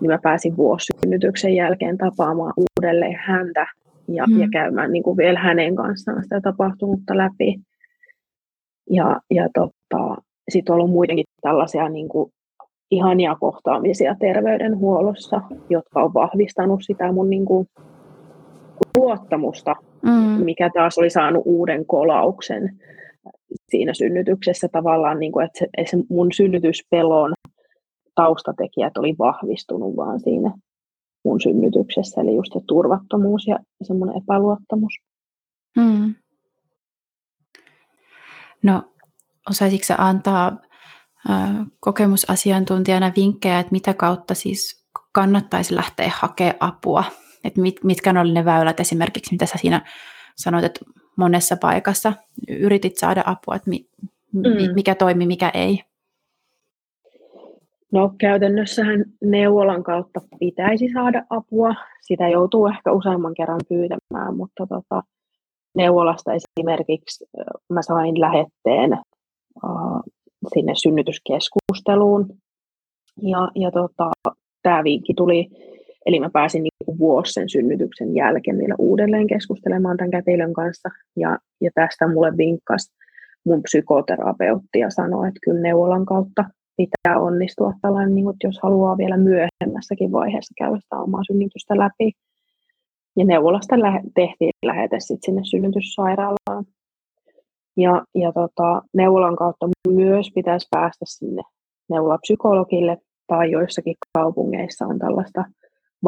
niin 0.00 0.10
mä 0.10 0.18
pääsin 0.22 0.56
vuosisynnytyksen 0.56 1.54
jälkeen 1.54 1.98
tapaamaan 1.98 2.52
uudelleen 2.56 3.18
häntä 3.24 3.66
ja, 4.08 4.24
mm. 4.26 4.40
ja 4.40 4.48
käymään 4.52 4.92
niin 4.92 5.02
kuin 5.02 5.16
vielä 5.16 5.38
hänen 5.38 5.76
kanssaan 5.76 6.22
sitä 6.22 6.40
tapahtunutta 6.40 7.16
läpi. 7.16 7.56
Ja, 8.90 9.20
ja 9.30 9.48
tota, 9.54 10.16
sitten 10.48 10.72
on 10.72 10.78
ollut 10.78 10.90
muidenkin 10.90 11.24
tällaisia 11.40 11.88
niin 11.88 12.08
kuin 12.08 12.32
ihania 12.90 13.36
kohtaamisia 13.40 14.16
terveydenhuollossa, 14.20 15.40
jotka 15.70 16.02
on 16.02 16.14
vahvistanut 16.14 16.80
sitä 16.82 17.12
mun 17.12 17.30
niin 17.30 17.44
kuin, 17.44 17.66
luottamusta, 18.96 19.76
mm. 20.02 20.44
mikä 20.44 20.70
taas 20.74 20.98
oli 20.98 21.10
saanut 21.10 21.42
uuden 21.46 21.86
kolauksen 21.86 22.80
siinä 23.68 23.94
synnytyksessä 23.94 24.68
tavallaan, 24.72 25.18
niin 25.18 25.32
kuin, 25.32 25.46
että 25.46 25.58
se, 25.58 25.66
se 25.90 25.96
mun 26.10 26.32
synnytyspelon 26.32 27.34
taustatekijät 28.14 28.96
oli 28.96 29.14
vahvistunut 29.18 29.96
vaan 29.96 30.20
siinä 30.20 30.52
mun 31.24 31.40
synnytyksessä, 31.40 32.20
eli 32.20 32.36
just 32.36 32.52
se 32.52 32.60
turvattomuus 32.66 33.46
ja 33.46 33.58
semmoinen 33.82 34.22
epäluottamus. 34.22 34.92
Mm. 35.76 36.14
No, 38.62 38.82
osaisitko 39.50 39.94
antaa 39.98 40.58
kokemusasiantuntijana 41.80 43.12
vinkkejä, 43.16 43.58
että 43.58 43.72
mitä 43.72 43.94
kautta 43.94 44.34
siis 44.34 44.86
kannattaisi 45.12 45.74
lähteä 45.74 46.10
hakemaan 46.14 46.56
apua? 46.60 47.04
Että 47.46 47.60
mit, 47.60 47.84
mitkä 47.84 48.20
oli 48.20 48.32
ne 48.32 48.44
väylät 48.44 48.80
esimerkiksi, 48.80 49.34
mitä 49.34 49.46
sä 49.46 49.58
siinä 49.58 49.86
sanoit, 50.36 50.64
että 50.64 50.80
monessa 51.16 51.56
paikassa 51.60 52.12
yritit 52.48 52.96
saada 52.96 53.22
apua, 53.26 53.56
että 53.56 53.70
mi, 53.70 53.86
mm. 54.32 54.74
mikä 54.74 54.94
toimi, 54.94 55.26
mikä 55.26 55.50
ei? 55.54 55.80
No 57.92 58.14
käytännössähän 58.18 59.04
neuvolan 59.24 59.82
kautta 59.82 60.20
pitäisi 60.40 60.88
saada 60.92 61.22
apua. 61.30 61.74
Sitä 62.00 62.28
joutuu 62.28 62.66
ehkä 62.66 62.92
useamman 62.92 63.34
kerran 63.34 63.60
pyytämään, 63.68 64.36
mutta 64.36 64.66
tota, 64.66 65.02
neuvolasta 65.74 66.32
esimerkiksi 66.32 67.24
mä 67.68 67.82
sain 67.82 68.20
lähetteen 68.20 68.90
sinne 70.54 70.72
synnytyskeskusteluun. 70.82 72.28
Ja, 73.22 73.50
ja 73.54 73.70
tota, 73.70 74.10
tämä 74.62 74.84
vinkki 74.84 75.14
tuli, 75.14 75.48
eli 76.06 76.20
mä 76.20 76.30
pääsin 76.32 76.62
niin 76.62 76.98
vuosi 76.98 77.32
sen 77.32 77.48
synnytyksen 77.48 78.14
jälkeen 78.14 78.58
vielä 78.58 78.74
uudelleen 78.78 79.26
keskustelemaan 79.26 79.96
tämän 79.96 80.10
kätilön 80.10 80.52
kanssa. 80.52 80.88
Ja, 81.16 81.38
ja 81.60 81.70
tästä 81.74 82.08
mulle 82.08 82.36
vinkkasi 82.36 82.92
mun 83.44 83.62
psykoterapeutti 83.62 84.78
ja 84.78 84.90
sanoi, 84.90 85.28
että 85.28 85.40
kyllä 85.44 85.60
neuvolan 85.60 86.06
kautta 86.06 86.44
pitää 86.76 87.20
onnistua 87.20 87.72
tällainen, 87.82 88.14
niin 88.14 88.24
kuin, 88.24 88.36
jos 88.44 88.58
haluaa 88.62 88.96
vielä 88.96 89.16
myöhemmässäkin 89.16 90.12
vaiheessa 90.12 90.54
käydä 90.58 90.76
sitä 90.80 90.96
omaa 90.96 91.24
synnytystä 91.26 91.78
läpi. 91.78 92.12
Ja 93.16 93.24
neuvolasta 93.24 93.76
tehtiin 94.14 94.52
lähete 94.64 94.96
sitten 95.00 95.24
sinne 95.24 95.40
synnytyssairaalaan. 95.44 96.64
Ja, 97.76 98.04
ja 98.14 98.32
tota, 98.32 98.82
neuvolan 98.94 99.36
kautta 99.36 99.68
myös 99.88 100.30
pitäisi 100.34 100.68
päästä 100.70 101.04
sinne 101.08 101.42
neuvolapsykologille 101.90 102.98
tai 103.26 103.50
joissakin 103.50 103.94
kaupungeissa 104.18 104.86
on 104.86 104.98
tällaista 104.98 105.44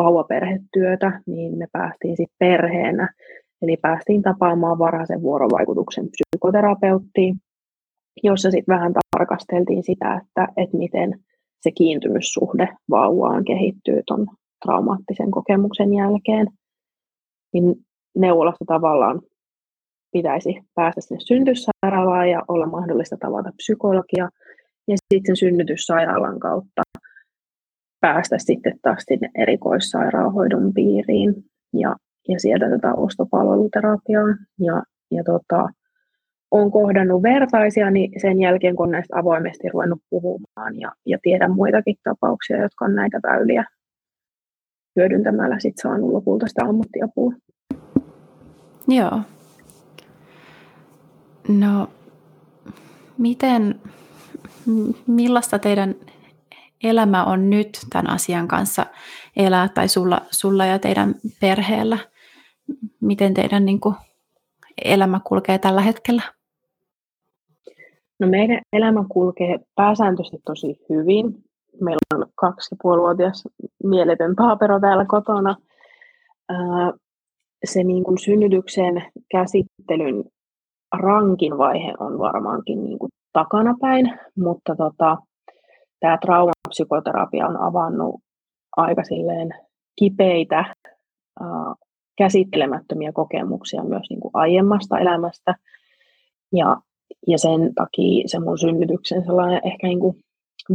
vauvaperhetyötä, 0.02 1.20
niin 1.26 1.58
me 1.58 1.66
päästiin 1.72 2.16
sitten 2.16 2.36
perheenä. 2.38 3.08
Eli 3.62 3.76
päästiin 3.76 4.22
tapaamaan 4.22 4.78
varhaisen 4.78 5.22
vuorovaikutuksen 5.22 6.08
psykoterapeuttiin, 6.10 7.34
jossa 8.22 8.50
sitten 8.50 8.74
vähän 8.74 8.92
tarkasteltiin 9.16 9.82
sitä, 9.82 10.20
että, 10.22 10.48
että 10.56 10.76
miten 10.76 11.20
se 11.62 11.70
kiintymyssuhde 11.70 12.68
vauvaan 12.90 13.44
kehittyy 13.44 14.02
tuon 14.06 14.26
traumaattisen 14.64 15.30
kokemuksen 15.30 15.94
jälkeen. 15.94 16.46
Niin 17.54 17.74
neuvolasta 18.16 18.64
tavallaan 18.66 19.20
pitäisi 20.12 20.60
päästä 20.74 21.00
sinne 21.00 21.20
synnytyssairaalaan 21.20 22.30
ja 22.30 22.42
olla 22.48 22.66
mahdollista 22.66 23.16
tavata 23.20 23.50
psykologia 23.56 24.28
ja 24.88 24.96
sitten 25.14 25.36
synnytyssairaalan 25.36 26.38
kautta 26.38 26.82
päästä 28.00 28.38
sitten 28.38 28.78
taas 28.82 29.02
sinne 29.08 29.30
erikoissairaanhoidon 29.34 30.74
piiriin 30.74 31.34
ja, 31.72 31.96
ja 32.28 32.40
sieltä 32.40 32.70
tätä 32.70 32.94
ostopalveluterapiaa. 32.94 34.28
Ja, 34.58 34.82
ja 35.10 35.24
tota, 35.24 35.68
olen 36.50 36.70
kohdannut 36.70 37.22
vertaisia 37.22 37.90
niin 37.90 38.20
sen 38.20 38.40
jälkeen, 38.40 38.76
kun 38.76 38.90
näistä 38.90 39.18
avoimesti 39.18 39.68
ruvennut 39.68 40.02
puhumaan 40.10 40.80
ja, 40.80 40.92
ja 41.06 41.18
tiedän 41.22 41.54
muitakin 41.54 41.96
tapauksia, 42.04 42.62
jotka 42.62 42.84
on 42.84 42.94
näitä 42.94 43.20
väyliä 43.22 43.64
hyödyntämällä 44.96 45.58
sit 45.58 45.74
saanut 45.82 46.10
lopulta 46.10 46.46
sitä 46.46 46.64
ammattiapua. 46.64 47.32
Joo, 48.88 49.20
No, 51.48 51.88
miten, 53.18 53.80
millaista 55.06 55.58
teidän 55.58 55.94
elämä 56.84 57.24
on 57.24 57.50
nyt 57.50 57.78
tämän 57.90 58.10
asian 58.10 58.48
kanssa 58.48 58.86
elää 59.36 59.68
tai 59.68 59.88
sulla, 59.88 60.20
sulla 60.30 60.66
ja 60.66 60.78
teidän 60.78 61.14
perheellä? 61.40 61.98
Miten 63.00 63.34
teidän 63.34 63.64
niin 63.64 63.80
kuin, 63.80 63.94
elämä 64.84 65.20
kulkee 65.24 65.58
tällä 65.58 65.80
hetkellä? 65.80 66.22
No 68.20 68.28
meidän 68.28 68.60
elämä 68.72 69.04
kulkee 69.08 69.58
pääsääntöisesti 69.74 70.38
tosi 70.44 70.80
hyvin. 70.88 71.44
Meillä 71.80 71.98
on 72.14 72.26
kaksi 72.34 72.74
ja 72.74 72.76
puolivuotias 72.82 73.48
mieletön 73.84 74.36
paapero 74.36 74.80
täällä 74.80 75.04
kotona. 75.04 75.56
Se 77.64 77.84
niin 77.84 78.04
kuin 78.04 78.18
synnytyksen 78.18 79.04
käsittelyn 79.30 80.24
rankin 80.98 81.58
vaihe 81.58 81.94
on 82.00 82.18
varmaankin 82.18 82.84
niin 82.84 82.98
kuin 82.98 83.10
takanapäin, 83.32 84.18
mutta 84.36 84.76
tota, 84.76 85.16
tämä 86.00 86.18
traumapsykoterapia 86.18 87.46
on 87.46 87.56
avannut 87.56 88.20
aika 88.76 89.04
silleen 89.04 89.48
kipeitä, 89.98 90.74
käsittelemättömiä 92.18 93.12
kokemuksia 93.12 93.84
myös 93.84 94.10
niin 94.10 94.20
kuin 94.20 94.30
aiemmasta 94.34 94.98
elämästä. 94.98 95.54
Ja, 96.52 96.76
ja 97.26 97.38
sen 97.38 97.74
takia 97.74 98.28
se 98.28 98.38
mun 98.38 98.58
synnytyksen 98.58 99.24
sellainen 99.24 99.60
ehkä 99.64 99.86
niin 99.86 100.00
kuin 100.00 100.16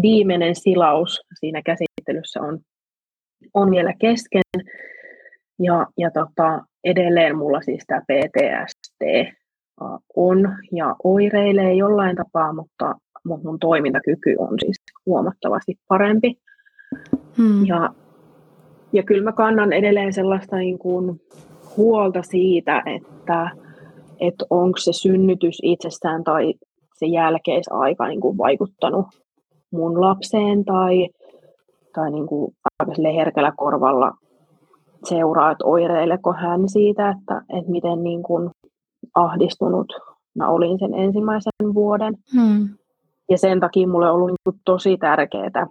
viimeinen 0.01 0.55
silaus 0.55 1.21
siinä 1.39 1.61
käsittelyssä 1.61 2.41
on, 2.41 2.59
on 3.53 3.71
vielä 3.71 3.93
kesken. 3.99 4.41
Ja, 5.59 5.87
ja 5.97 6.11
tota, 6.11 6.65
edelleen 6.83 7.37
mulla 7.37 7.61
siis 7.61 7.83
tämä 7.87 8.01
PTSD 8.01 9.33
on 10.15 10.57
ja 10.71 10.95
oireilee 11.03 11.73
jollain 11.73 12.15
tapaa, 12.15 12.53
mutta, 12.53 12.95
mutta 13.25 13.47
mun 13.47 13.59
toimintakyky 13.59 14.35
on 14.37 14.59
siis 14.59 14.77
huomattavasti 15.05 15.75
parempi. 15.87 16.35
Hmm. 17.37 17.65
Ja, 17.65 17.89
ja 18.93 19.03
kyllä 19.03 19.23
mä 19.23 19.31
kannan 19.31 19.73
edelleen 19.73 20.13
sellaista 20.13 20.55
niin 20.55 20.79
kuin 20.79 21.21
huolta 21.77 22.23
siitä, 22.23 22.83
että, 22.85 23.49
että 24.19 24.45
onko 24.49 24.77
se 24.77 24.93
synnytys 24.93 25.57
itsestään 25.63 26.23
tai 26.23 26.53
se 26.95 27.05
jälkeisaika 27.05 28.07
niin 28.07 28.21
kuin 28.21 28.37
vaikuttanut 28.37 29.05
mun 29.71 30.01
lapseen 30.01 30.65
tai, 30.65 31.09
tai 31.93 32.11
niin 32.11 32.27
kuin 32.27 32.55
aika 32.79 32.93
herkällä 33.15 33.53
korvalla 33.57 34.11
seuraa, 35.09 35.51
että 35.51 35.65
oireileko 35.65 36.33
hän 36.33 36.69
siitä, 36.69 37.09
että, 37.09 37.41
että 37.57 37.71
miten 37.71 38.03
niin 38.03 38.23
kuin 38.23 38.49
ahdistunut 39.15 39.93
mä 40.35 40.49
olin 40.49 40.79
sen 40.79 40.93
ensimmäisen 40.93 41.73
vuoden. 41.73 42.13
Hmm. 42.33 42.69
Ja 43.29 43.37
sen 43.37 43.59
takia 43.59 43.87
mulle 43.87 44.09
on 44.09 44.15
ollut 44.15 44.27
niin 44.27 44.35
kuin 44.43 44.61
tosi 44.65 44.97
tärkeää 44.97 45.67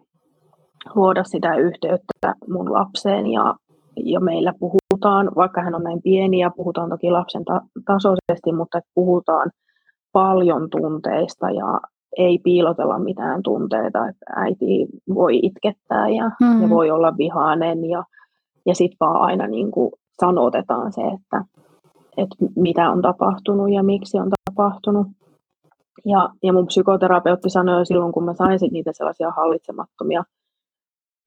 luoda 0.95 1.25
sitä 1.25 1.57
yhteyttä 1.57 2.35
mun 2.49 2.73
lapseen 2.73 3.27
ja, 3.27 3.55
ja 3.97 4.21
meillä 4.21 4.53
puhutaan, 4.61 5.31
vaikka 5.37 5.63
hän 5.63 5.75
on 5.75 5.83
näin 5.83 6.03
pieni 6.03 6.39
ja 6.39 6.51
puhutaan 6.57 6.91
toki 6.91 7.11
lapsen 7.11 7.45
ta- 7.45 7.67
tasoisesti, 7.87 8.53
mutta 8.53 8.81
puhutaan 8.95 9.51
paljon 10.13 10.71
tunteista 10.71 11.51
ja 11.51 11.81
ei 12.19 12.39
piilotella 12.39 12.99
mitään 12.99 13.43
tunteita, 13.43 14.09
että 14.09 14.25
äiti 14.37 14.87
voi 15.15 15.41
itkettää 15.43 16.09
ja, 16.09 16.31
hmm. 16.45 16.63
ja 16.63 16.69
voi 16.69 16.91
olla 16.91 17.17
vihainen 17.19 17.85
ja, 17.85 18.05
ja 18.67 18.75
sitten 18.75 18.97
vaan 19.01 19.23
aina 19.23 19.47
niin 19.47 19.71
kuin 19.71 19.91
sanotetaan 20.21 20.93
se, 20.93 21.01
että, 21.01 21.45
että 22.17 22.37
mitä 22.57 22.91
on 22.91 23.03
tapahtunut 23.03 23.73
ja 23.73 23.83
miksi 23.83 24.19
on 24.19 24.31
tapahtunut. 24.51 25.07
Ja, 26.05 26.29
ja 26.43 26.53
mun 26.53 26.67
psykoterapeutti 26.67 27.51
sanoi 27.51 27.79
jo 27.81 27.85
silloin, 27.85 28.13
kun 28.13 28.25
mä 28.25 28.35
sain 28.35 28.59
niitä 28.71 28.91
sellaisia 28.95 29.31
hallitsemattomia 29.31 30.25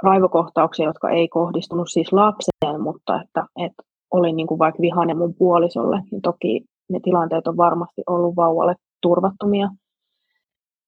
raivokohtauksia, 0.04 0.86
jotka 0.86 1.10
ei 1.10 1.28
kohdistunut 1.28 1.88
siis 1.90 2.14
lapseen, 2.14 2.82
mutta 2.82 3.22
että, 3.22 3.46
että 3.66 3.84
olin 4.12 4.36
niin 4.36 4.48
kuin 4.48 4.60
vaikka 4.60 4.82
vihainen 4.82 5.18
mun 5.18 5.36
puolisolle, 5.36 6.02
niin 6.12 6.22
toki 6.22 6.66
ne 6.90 7.00
tilanteet 7.04 7.48
on 7.48 7.58
varmasti 7.58 8.02
ollut 8.08 8.36
vauvalle 8.36 8.76
turvattomia. 9.02 9.70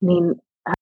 Niin 0.02 0.36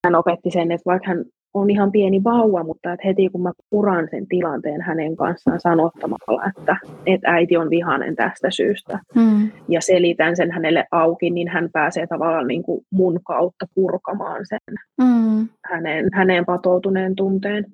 hän 0.06 0.16
opetti 0.16 0.52
sen, 0.52 0.72
että 0.72 0.86
vaikka 0.86 1.08
hän 1.08 1.26
on 1.56 1.70
ihan 1.70 1.92
pieni 1.92 2.24
vauva, 2.24 2.64
mutta 2.64 2.94
että 2.94 3.08
heti 3.08 3.30
kun 3.30 3.42
mä 3.42 3.52
puran 3.70 4.08
sen 4.12 4.28
tilanteen 4.28 4.82
hänen 4.82 5.16
kanssaan 5.16 5.60
sanottamalla, 5.60 6.46
että, 6.58 6.78
että 7.06 7.32
äiti 7.32 7.58
on 7.58 7.70
vihainen 7.70 8.16
tästä 8.16 8.52
syystä 8.52 9.00
mm. 9.16 9.52
ja 9.70 9.82
selitän 9.82 10.36
sen 10.36 10.52
hänelle 10.52 10.86
auki, 10.92 11.30
niin 11.30 11.48
hän 11.48 11.70
pääsee 11.74 12.08
tavallaan 12.08 12.48
niin 12.48 12.64
kuin 12.64 12.86
mun 12.92 13.20
kautta 13.24 13.66
purkamaan 13.76 14.46
sen 14.50 14.76
mm. 15.02 15.48
hänen, 15.66 16.10
hänen 16.14 16.46
patoutuneen 16.46 17.16
tunteen. 17.16 17.66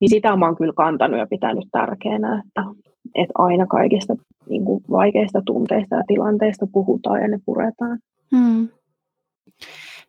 Niin 0.00 0.10
sitä 0.10 0.36
mä 0.36 0.46
oon 0.46 0.56
kyllä 0.56 0.72
kantanut 0.76 1.18
ja 1.18 1.26
pitänyt 1.30 1.68
tärkeänä, 1.72 2.42
että, 2.46 2.62
että 3.14 3.32
aina 3.34 3.66
kaikista 3.66 4.14
niin 4.48 4.64
kuin 4.64 4.84
vaikeista 4.90 5.42
tunteista 5.46 5.96
ja 5.96 6.02
tilanteista 6.06 6.66
puhutaan 6.72 7.22
ja 7.22 7.28
ne 7.28 7.38
puretaan. 7.46 7.98
Mm. 8.32 8.68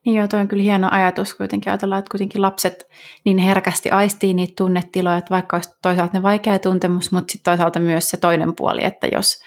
Niin 0.06 0.16
joo, 0.16 0.28
toi 0.28 0.40
on 0.40 0.48
kyllä 0.48 0.64
hieno 0.64 0.88
ajatus 0.92 1.34
kuitenkin 1.34 1.72
ajatella, 1.72 1.98
että 1.98 2.12
kuitenkin 2.12 2.42
lapset 2.42 2.88
niin 3.26 3.38
herkästi 3.38 3.90
aistii 3.92 4.34
niitä 4.34 4.54
tunnetiloja, 4.58 5.18
että 5.18 5.30
vaikka 5.30 5.58
olisi 5.58 5.70
toisaalta 5.82 6.18
ne 6.18 6.24
vaikea 6.24 6.60
tuntemus, 6.60 7.12
mutta 7.12 7.32
sitten 7.32 7.52
toisaalta 7.52 7.80
myös 7.80 8.10
se 8.10 8.18
toinen 8.18 8.56
puoli, 8.56 8.86
että 8.86 9.08
jos, 9.08 9.42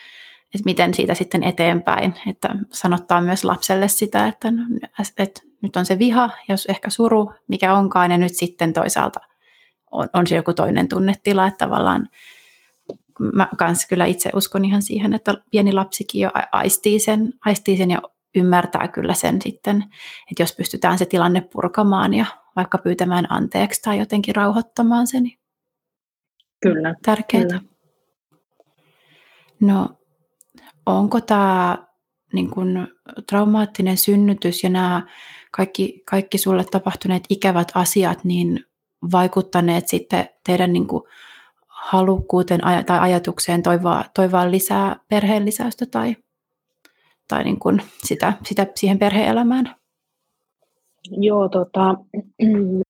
että 0.55 0.65
miten 0.65 0.95
siitä 0.95 1.15
sitten 1.15 1.43
eteenpäin, 1.43 2.15
että 2.27 2.49
sanottaa 2.71 3.21
myös 3.21 3.45
lapselle 3.45 3.89
sitä, 3.89 4.27
että, 4.27 4.51
no, 4.51 4.63
että 5.19 5.41
nyt 5.63 5.77
on 5.77 5.87
se 5.87 5.99
viha, 5.99 6.31
jos 6.49 6.67
ehkä 6.67 6.91
suru, 6.91 7.33
mikä 7.49 7.75
onkaan, 7.75 8.11
ja 8.11 8.19
nyt 8.19 8.35
sitten 8.35 8.73
toisaalta 8.73 9.21
on, 9.91 10.09
on 10.13 10.27
se 10.27 10.37
joku 10.37 10.55
toinen 10.55 10.89
tunnetila, 10.89 11.47
että 11.47 11.65
tavallaan 11.65 12.09
mä 13.33 13.49
kyllä 13.89 14.05
itse 14.05 14.31
uskon 14.35 14.65
ihan 14.65 14.83
siihen, 14.83 15.15
että 15.15 15.35
pieni 15.51 15.73
lapsikin 15.73 16.21
jo 16.21 16.31
aistii 16.53 17.01
sen, 17.01 17.33
aistii 17.45 17.77
sen 17.77 17.91
ja 17.91 18.03
ymmärtää 18.35 18.89
kyllä 18.89 19.15
sen 19.15 19.43
sitten, 19.43 19.77
että 20.31 20.43
jos 20.43 20.57
pystytään 20.57 20.99
se 20.99 21.07
tilanne 21.07 21.41
purkamaan 21.41 22.15
ja 22.15 22.27
vaikka 22.57 22.79
pyytämään 22.79 23.33
anteeksi 23.33 23.83
tai 23.83 23.99
jotenkin 23.99 24.37
rauhoittamaan 24.37 25.07
sen. 25.07 25.23
Niin 25.23 25.39
kyllä. 26.63 26.95
Tärkeää. 27.03 27.45
Kyllä. 27.45 27.61
No, 29.61 29.89
onko 30.87 31.21
tämä 31.21 31.79
niin 32.33 32.51
kun, 32.51 32.89
traumaattinen 33.29 33.97
synnytys 33.97 34.65
ja 34.65 34.71
nämä 34.71 35.07
kaikki, 35.51 36.03
kaikki 36.07 36.39
sulle 36.39 36.65
tapahtuneet 36.65 37.25
ikävät 37.29 37.73
asiat 37.75 38.25
niin 38.25 38.65
vaikuttaneet 39.13 39.89
sitten 39.89 40.29
teidän 40.47 40.73
niin 40.73 40.87
kuin, 40.87 41.03
halukkuuteen 41.67 42.61
tai 42.87 42.99
ajatukseen 42.99 43.63
toivoa, 43.63 44.05
toivoa 44.15 44.51
lisää 44.51 44.97
perheen 45.09 45.45
lisäystä 45.45 45.87
tai 45.87 46.17
tai 47.33 47.45
niin 47.45 47.59
kuin 47.59 47.83
sitä, 48.05 48.33
sitä 48.45 48.67
siihen 48.75 48.99
perheelämään? 48.99 49.75
Joo, 51.11 51.49
tota, 51.49 51.95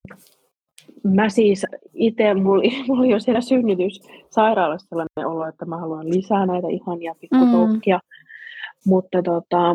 mä 1.17 1.29
siis 1.29 1.67
itse, 1.95 2.35
mulla, 2.35 2.63
mulla 2.89 3.01
oli 3.01 3.11
jo 3.11 3.21
siellä 3.21 3.41
synnytyssairaalassa 3.41 4.89
sellainen 4.89 5.27
olo, 5.27 5.47
että 5.47 5.65
mä 5.65 5.77
haluan 5.77 6.11
lisää 6.11 6.47
näitä 6.47 6.69
ihania 6.69 7.15
pikkutoukkia, 7.21 7.97
mm. 7.97 8.91
mutta 8.91 9.23
tota, 9.23 9.75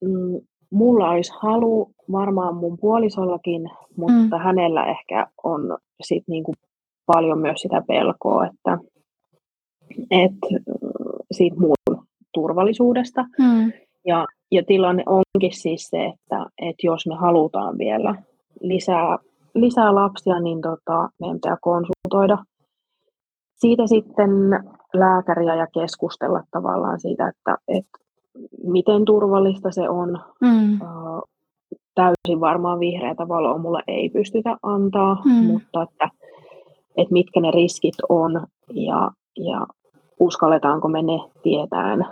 mm, 0.00 0.40
mulla 0.70 1.10
olisi 1.10 1.32
halu 1.42 1.90
varmaan 2.12 2.56
mun 2.56 2.78
puolisollakin, 2.78 3.62
mutta 3.96 4.36
mm. 4.36 4.44
hänellä 4.44 4.86
ehkä 4.86 5.26
on 5.44 5.78
sit 6.02 6.24
niinku 6.28 6.52
paljon 7.06 7.38
myös 7.38 7.60
sitä 7.60 7.82
pelkoa, 7.88 8.46
että 8.46 8.78
et, 10.10 10.62
siitä 11.32 11.56
muun 11.56 12.06
turvallisuudesta. 12.34 13.22
Mm. 13.38 13.72
Ja, 14.06 14.26
ja 14.50 14.62
tilanne 14.66 15.02
onkin 15.06 15.52
siis 15.52 15.88
se, 15.90 16.04
että, 16.04 16.46
että 16.58 16.86
jos 16.86 17.06
me 17.06 17.14
halutaan 17.14 17.78
vielä 17.78 18.14
lisää, 18.60 19.18
lisää 19.54 19.94
lapsia, 19.94 20.40
niin 20.40 20.60
tota, 20.60 21.08
meidän 21.20 21.36
pitää 21.36 21.56
konsultoida 21.60 22.38
siitä 23.62 23.86
sitten 23.86 24.30
lääkäriä 24.94 25.54
ja 25.54 25.66
keskustella 25.66 26.42
tavallaan 26.50 27.00
siitä, 27.00 27.28
että, 27.28 27.56
että 27.68 27.98
miten 28.64 29.04
turvallista 29.04 29.70
se 29.70 29.88
on. 29.88 30.20
Mm. 30.40 30.78
Täysin 31.94 32.40
varmaan 32.40 32.80
vihreätä 32.80 33.28
valoa 33.28 33.58
mulla 33.58 33.80
ei 33.86 34.08
pystytä 34.08 34.56
antaa, 34.62 35.22
mm. 35.24 35.32
mutta 35.32 35.82
että, 35.82 36.08
että 36.96 37.12
mitkä 37.12 37.40
ne 37.40 37.50
riskit 37.50 37.94
on 38.08 38.46
ja, 38.70 39.10
ja 39.36 39.66
uskalletaanko 40.20 40.88
me 40.88 41.02
ne 41.02 41.18
tietään 41.42 42.06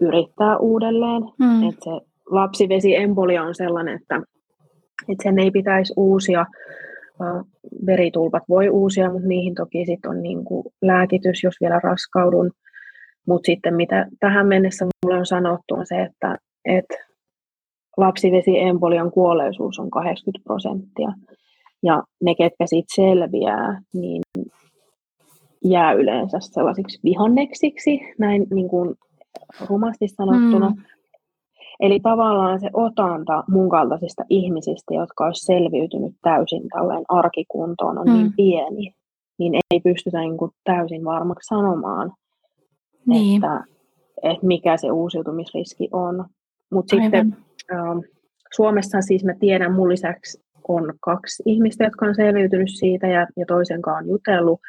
yrittää 0.00 0.58
uudelleen. 0.58 1.22
Mm. 1.38 1.68
Että 1.68 1.84
se 1.84 1.90
lapsivesiembolia 2.30 3.42
on 3.42 3.54
sellainen, 3.54 3.96
että, 4.02 4.22
että 5.08 5.22
sen 5.22 5.38
ei 5.38 5.50
pitäisi 5.50 5.92
uusia. 5.96 6.46
Veritulpat 7.86 8.42
voi 8.48 8.68
uusia, 8.68 9.12
mutta 9.12 9.28
niihin 9.28 9.54
toki 9.54 9.86
sit 9.86 10.06
on 10.06 10.22
niin 10.22 10.44
kuin 10.44 10.64
lääkitys, 10.82 11.42
jos 11.44 11.54
vielä 11.60 11.80
raskaudun. 11.84 12.50
Mutta 13.26 13.46
sitten 13.46 13.74
mitä 13.74 14.06
tähän 14.20 14.46
mennessä 14.46 14.84
mulle 14.84 15.18
on 15.18 15.26
sanottu 15.26 15.74
on 15.74 15.86
se, 15.86 16.02
että, 16.02 16.38
että 16.64 16.94
lapsivesiembolian 17.96 19.10
kuolleisuus 19.10 19.78
on 19.78 19.90
80 19.90 20.44
prosenttia. 20.44 21.08
Ja 21.82 22.02
ne, 22.22 22.34
ketkä 22.34 22.66
siitä 22.66 22.94
selviää, 22.94 23.82
niin 23.94 24.22
jää 25.64 25.92
yleensä 25.92 26.38
sellaisiksi 26.40 27.00
vihanneksiksi, 27.04 28.00
näin 28.18 28.46
niin 28.54 28.68
kuin 28.68 28.94
rumasti 29.68 30.08
sanottuna. 30.08 30.70
Mm. 30.70 30.82
Eli 31.80 32.00
tavallaan 32.00 32.60
se 32.60 32.70
otanta 32.72 33.44
mun 33.48 33.68
kaltaisista 33.68 34.24
ihmisistä, 34.28 34.94
jotka 34.94 35.24
olisi 35.24 35.46
selviytynyt 35.46 36.14
täysin 36.22 36.62
tällainen 36.68 37.04
arkikuntoon, 37.08 37.98
on 37.98 38.06
niin 38.06 38.16
mm. 38.16 38.22
niin 38.22 38.32
pieni, 38.36 38.94
niin 39.38 39.54
ei 39.70 39.80
pystytä 39.80 40.20
niin 40.20 40.36
kuin 40.36 40.50
täysin 40.64 41.04
varmaksi 41.04 41.46
sanomaan, 41.46 42.12
niin. 43.06 43.44
että, 43.44 43.64
että 44.22 44.46
mikä 44.46 44.76
se 44.76 44.90
uusiutumisriski 44.90 45.88
on. 45.92 46.24
Mutta 46.72 46.96
sitten 46.96 47.36
äh, 47.72 48.10
Suomessa 48.56 49.00
siis 49.00 49.24
mä 49.24 49.34
tiedän, 49.40 49.72
mun 49.72 49.88
lisäksi 49.88 50.42
on 50.68 50.94
kaksi 51.00 51.42
ihmistä, 51.46 51.84
jotka 51.84 52.06
on 52.06 52.14
selviytynyt 52.14 52.70
siitä 52.78 53.06
ja, 53.06 53.26
ja 53.36 53.46
toisen 53.46 53.82
kanssa 53.82 53.98
on 53.98 54.08
jutellut. 54.08 54.60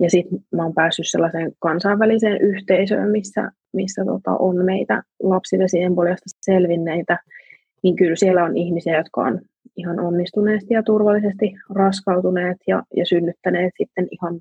Ja 0.00 0.10
sitten 0.10 0.38
mä 0.52 0.62
oon 0.62 0.74
päässyt 0.74 1.06
sellaiseen 1.08 1.52
kansainväliseen 1.58 2.40
yhteisöön, 2.40 3.10
missä, 3.10 3.50
missä 3.72 4.04
tota, 4.04 4.30
on 4.38 4.64
meitä 4.64 5.02
lapsivesiemboliasta 5.22 6.30
selvinneitä, 6.42 7.18
niin 7.82 7.96
kyllä 7.96 8.16
siellä 8.16 8.44
on 8.44 8.56
ihmisiä, 8.56 8.98
jotka 8.98 9.20
on 9.20 9.40
ihan 9.76 10.00
onnistuneesti 10.00 10.74
ja 10.74 10.82
turvallisesti 10.82 11.52
raskautuneet 11.70 12.56
ja, 12.66 12.82
ja 12.96 13.06
synnyttäneet 13.06 13.72
sitten 13.78 14.08
ihan, 14.10 14.40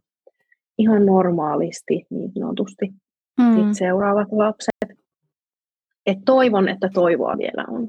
ihan 0.78 1.06
normaalisti 1.06 2.06
niin 2.10 2.32
sanotusti 2.40 2.94
mm. 3.40 3.56
sit 3.56 3.78
seuraavat 3.78 4.28
lapset. 4.32 5.00
Et 6.06 6.18
toivon, 6.26 6.70
että 6.70 6.90
toivoa 6.94 7.38
vielä 7.38 7.66
on. 7.68 7.88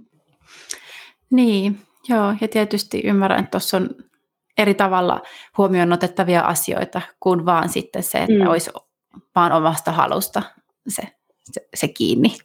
Niin, 1.30 1.78
joo, 2.08 2.34
ja 2.40 2.48
tietysti 2.48 3.02
ymmärrän, 3.04 3.40
että 3.40 3.50
tuossa 3.50 3.76
on 3.76 3.90
eri 4.58 4.74
tavalla 4.74 5.22
huomioon 5.58 5.92
otettavia 5.92 6.40
asioita 6.40 7.00
kuin 7.20 7.46
vaan 7.46 7.68
sitten 7.68 8.02
se, 8.02 8.18
että 8.18 8.44
mm. 8.44 8.50
olisi 8.50 8.70
vaan 9.34 9.52
omasta 9.52 9.92
halusta 9.92 10.42
se, 10.88 11.02
se, 11.52 11.68
se 11.74 11.88
kiinni. 11.88 12.36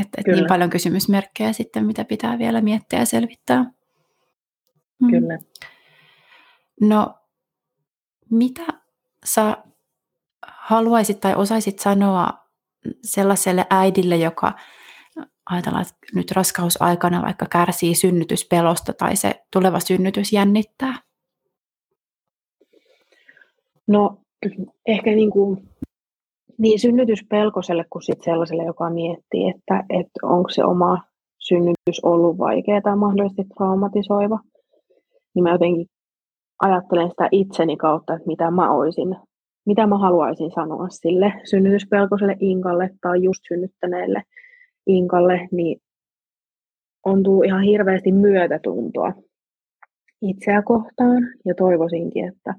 Että 0.00 0.20
et 0.20 0.26
niin 0.26 0.46
paljon 0.48 0.70
kysymysmerkkejä 0.70 1.52
sitten, 1.52 1.86
mitä 1.86 2.04
pitää 2.04 2.38
vielä 2.38 2.60
miettiä 2.60 2.98
ja 2.98 3.06
selvittää. 3.06 3.64
Mm. 4.98 5.10
Kyllä. 5.10 5.38
No, 6.80 7.14
mitä 8.30 8.62
sä 9.24 9.56
haluaisit 10.46 11.20
tai 11.20 11.34
osaisit 11.34 11.78
sanoa 11.78 12.30
sellaiselle 13.02 13.66
äidille, 13.70 14.16
joka 14.16 14.52
ajatellaan, 15.46 15.82
että 15.82 15.94
nyt 16.14 16.30
raskausaikana 16.30 17.22
vaikka 17.22 17.46
kärsii 17.50 17.94
synnytyspelosta 17.94 18.92
tai 18.92 19.16
se 19.16 19.44
tuleva 19.50 19.80
synnytys 19.80 20.32
jännittää? 20.32 20.94
No 23.88 24.18
ehkä 24.86 25.10
niin, 25.10 25.30
kuin, 25.30 25.68
niin 26.58 26.80
synnytyspelkoselle 26.80 27.84
kuin 27.90 28.02
sit 28.02 28.22
sellaiselle, 28.22 28.64
joka 28.64 28.90
miettii, 28.90 29.48
että, 29.48 29.84
että 29.90 30.20
onko 30.22 30.48
se 30.48 30.64
oma 30.64 30.98
synnytys 31.38 32.00
ollut 32.02 32.38
vaikea 32.38 32.80
tai 32.80 32.96
mahdollisesti 32.96 33.44
traumatisoiva, 33.56 34.38
niin 35.34 35.42
mä 35.42 35.52
jotenkin 35.52 35.86
ajattelen 36.62 37.10
sitä 37.10 37.28
itseni 37.32 37.76
kautta, 37.76 38.14
että 38.14 38.26
mitä 38.26 38.50
mä 38.50 38.72
olisin, 38.72 39.16
mitä 39.66 39.86
mä 39.86 39.98
haluaisin 39.98 40.50
sanoa 40.54 40.88
sille 40.88 41.32
synnytyspelkoiselle 41.44 42.36
Inkalle 42.40 42.90
tai 43.00 43.22
just 43.22 43.40
synnyttäneelle 43.48 44.22
Inkalle, 44.86 45.48
niin 45.52 45.80
on 47.04 47.22
tullut 47.22 47.44
ihan 47.44 47.62
hirveästi 47.62 48.12
myötätuntoa 48.12 49.12
itseä 50.22 50.62
kohtaan. 50.62 51.22
Ja 51.44 51.54
toivoisinkin, 51.54 52.28
että, 52.28 52.54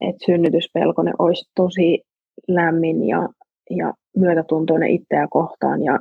että 0.00 0.26
synnytyspelkonen 0.26 1.14
olisi 1.18 1.50
tosi 1.54 2.02
lämmin 2.48 3.08
ja, 3.08 3.28
ja 3.70 3.94
myötätuntoinen 4.16 4.90
itseä 4.90 5.26
kohtaan 5.30 5.82
ja, 5.82 5.98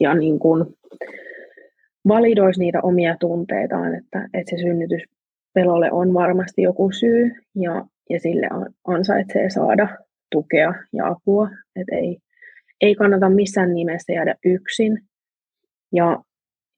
ja 0.00 0.14
niin 0.14 0.38
kuin 0.38 0.64
validoisi 2.08 2.60
niitä 2.60 2.80
omia 2.82 3.16
tunteitaan, 3.20 3.94
että, 3.94 4.28
että 4.34 4.50
se 4.50 4.56
synnytyspelolle 4.56 5.92
on 5.92 6.14
varmasti 6.14 6.62
joku 6.62 6.90
syy 6.92 7.30
ja, 7.54 7.84
ja 8.10 8.20
sille 8.20 8.48
ansaitsee 8.86 9.50
saada 9.50 9.88
tukea 10.30 10.74
ja 10.92 11.06
apua. 11.06 11.48
että 11.76 11.96
ei, 11.96 12.18
ei 12.80 12.94
kannata 12.94 13.28
missään 13.28 13.74
nimessä 13.74 14.12
jäädä 14.12 14.34
yksin. 14.44 14.98
Ja, 15.92 16.22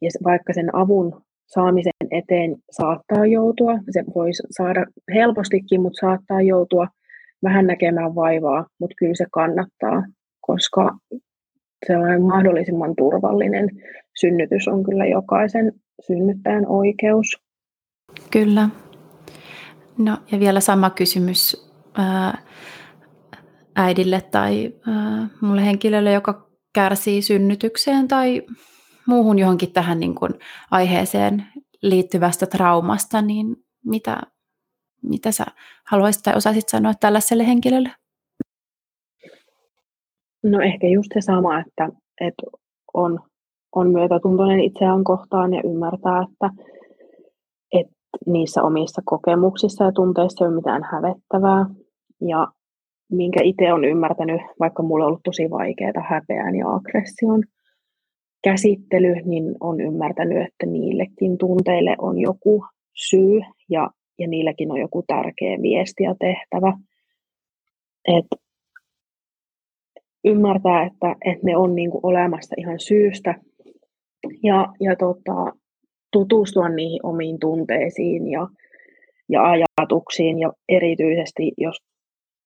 ja 0.02 0.10
vaikka 0.24 0.52
sen 0.52 0.76
avun 0.76 1.22
saamisen 1.46 1.92
eteen 2.10 2.56
saattaa 2.70 3.26
joutua, 3.26 3.72
se 3.90 4.04
voi 4.14 4.28
saada 4.50 4.86
helpostikin, 5.14 5.82
mutta 5.82 6.06
saattaa 6.06 6.42
joutua 6.42 6.86
vähän 7.42 7.66
näkemään 7.66 8.14
vaivaa, 8.14 8.66
mutta 8.80 8.94
kyllä 8.98 9.14
se 9.14 9.26
kannattaa, 9.32 10.02
koska 10.40 10.96
sellainen 11.86 12.22
mahdollisimman 12.22 12.94
turvallinen 12.96 13.70
synnytys 14.20 14.68
on 14.68 14.84
kyllä 14.84 15.06
jokaisen 15.06 15.72
synnyttäjän 16.06 16.66
oikeus. 16.66 17.26
Kyllä. 18.30 18.68
No 19.98 20.18
ja 20.32 20.40
vielä 20.40 20.60
sama 20.60 20.90
kysymys 20.90 21.70
ää, 21.98 22.38
äidille 23.76 24.20
tai 24.30 24.72
ää, 24.86 25.28
mulle 25.40 25.64
henkilölle, 25.64 26.12
joka 26.12 26.50
kärsii 26.74 27.22
synnytykseen 27.22 28.08
tai 28.08 28.42
muuhun 29.06 29.38
johonkin 29.38 29.72
tähän 29.72 30.00
niin 30.00 30.14
kuin 30.14 30.30
aiheeseen 30.70 31.44
liittyvästä 31.82 32.46
traumasta, 32.46 33.22
niin 33.22 33.56
mitä, 33.84 34.20
mitä 35.02 35.32
sä 35.32 35.44
haluaisit 35.86 36.22
tai 36.22 36.36
osaisit 36.36 36.68
sanoa 36.68 36.92
tällaiselle 37.00 37.46
henkilölle? 37.46 37.90
No 40.42 40.60
ehkä 40.60 40.86
just 40.86 41.10
se 41.14 41.20
sama, 41.20 41.60
että, 41.60 41.88
että 42.20 42.42
on, 42.94 43.20
on 43.74 43.90
myötätuntoinen 43.90 44.60
itseään 44.60 45.04
kohtaan 45.04 45.54
ja 45.54 45.62
ymmärtää, 45.64 46.22
että, 46.22 46.50
että 47.72 47.94
niissä 48.26 48.62
omissa 48.62 49.02
kokemuksissa 49.04 49.84
ja 49.84 49.92
tunteissa 49.92 50.44
ei 50.44 50.48
ole 50.48 50.56
mitään 50.56 50.82
hävettävää. 50.92 51.66
Ja 52.20 52.48
minkä 53.12 53.40
itse 53.42 53.72
on 53.72 53.84
ymmärtänyt, 53.84 54.40
vaikka 54.60 54.82
mulla 54.82 55.04
on 55.04 55.08
ollut 55.08 55.22
tosi 55.24 55.50
vaikeaa 55.50 56.04
häpeän 56.08 56.56
ja 56.56 56.70
aggression 56.70 57.42
käsittely, 58.44 59.14
niin 59.24 59.44
on 59.60 59.80
ymmärtänyt, 59.80 60.46
että 60.46 60.66
niillekin 60.66 61.38
tunteille 61.38 61.96
on 61.98 62.18
joku 62.18 62.64
syy 62.94 63.40
ja, 63.70 63.90
ja 64.18 64.28
niilläkin 64.28 64.72
on 64.72 64.80
joku 64.80 65.04
tärkeä 65.06 65.62
viesti 65.62 66.02
ja 66.02 66.14
tehtävä. 66.20 66.78
Et 68.08 68.26
ymmärtää, 70.24 70.86
että, 70.86 71.16
että 71.24 71.46
ne 71.46 71.56
on 71.56 71.74
niinku 71.74 72.00
olemassa 72.02 72.54
ihan 72.58 72.80
syystä 72.80 73.34
ja, 74.42 74.68
ja 74.80 74.96
tota, 74.96 75.52
tutustua 76.12 76.68
niihin 76.68 77.06
omiin 77.06 77.38
tunteisiin 77.40 78.30
ja, 78.30 78.48
ja 79.28 79.42
ajatuksiin 79.42 80.38
ja 80.38 80.52
erityisesti, 80.68 81.52
jos 81.56 81.76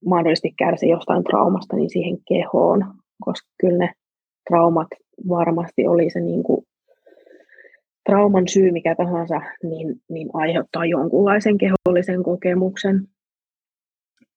mahdollisesti 0.07 0.55
kärsii 0.59 0.90
jostain 0.90 1.24
traumasta, 1.24 1.76
niin 1.76 1.90
siihen 1.90 2.18
kehoon, 2.28 2.94
koska 3.24 3.49
kyllä 3.61 3.78
ne 3.78 3.92
traumat 4.49 4.88
varmasti 5.28 5.86
oli 5.86 6.10
se 6.10 6.20
niin 6.20 6.42
kuin 6.42 6.66
trauman 8.08 8.48
syy 8.48 8.70
mikä 8.70 8.94
tahansa, 8.94 9.40
niin, 9.62 9.94
niin 10.08 10.28
aiheuttaa 10.32 10.86
jonkunlaisen 10.86 11.56
kehollisen 11.58 12.22
kokemuksen. 12.22 13.08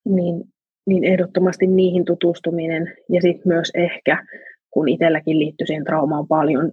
Niin, 0.05 0.43
niin 0.87 1.03
ehdottomasti 1.03 1.67
niihin 1.67 2.05
tutustuminen 2.05 2.95
ja 3.09 3.21
sitten 3.21 3.41
myös 3.45 3.71
ehkä, 3.73 4.25
kun 4.69 4.89
itselläkin 4.89 5.39
liittyy 5.39 5.67
siihen 5.67 5.83
traumaan 5.83 6.27
paljon 6.27 6.71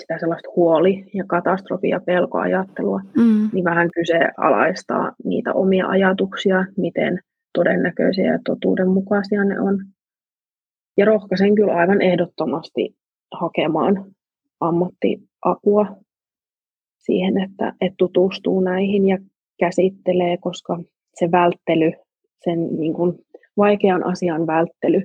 sitä 0.00 0.18
sellaista 0.18 0.48
huoli- 0.56 1.04
ja 1.14 1.24
katastrofi- 1.24 1.88
ja 1.88 2.00
pelkoajattelua, 2.00 3.00
mm. 3.16 3.50
niin 3.52 3.64
vähän 3.64 3.90
kyseenalaistaa 3.94 5.12
niitä 5.24 5.52
omia 5.52 5.86
ajatuksia, 5.86 6.64
miten 6.76 7.18
todennäköisiä 7.54 8.32
ja 8.32 8.38
totuudenmukaisia 8.44 9.44
ne 9.44 9.60
on. 9.60 9.78
Ja 10.96 11.04
rohkaisen 11.04 11.54
kyllä 11.54 11.72
aivan 11.72 12.02
ehdottomasti 12.02 12.96
hakemaan 13.34 14.04
ammattiapua 14.60 15.86
siihen, 16.98 17.38
että, 17.38 17.72
että 17.80 17.96
tutustuu 17.98 18.60
näihin 18.60 19.08
ja 19.08 19.18
käsittelee, 19.58 20.36
koska 20.36 20.78
se 21.14 21.30
välttely, 21.30 21.92
sen 22.44 22.76
niin 22.76 22.94
kuin 22.94 23.18
vaikean 23.56 24.06
asian 24.06 24.46
välttely, 24.46 25.02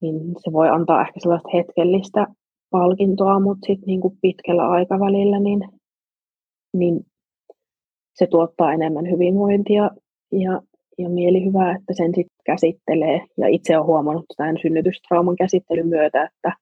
niin 0.00 0.20
se 0.38 0.52
voi 0.52 0.68
antaa 0.68 1.02
ehkä 1.02 1.20
sellaista 1.20 1.48
hetkellistä 1.54 2.26
palkintoa, 2.70 3.40
mutta 3.40 3.66
sitten 3.66 3.86
niin 3.86 4.00
kuin 4.00 4.18
pitkällä 4.22 4.68
aikavälillä 4.68 5.40
niin, 5.40 5.60
niin 6.76 7.00
se 8.14 8.26
tuottaa 8.26 8.72
enemmän 8.72 9.10
hyvinvointia 9.10 9.90
ja, 10.32 10.62
ja 10.98 11.08
mielihyvää, 11.08 11.76
että 11.76 11.92
sen 11.92 12.14
sitten 12.14 12.36
käsittelee. 12.46 13.20
Ja 13.36 13.48
itse 13.48 13.76
olen 13.76 13.86
huomannut 13.86 14.24
tämän 14.36 14.56
synnytystrauman 14.62 15.36
käsittelyn 15.36 15.88
myötä, 15.88 16.24
että 16.24 16.52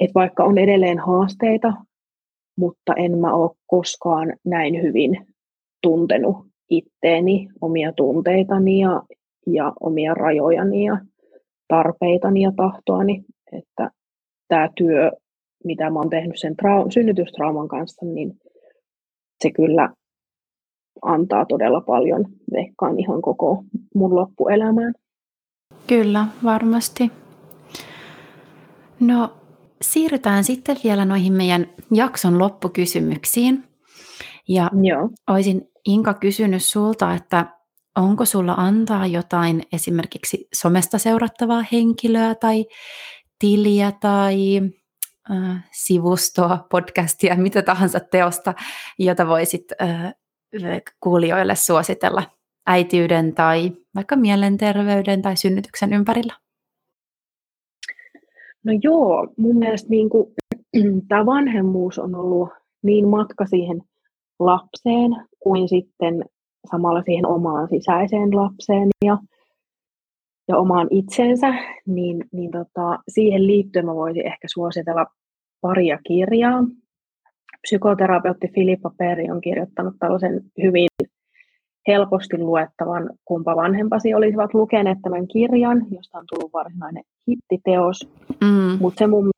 että 0.00 0.14
vaikka 0.14 0.44
on 0.44 0.58
edelleen 0.58 0.98
haasteita, 0.98 1.72
mutta 2.56 2.94
en 2.94 3.18
mä 3.18 3.34
ole 3.34 3.50
koskaan 3.66 4.36
näin 4.44 4.82
hyvin 4.82 5.26
tuntenut 5.82 6.36
itteeni, 6.70 7.48
omia 7.60 7.92
tunteitani 7.92 8.80
ja, 8.80 9.02
ja 9.46 9.72
omia 9.80 10.14
rajojani 10.14 10.84
ja 10.84 10.98
tarpeitani 11.68 12.42
ja 12.42 12.52
tahtoani, 12.56 13.24
että 13.52 13.90
tämä 14.48 14.68
työ, 14.76 15.10
mitä 15.64 15.90
mä 15.90 15.98
oon 15.98 16.10
tehnyt 16.10 16.40
sen 16.40 16.52
trau- 16.52 16.92
synnytystrauman 16.92 17.68
kanssa, 17.68 18.06
niin 18.06 18.32
se 19.42 19.50
kyllä 19.50 19.94
antaa 21.02 21.46
todella 21.46 21.80
paljon, 21.80 22.24
veikkaan 22.52 23.00
ihan 23.00 23.22
koko 23.22 23.64
mun 23.94 24.14
loppuelämään. 24.14 24.94
Kyllä, 25.86 26.26
varmasti. 26.44 27.12
No 29.00 29.30
siirrytään 29.82 30.44
sitten 30.44 30.76
vielä 30.84 31.04
noihin 31.04 31.32
meidän 31.32 31.66
jakson 31.94 32.38
loppukysymyksiin. 32.38 33.64
Ja 34.48 34.70
Joo. 34.82 35.08
olisin 35.30 35.62
Inka 35.86 36.14
kysynyt 36.14 36.62
sulta, 36.62 37.14
että 37.14 37.46
onko 37.96 38.24
sulla 38.24 38.54
antaa 38.56 39.06
jotain 39.06 39.62
esimerkiksi 39.72 40.48
somesta 40.54 40.98
seurattavaa 40.98 41.64
henkilöä 41.72 42.34
tai 42.34 42.66
tiliä 43.38 43.92
tai 44.00 44.60
äh, 45.30 45.64
sivustoa, 45.72 46.66
podcastia, 46.70 47.36
mitä 47.36 47.62
tahansa 47.62 48.00
teosta, 48.00 48.54
jota 48.98 49.26
voisit 49.26 49.64
äh, 49.82 50.14
kuulijoille 51.00 51.54
suositella 51.54 52.22
äitiyden 52.66 53.34
tai 53.34 53.72
vaikka 53.94 54.16
mielenterveyden 54.16 55.22
tai 55.22 55.36
synnytyksen 55.36 55.92
ympärillä? 55.92 56.41
No 58.64 58.72
joo, 58.82 59.28
mun 59.36 59.56
mielestä 59.56 59.90
niin 59.96 60.10
kuin, 60.10 60.32
tämä 61.08 61.26
vanhemmuus 61.26 61.98
on 61.98 62.14
ollut 62.14 62.48
niin 62.82 63.08
matka 63.08 63.46
siihen 63.46 63.82
lapseen 64.38 65.10
kuin 65.38 65.68
sitten 65.68 66.24
samalla 66.70 67.02
siihen 67.02 67.26
omaan 67.26 67.68
sisäiseen 67.68 68.36
lapseen 68.36 68.88
ja, 69.04 69.18
ja 70.48 70.56
omaan 70.56 70.88
itsensä, 70.90 71.54
niin, 71.86 72.24
niin 72.32 72.50
tota, 72.50 72.98
siihen 73.08 73.46
liittyen 73.46 73.86
mä 73.86 73.94
voisin 73.94 74.26
ehkä 74.26 74.48
suositella 74.52 75.06
paria 75.60 75.98
kirjaa. 76.06 76.64
Psykoterapeutti 77.62 78.48
Filippa 78.54 78.90
Peri 78.98 79.30
on 79.30 79.40
kirjoittanut 79.40 79.94
tällaisen 79.98 80.40
hyvin 80.62 80.88
helposti 81.88 82.38
luettavan 82.38 83.10
Kumpa 83.24 83.56
vanhempasi 83.56 84.14
olisivat 84.14 84.54
lukeneet 84.54 84.98
tämän 85.02 85.28
kirjan, 85.28 85.86
josta 85.90 86.18
on 86.18 86.24
tullut 86.30 86.52
varsinainen 86.52 87.04
hittiteos. 87.28 88.08
Mm. 88.40 88.78
Mutta 88.80 88.98
se 88.98 89.06
mun 89.06 89.30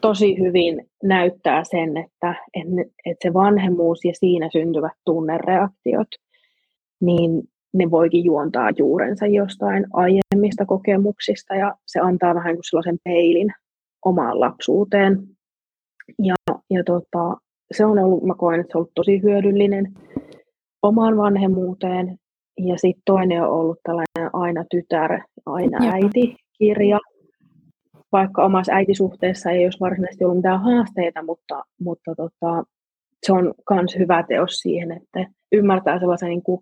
tosi 0.00 0.38
hyvin 0.38 0.86
näyttää 1.02 1.64
sen, 1.64 1.96
että, 1.96 2.34
että 3.06 3.28
se 3.28 3.34
vanhemmuus 3.34 4.04
ja 4.04 4.12
siinä 4.14 4.48
syntyvät 4.52 4.92
tunnereaktiot, 5.04 6.08
niin 7.00 7.42
ne 7.74 7.90
voikin 7.90 8.24
juontaa 8.24 8.70
juurensa 8.78 9.26
jostain 9.26 9.86
aiemmista 9.92 10.66
kokemuksista 10.66 11.54
ja 11.54 11.74
se 11.86 12.00
antaa 12.00 12.34
vähän 12.34 12.54
kuin 12.54 12.64
sellaisen 12.64 12.98
peilin 13.04 13.48
omaan 14.04 14.40
lapsuuteen. 14.40 15.18
Ja, 16.22 16.34
ja 16.70 16.84
tota, 16.84 17.36
se 17.72 17.84
on 17.84 17.98
ollut, 17.98 18.22
mä 18.22 18.34
koen, 18.34 18.60
että 18.60 18.72
se 18.72 18.78
on 18.78 18.80
ollut 18.80 18.92
tosi 18.94 19.22
hyödyllinen 19.22 19.92
omaan 20.82 21.16
vanhemmuuteen. 21.16 22.16
Ja 22.58 22.76
sitten 22.76 23.02
toinen 23.06 23.42
on 23.42 23.50
ollut 23.50 23.78
tällainen 23.82 24.30
Aina 24.32 24.64
tytär, 24.70 25.20
Aina 25.46 25.78
äiti 25.92 26.36
kirja. 26.58 26.98
Vaikka 28.12 28.44
omassa 28.44 28.72
äitisuhteessa 28.72 29.50
ei 29.50 29.64
olisi 29.64 29.80
varsinaisesti 29.80 30.24
ollut 30.24 30.36
mitään 30.36 30.62
haasteita, 30.62 31.22
mutta, 31.22 31.64
mutta 31.80 32.14
tota, 32.14 32.64
se 33.26 33.32
on 33.32 33.54
myös 33.70 33.98
hyvä 33.98 34.24
teos 34.28 34.52
siihen, 34.52 34.92
että 34.92 35.32
ymmärtää 35.52 35.98
sellaisen 35.98 36.28
niin 36.28 36.42
kuin 36.42 36.60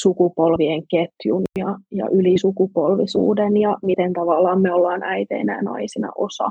sukupolvien 0.00 0.82
ketjun 0.90 1.42
ja, 1.58 1.78
ja 1.92 2.06
ylisukupolvisuuden 2.12 3.56
ja 3.56 3.76
miten 3.82 4.12
tavallaan 4.12 4.60
me 4.60 4.72
ollaan 4.72 5.02
äiteinä 5.02 5.56
ja 5.56 5.62
naisina 5.62 6.10
osa 6.18 6.50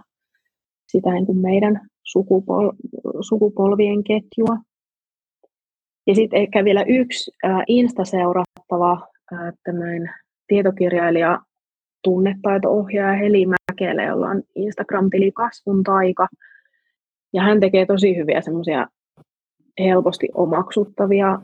sitä 0.91 1.11
niin 1.13 1.25
kuin 1.25 1.37
meidän 1.37 1.81
sukupol, 2.03 2.71
sukupolvien 3.21 4.03
ketjua. 4.03 4.57
Ja 6.07 6.15
sitten 6.15 6.41
ehkä 6.41 6.63
vielä 6.63 6.83
yksi 6.87 7.31
Insta-seurattava 7.67 9.07
tietokirjailija, 10.47 11.39
tunnetaito-ohjaaja 12.03 13.19
Heli 13.19 13.45
Mäkelä, 13.45 14.03
jolla 14.03 14.27
on 14.27 14.43
Instagram-tili 14.55 15.31
Kasvun 15.31 15.83
taika. 15.83 16.27
Ja 17.33 17.41
hän 17.41 17.59
tekee 17.59 17.85
tosi 17.85 18.15
hyviä 18.15 18.41
semmoisia 18.41 18.87
helposti 19.79 20.27
omaksuttavia 20.33 21.39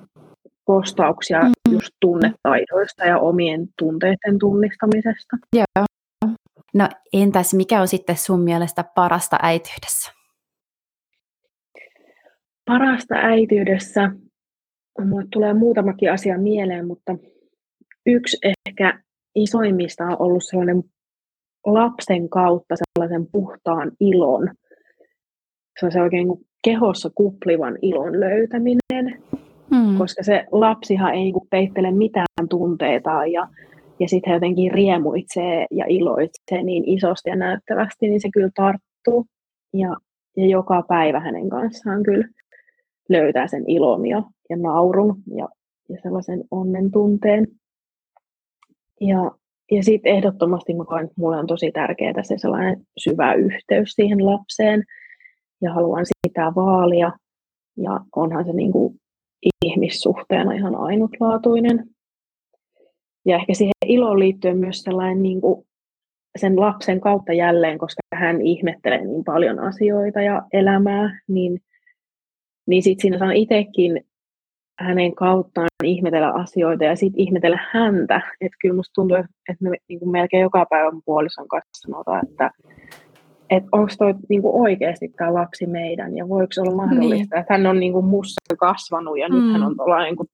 postauksia 0.66 1.41
mm. 1.43 1.74
just 1.74 1.89
tunnetaidoista 2.01 3.05
ja 3.05 3.20
omien 3.20 3.68
tunteiden 3.80 4.39
tunnistamisesta. 4.39 5.38
Joo. 5.55 5.86
No 6.74 6.89
entäs 7.14 7.53
mikä 7.53 7.82
on 7.82 7.88
sitten 7.88 8.18
sun 8.18 8.39
mielestä 8.39 8.84
parasta 8.95 9.38
äityydessä? 9.41 10.12
Parasta 12.66 13.16
äityydessä 13.16 14.12
Mulle 15.00 15.26
tulee 15.34 15.54
muutamakin 15.54 16.12
asia 16.12 16.38
mieleen, 16.38 16.88
mutta 16.88 17.16
yksi 18.06 18.38
ehkä 18.70 19.00
isoimmista 19.36 20.04
on 20.04 20.16
ollut 20.20 20.44
sellainen 20.46 20.84
lapsen 21.66 22.30
kautta 22.30 22.76
sellaisen 22.76 23.28
puhtaan 23.32 23.92
ilon, 24.00 24.50
se 25.80 25.86
on 25.86 25.92
se 25.92 26.02
oikein 26.02 26.28
kehossa 26.64 27.10
kuplivan 27.16 27.78
ilon 27.82 28.20
löytäminen, 28.20 29.24
hmm. 29.76 29.98
koska 29.98 30.24
se 30.24 30.46
lapsihan 30.52 31.14
ei 31.14 31.34
peittele 31.50 31.92
mitään 31.92 32.48
tunteita 32.50 33.26
ja, 33.26 33.48
ja 34.00 34.08
sitten 34.08 34.34
jotenkin 34.34 34.72
riemuitsee 34.72 35.66
ja 35.72 35.86
iloitsee 35.88 36.64
niin 36.64 36.89
isosti 36.89 37.30
ja 37.30 37.36
näyttävästi, 37.36 38.10
niin 38.10 38.22
se 38.22 38.30
kyllä 38.34 38.50
tarttuu. 38.56 39.26
Ja, 39.74 39.96
ja 40.38 40.46
joka 40.46 40.84
päivä 40.88 41.20
hänen 41.20 41.50
kanssaan 41.50 42.04
kyllä 42.04 42.28
löytää 43.10 43.48
sen 43.48 43.64
ilon 43.68 44.08
ja, 44.08 44.24
ja 44.52 44.58
naurun 44.58 45.16
ja, 45.36 45.47
ja 45.89 45.97
sellaisen 46.04 46.43
onnen 46.52 46.91
tunteen. 46.91 47.47
Ja, 49.02 49.32
ja 49.72 49.84
sitten 49.84 50.16
ehdottomasti 50.16 50.74
mä 50.74 50.86
koen, 50.86 51.04
että 51.04 51.16
mulle 51.18 51.38
on 51.38 51.47
tosi 51.47 51.72
tärkeää 51.72 52.24
se 52.24 52.38
sellainen 52.38 52.82
syvä 52.97 53.34
yhteys 53.34 53.91
siihen 53.91 54.26
lapseen 54.26 54.84
ja 55.62 55.74
haluan 55.74 56.06
sitä 56.06 56.52
vaalia. 56.56 57.12
Ja 57.78 57.99
onhan 58.16 58.45
se 58.45 58.54
niin 58.54 58.72
kuin 58.72 58.99
ihmissuhteena 59.66 60.52
ihan 60.52 60.76
ainutlaatuinen. 60.76 61.88
Ja 63.26 63.36
ehkä 63.36 63.54
siihen 63.54 63.74
iloon 63.86 64.20
liittyen 64.20 64.58
myös 64.58 64.82
sellainen 64.82 65.24
niin 65.24 65.41
kuin 65.41 65.68
sen 66.38 66.60
lapsen 66.60 67.02
kautta 67.02 67.34
jälleen, 67.34 67.78
koska 67.78 68.02
hän 68.16 68.41
ihmettelee 68.41 69.06
niin 69.06 69.24
paljon 69.24 69.60
asioita 69.60 70.22
ja 70.22 70.41
elämää, 70.54 71.20
niin 71.28 71.62
niin 72.68 72.84
sitten 72.84 73.02
siinä 73.02 73.18
saa 73.18 73.32
itsekin 73.32 74.02
hänen 74.82 75.15
kauttaan 75.15 75.67
ihmetellä 75.84 76.32
asioita 76.32 76.84
ja 76.84 76.95
sitten 76.95 77.21
ihmetellä 77.21 77.59
häntä. 77.71 78.21
Että 78.41 78.57
kyllä 78.61 78.75
musta 78.75 78.93
tuntuu, 78.93 79.17
että 79.17 79.63
me 79.63 79.69
niin 79.89 79.99
kuin 79.99 80.11
melkein 80.11 80.41
joka 80.41 80.65
päivä 80.69 80.91
puolison 81.05 81.47
kanssa 81.47 81.88
sanotaan, 81.88 82.27
että 82.29 82.51
että 83.49 83.69
onko 83.71 83.93
toi 83.97 84.13
niin 84.29 84.41
kuin 84.41 84.61
oikeasti 84.61 85.09
tämä 85.17 85.34
lapsi 85.34 85.67
meidän 85.67 86.17
ja 86.17 86.29
voiko 86.29 86.47
se 86.51 86.61
olla 86.61 86.75
mahdollista, 86.75 87.36
niin. 87.36 87.41
että 87.41 87.53
hän 87.53 87.65
on 87.65 87.79
niin 87.79 87.93
kuin 87.93 88.05
mussa 88.05 88.55
kasvanut 88.59 89.19
ja 89.19 89.29
mm. 89.29 89.36
nyt 89.36 89.53
hän 89.53 89.63
on 89.63 89.75
tuolla 89.75 90.03
niin 90.03 90.15
kuin 90.15 90.27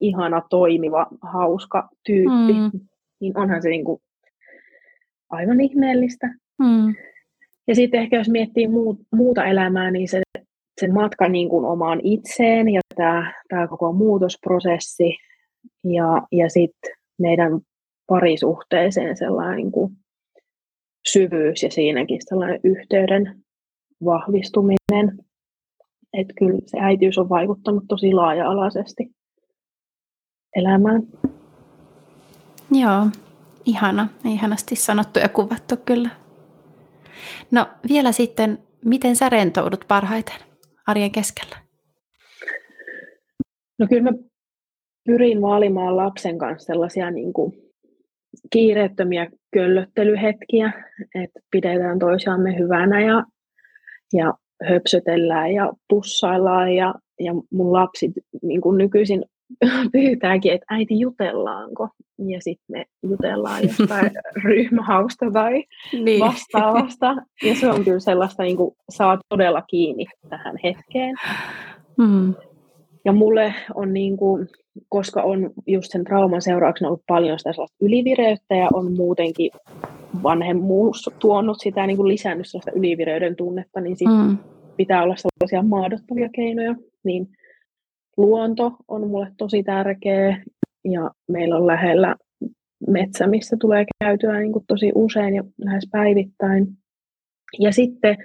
ihana, 0.00 0.42
toimiva, 0.50 1.06
hauska 1.22 1.88
tyyppi, 2.06 2.52
mm. 2.52 2.80
niin 3.20 3.38
onhan 3.38 3.62
se 3.62 3.68
niin 3.68 3.84
kuin 3.84 4.00
aivan 5.30 5.60
ihmeellistä. 5.60 6.26
Mm. 6.58 6.94
Ja 7.68 7.74
sitten 7.74 8.00
ehkä 8.00 8.16
jos 8.16 8.28
miettii 8.28 8.68
muut, 8.68 8.98
muuta 9.12 9.44
elämää, 9.44 9.90
niin 9.90 10.08
se 10.08 10.22
sen 10.80 10.94
matkan 10.94 11.32
niin 11.32 11.48
kuin 11.48 11.64
omaan 11.64 12.00
itseen 12.02 12.68
ja 12.68 12.80
tämä, 12.96 13.32
tämä 13.48 13.68
koko 13.68 13.92
muutosprosessi 13.92 15.16
ja, 15.84 16.22
ja 16.32 16.48
sitten 16.48 16.92
meidän 17.18 17.60
parisuhteeseen 18.06 19.16
sellainen 19.16 19.56
niin 19.56 19.72
kuin 19.72 19.92
syvyys 21.12 21.62
ja 21.62 21.70
siinäkin 21.70 22.18
sellainen 22.28 22.60
yhteyden 22.64 23.42
vahvistuminen. 24.04 25.18
Että 26.12 26.34
kyllä 26.38 26.58
se 26.66 26.78
äitiys 26.80 27.18
on 27.18 27.28
vaikuttanut 27.28 27.84
tosi 27.88 28.12
laaja-alaisesti 28.12 29.10
elämään. 30.56 31.02
Joo, 32.70 33.06
ihana, 33.64 34.08
ihanasti 34.24 34.76
sanottu 34.76 35.18
ja 35.18 35.28
kuvattu 35.28 35.76
kyllä. 35.76 36.10
No 37.50 37.66
vielä 37.88 38.12
sitten, 38.12 38.58
miten 38.84 39.16
sä 39.16 39.28
rentoudut 39.28 39.84
parhaiten? 39.88 40.45
Arjen 40.86 41.12
keskellä? 41.12 41.56
No 43.78 43.86
kyllä 43.88 44.02
mä 44.02 44.18
pyrin 45.06 45.42
vaalimaan 45.42 45.96
lapsen 45.96 46.38
kanssa 46.38 46.66
sellaisia 46.66 47.10
niin 47.10 47.32
kuin 47.32 47.52
kiireettömiä 48.50 49.30
köllöttelyhetkiä, 49.52 50.72
että 51.14 51.40
pidetään 51.50 51.98
toisiamme 51.98 52.58
hyvänä 52.58 53.00
ja, 53.00 53.24
ja 54.12 54.34
höpsötellään 54.64 55.52
ja 55.52 55.72
pussaillaan 55.88 56.72
ja, 56.72 56.94
ja 57.20 57.32
mun 57.50 57.72
lapsi 57.72 58.12
niin 58.42 58.60
kuin 58.60 58.78
nykyisin 58.78 59.24
pyytääkin, 59.92 60.52
että 60.52 60.66
äiti 60.70 61.00
jutellaanko? 61.00 61.88
Ja 62.18 62.40
sitten 62.40 62.66
me 62.68 62.84
jutellaan 63.02 63.62
jostain 63.62 64.10
ryhmähausta 64.44 65.30
tai 65.30 65.64
niin. 65.92 66.20
vastaavasta. 66.20 67.16
Ja 67.42 67.54
se 67.54 67.70
on 67.70 67.84
kyllä 67.84 68.00
sellaista, 68.00 68.42
niin 68.42 68.56
kuin 68.56 68.76
saa 68.90 69.18
todella 69.28 69.62
kiinni 69.62 70.06
tähän 70.28 70.56
hetkeen. 70.64 71.14
Mm. 71.98 72.34
Ja 73.04 73.12
mulle 73.12 73.54
on 73.74 73.92
niin 73.92 74.16
kuin, 74.16 74.48
koska 74.88 75.22
on 75.22 75.50
just 75.66 75.92
sen 75.92 76.04
trauman 76.04 76.42
seurauksena 76.42 76.88
ollut 76.88 77.02
paljon 77.06 77.38
sitä 77.38 77.50
ylivireyttä 77.80 78.54
ja 78.54 78.68
on 78.72 78.92
muutenkin 78.92 79.50
vanhemmuus 80.22 81.10
tuonut 81.18 81.56
sitä, 81.60 81.86
niin 81.86 81.96
kuin 81.96 82.08
lisännyt 82.08 82.46
sellaista 82.48 82.70
ylivireyden 82.74 83.36
tunnetta, 83.36 83.80
niin 83.80 83.96
sit 83.96 84.08
mm. 84.08 84.38
pitää 84.76 85.02
olla 85.02 85.16
sellaisia 85.16 85.62
maadottavia 85.62 86.28
keinoja. 86.34 86.74
Niin 87.04 87.28
luonto 88.16 88.72
on 88.88 89.08
mulle 89.08 89.32
tosi 89.36 89.62
tärkeä 89.62 90.42
ja 90.84 91.10
meillä 91.28 91.56
on 91.56 91.66
lähellä 91.66 92.16
metsä, 92.86 93.26
missä 93.26 93.56
tulee 93.60 93.84
käytyä 94.04 94.38
niin 94.38 94.52
kuin 94.52 94.64
tosi 94.68 94.92
usein 94.94 95.34
ja 95.34 95.44
lähes 95.64 95.88
päivittäin. 95.92 96.66
Ja 97.58 97.72
sitten 97.72 98.16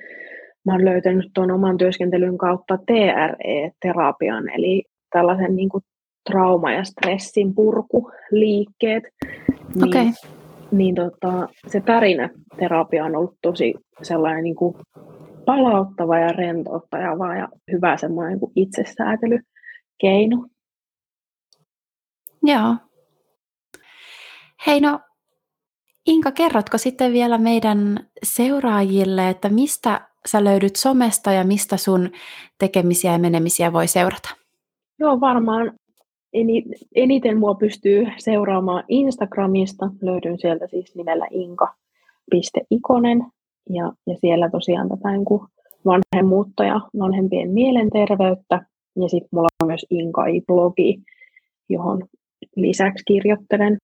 mä 0.65 0.71
oon 0.71 0.85
löytänyt 0.85 1.31
tuon 1.33 1.51
oman 1.51 1.77
työskentelyn 1.77 2.37
kautta 2.37 2.77
TRE-terapian, 2.77 4.49
eli 4.49 4.83
tällaisen 5.13 5.55
niin 5.55 5.69
kuin 5.69 5.83
trauma- 6.29 6.71
ja 6.71 6.83
stressin 6.83 7.55
purkuliikkeet. 7.55 9.03
Niin, 9.75 9.87
okay. 9.87 10.05
niin 10.71 10.95
tota, 10.95 11.47
se 11.67 11.81
terapia 12.59 13.05
on 13.05 13.15
ollut 13.15 13.35
tosi 13.41 13.73
sellainen 14.01 14.43
niin 14.43 14.55
kuin 14.55 14.75
palauttava 15.45 16.19
ja 16.19 16.27
rentouttava 16.27 17.35
ja 17.35 17.47
hyvä 17.71 17.97
semmoinen 17.97 18.39
niin 18.39 19.41
itsesäätelykeino. 20.01 20.47
Joo. 22.43 22.75
Hei 24.67 24.81
no, 24.81 24.99
Inka, 26.07 26.31
kerrotko 26.31 26.77
sitten 26.77 27.13
vielä 27.13 27.37
meidän 27.37 27.99
seuraajille, 28.23 29.29
että 29.29 29.49
mistä 29.49 30.07
sä 30.25 30.43
löydyt 30.43 30.75
somesta 30.75 31.31
ja 31.31 31.43
mistä 31.43 31.77
sun 31.77 32.09
tekemisiä 32.59 33.11
ja 33.11 33.19
menemisiä 33.19 33.73
voi 33.73 33.87
seurata? 33.87 34.29
Joo, 34.99 35.19
varmaan 35.19 35.71
eniten 36.95 37.37
mua 37.37 37.55
pystyy 37.55 38.07
seuraamaan 38.17 38.83
Instagramista. 38.87 39.89
Löydyn 40.01 40.39
sieltä 40.39 40.67
siis 40.67 40.95
nimellä 40.95 41.27
inka.ikonen. 41.31 43.25
Ja, 43.69 43.91
ja 44.07 44.15
siellä 44.17 44.49
tosiaan 44.49 44.89
tätä 44.89 45.11
niin 45.11 45.25
kuin 45.25 45.41
vanhemmuutta 45.85 46.63
ja 46.63 46.81
vanhempien 46.99 47.49
mielenterveyttä. 47.49 48.65
Ja 48.95 49.09
sitten 49.09 49.29
mulla 49.31 49.47
on 49.63 49.67
myös 49.67 49.85
Inkai-blogi, 49.89 51.01
johon 51.69 52.07
lisäksi 52.55 53.03
kirjoittelen. 53.07 53.77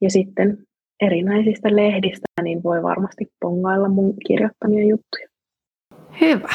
Ja 0.00 0.10
sitten 0.10 0.58
erinäisistä 1.00 1.76
lehdistä, 1.76 2.42
niin 2.42 2.62
voi 2.62 2.82
varmasti 2.82 3.32
pongailla 3.40 3.88
mun 3.88 4.14
kirjoittamia 4.26 4.86
juttuja. 4.86 5.28
Hyvä. 6.20 6.48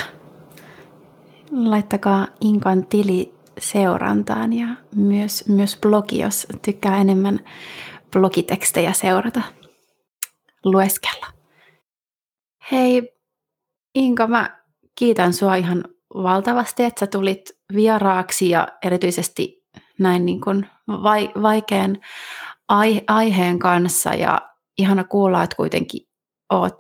Laittakaa 1.51 2.27
Inkan 2.41 2.87
tili 2.87 3.33
seurantaan 3.59 4.53
ja 4.53 4.67
myös, 4.95 5.47
myös 5.47 5.77
blogi, 5.81 6.19
jos 6.19 6.47
tykkää 6.65 7.01
enemmän 7.01 7.39
blogitekstejä 8.11 8.93
seurata, 8.93 9.41
lueskella. 10.65 11.25
Hei 12.71 13.15
Inka, 13.95 14.27
mä 14.27 14.59
kiitän 14.99 15.33
sua 15.33 15.55
ihan 15.55 15.83
valtavasti, 16.23 16.83
että 16.83 16.99
sä 16.99 17.07
tulit 17.07 17.51
vieraaksi 17.75 18.49
ja 18.49 18.67
erityisesti 18.85 19.65
näin 19.99 20.25
niin 20.25 20.41
kuin 20.41 20.67
vaikean 21.41 21.97
aiheen 23.07 23.59
kanssa 23.59 24.13
ja 24.13 24.41
ihana 24.77 25.03
kuulla, 25.03 25.43
että 25.43 25.55
kuitenkin 25.55 26.01
oot 26.51 26.75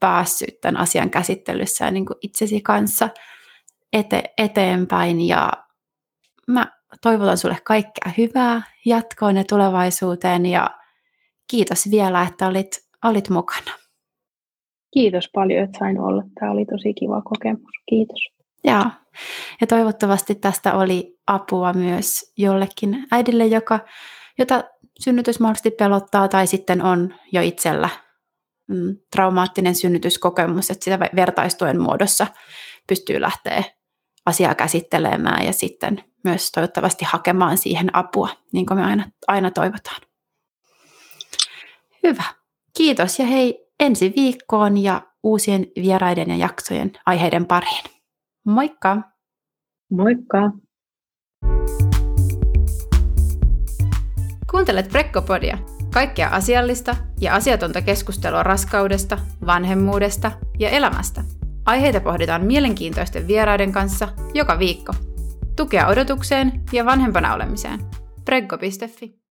päässyt 0.00 0.60
tämän 0.60 0.76
asian 0.80 1.10
käsittelyssä 1.10 1.84
ja 1.84 1.90
niin 1.90 2.06
kuin 2.06 2.16
itsesi 2.22 2.60
kanssa 2.60 3.08
ete- 3.96 4.34
eteenpäin 4.38 5.20
ja 5.20 5.52
mä 6.46 6.66
toivotan 7.02 7.38
sulle 7.38 7.58
kaikkea 7.64 8.12
hyvää 8.18 8.62
jatkoon 8.84 9.36
ja 9.36 9.44
tulevaisuuteen 9.48 10.46
ja 10.46 10.70
kiitos 11.50 11.90
vielä, 11.90 12.22
että 12.22 12.46
olit, 12.46 12.70
olit 13.04 13.28
mukana. 13.28 13.72
Kiitos 14.94 15.30
paljon, 15.34 15.64
että 15.64 15.78
sain 15.78 16.00
olla. 16.00 16.22
Tämä 16.40 16.52
oli 16.52 16.64
tosi 16.64 16.94
kiva 16.94 17.22
kokemus. 17.22 17.72
Kiitos. 17.88 18.39
Joo. 18.64 18.84
Ja 19.60 19.66
toivottavasti 19.66 20.34
tästä 20.34 20.74
oli 20.74 21.18
apua 21.26 21.72
myös 21.72 22.32
jollekin 22.36 23.06
äidille, 23.10 23.46
joka, 23.46 23.80
jota 24.38 24.64
synnytys 25.00 25.40
mahdollisesti 25.40 25.70
pelottaa 25.70 26.28
tai 26.28 26.46
sitten 26.46 26.82
on 26.82 27.14
jo 27.32 27.42
itsellä 27.42 27.88
mm, 28.66 28.96
traumaattinen 29.10 29.74
synnytyskokemus, 29.74 30.70
että 30.70 30.84
sitä 30.84 30.98
vertaistuen 30.98 31.82
muodossa 31.82 32.26
pystyy 32.86 33.20
lähteä 33.20 33.64
asiaa 34.26 34.54
käsittelemään 34.54 35.46
ja 35.46 35.52
sitten 35.52 36.04
myös 36.24 36.52
toivottavasti 36.52 37.04
hakemaan 37.04 37.58
siihen 37.58 37.96
apua, 37.96 38.28
niin 38.52 38.66
kuin 38.66 38.78
me 38.78 38.84
aina, 38.84 39.10
aina 39.28 39.50
toivotaan. 39.50 40.00
Hyvä. 42.02 42.24
Kiitos 42.76 43.18
ja 43.18 43.26
hei 43.26 43.66
ensi 43.80 44.12
viikkoon 44.16 44.78
ja 44.78 45.02
uusien 45.22 45.66
vieraiden 45.82 46.30
ja 46.30 46.36
jaksojen 46.36 46.92
aiheiden 47.06 47.46
pariin. 47.46 47.99
Moikka! 48.50 49.02
Moikka! 49.90 50.52
Kuuntelet 54.50 54.88
Prekkopodia, 54.88 55.58
kaikkea 55.94 56.28
asiallista 56.28 56.96
ja 57.20 57.34
asiatonta 57.34 57.82
keskustelua 57.82 58.42
raskaudesta, 58.42 59.18
vanhemmuudesta 59.46 60.32
ja 60.58 60.70
elämästä. 60.70 61.24
Aiheita 61.66 62.00
pohditaan 62.00 62.46
mielenkiintoisten 62.46 63.26
vieraiden 63.26 63.72
kanssa 63.72 64.08
joka 64.34 64.58
viikko. 64.58 64.92
Tukea 65.56 65.86
odotukseen 65.86 66.52
ja 66.72 66.84
vanhempana 66.84 67.34
olemiseen. 67.34 67.80
Preggo.fi 68.24 69.19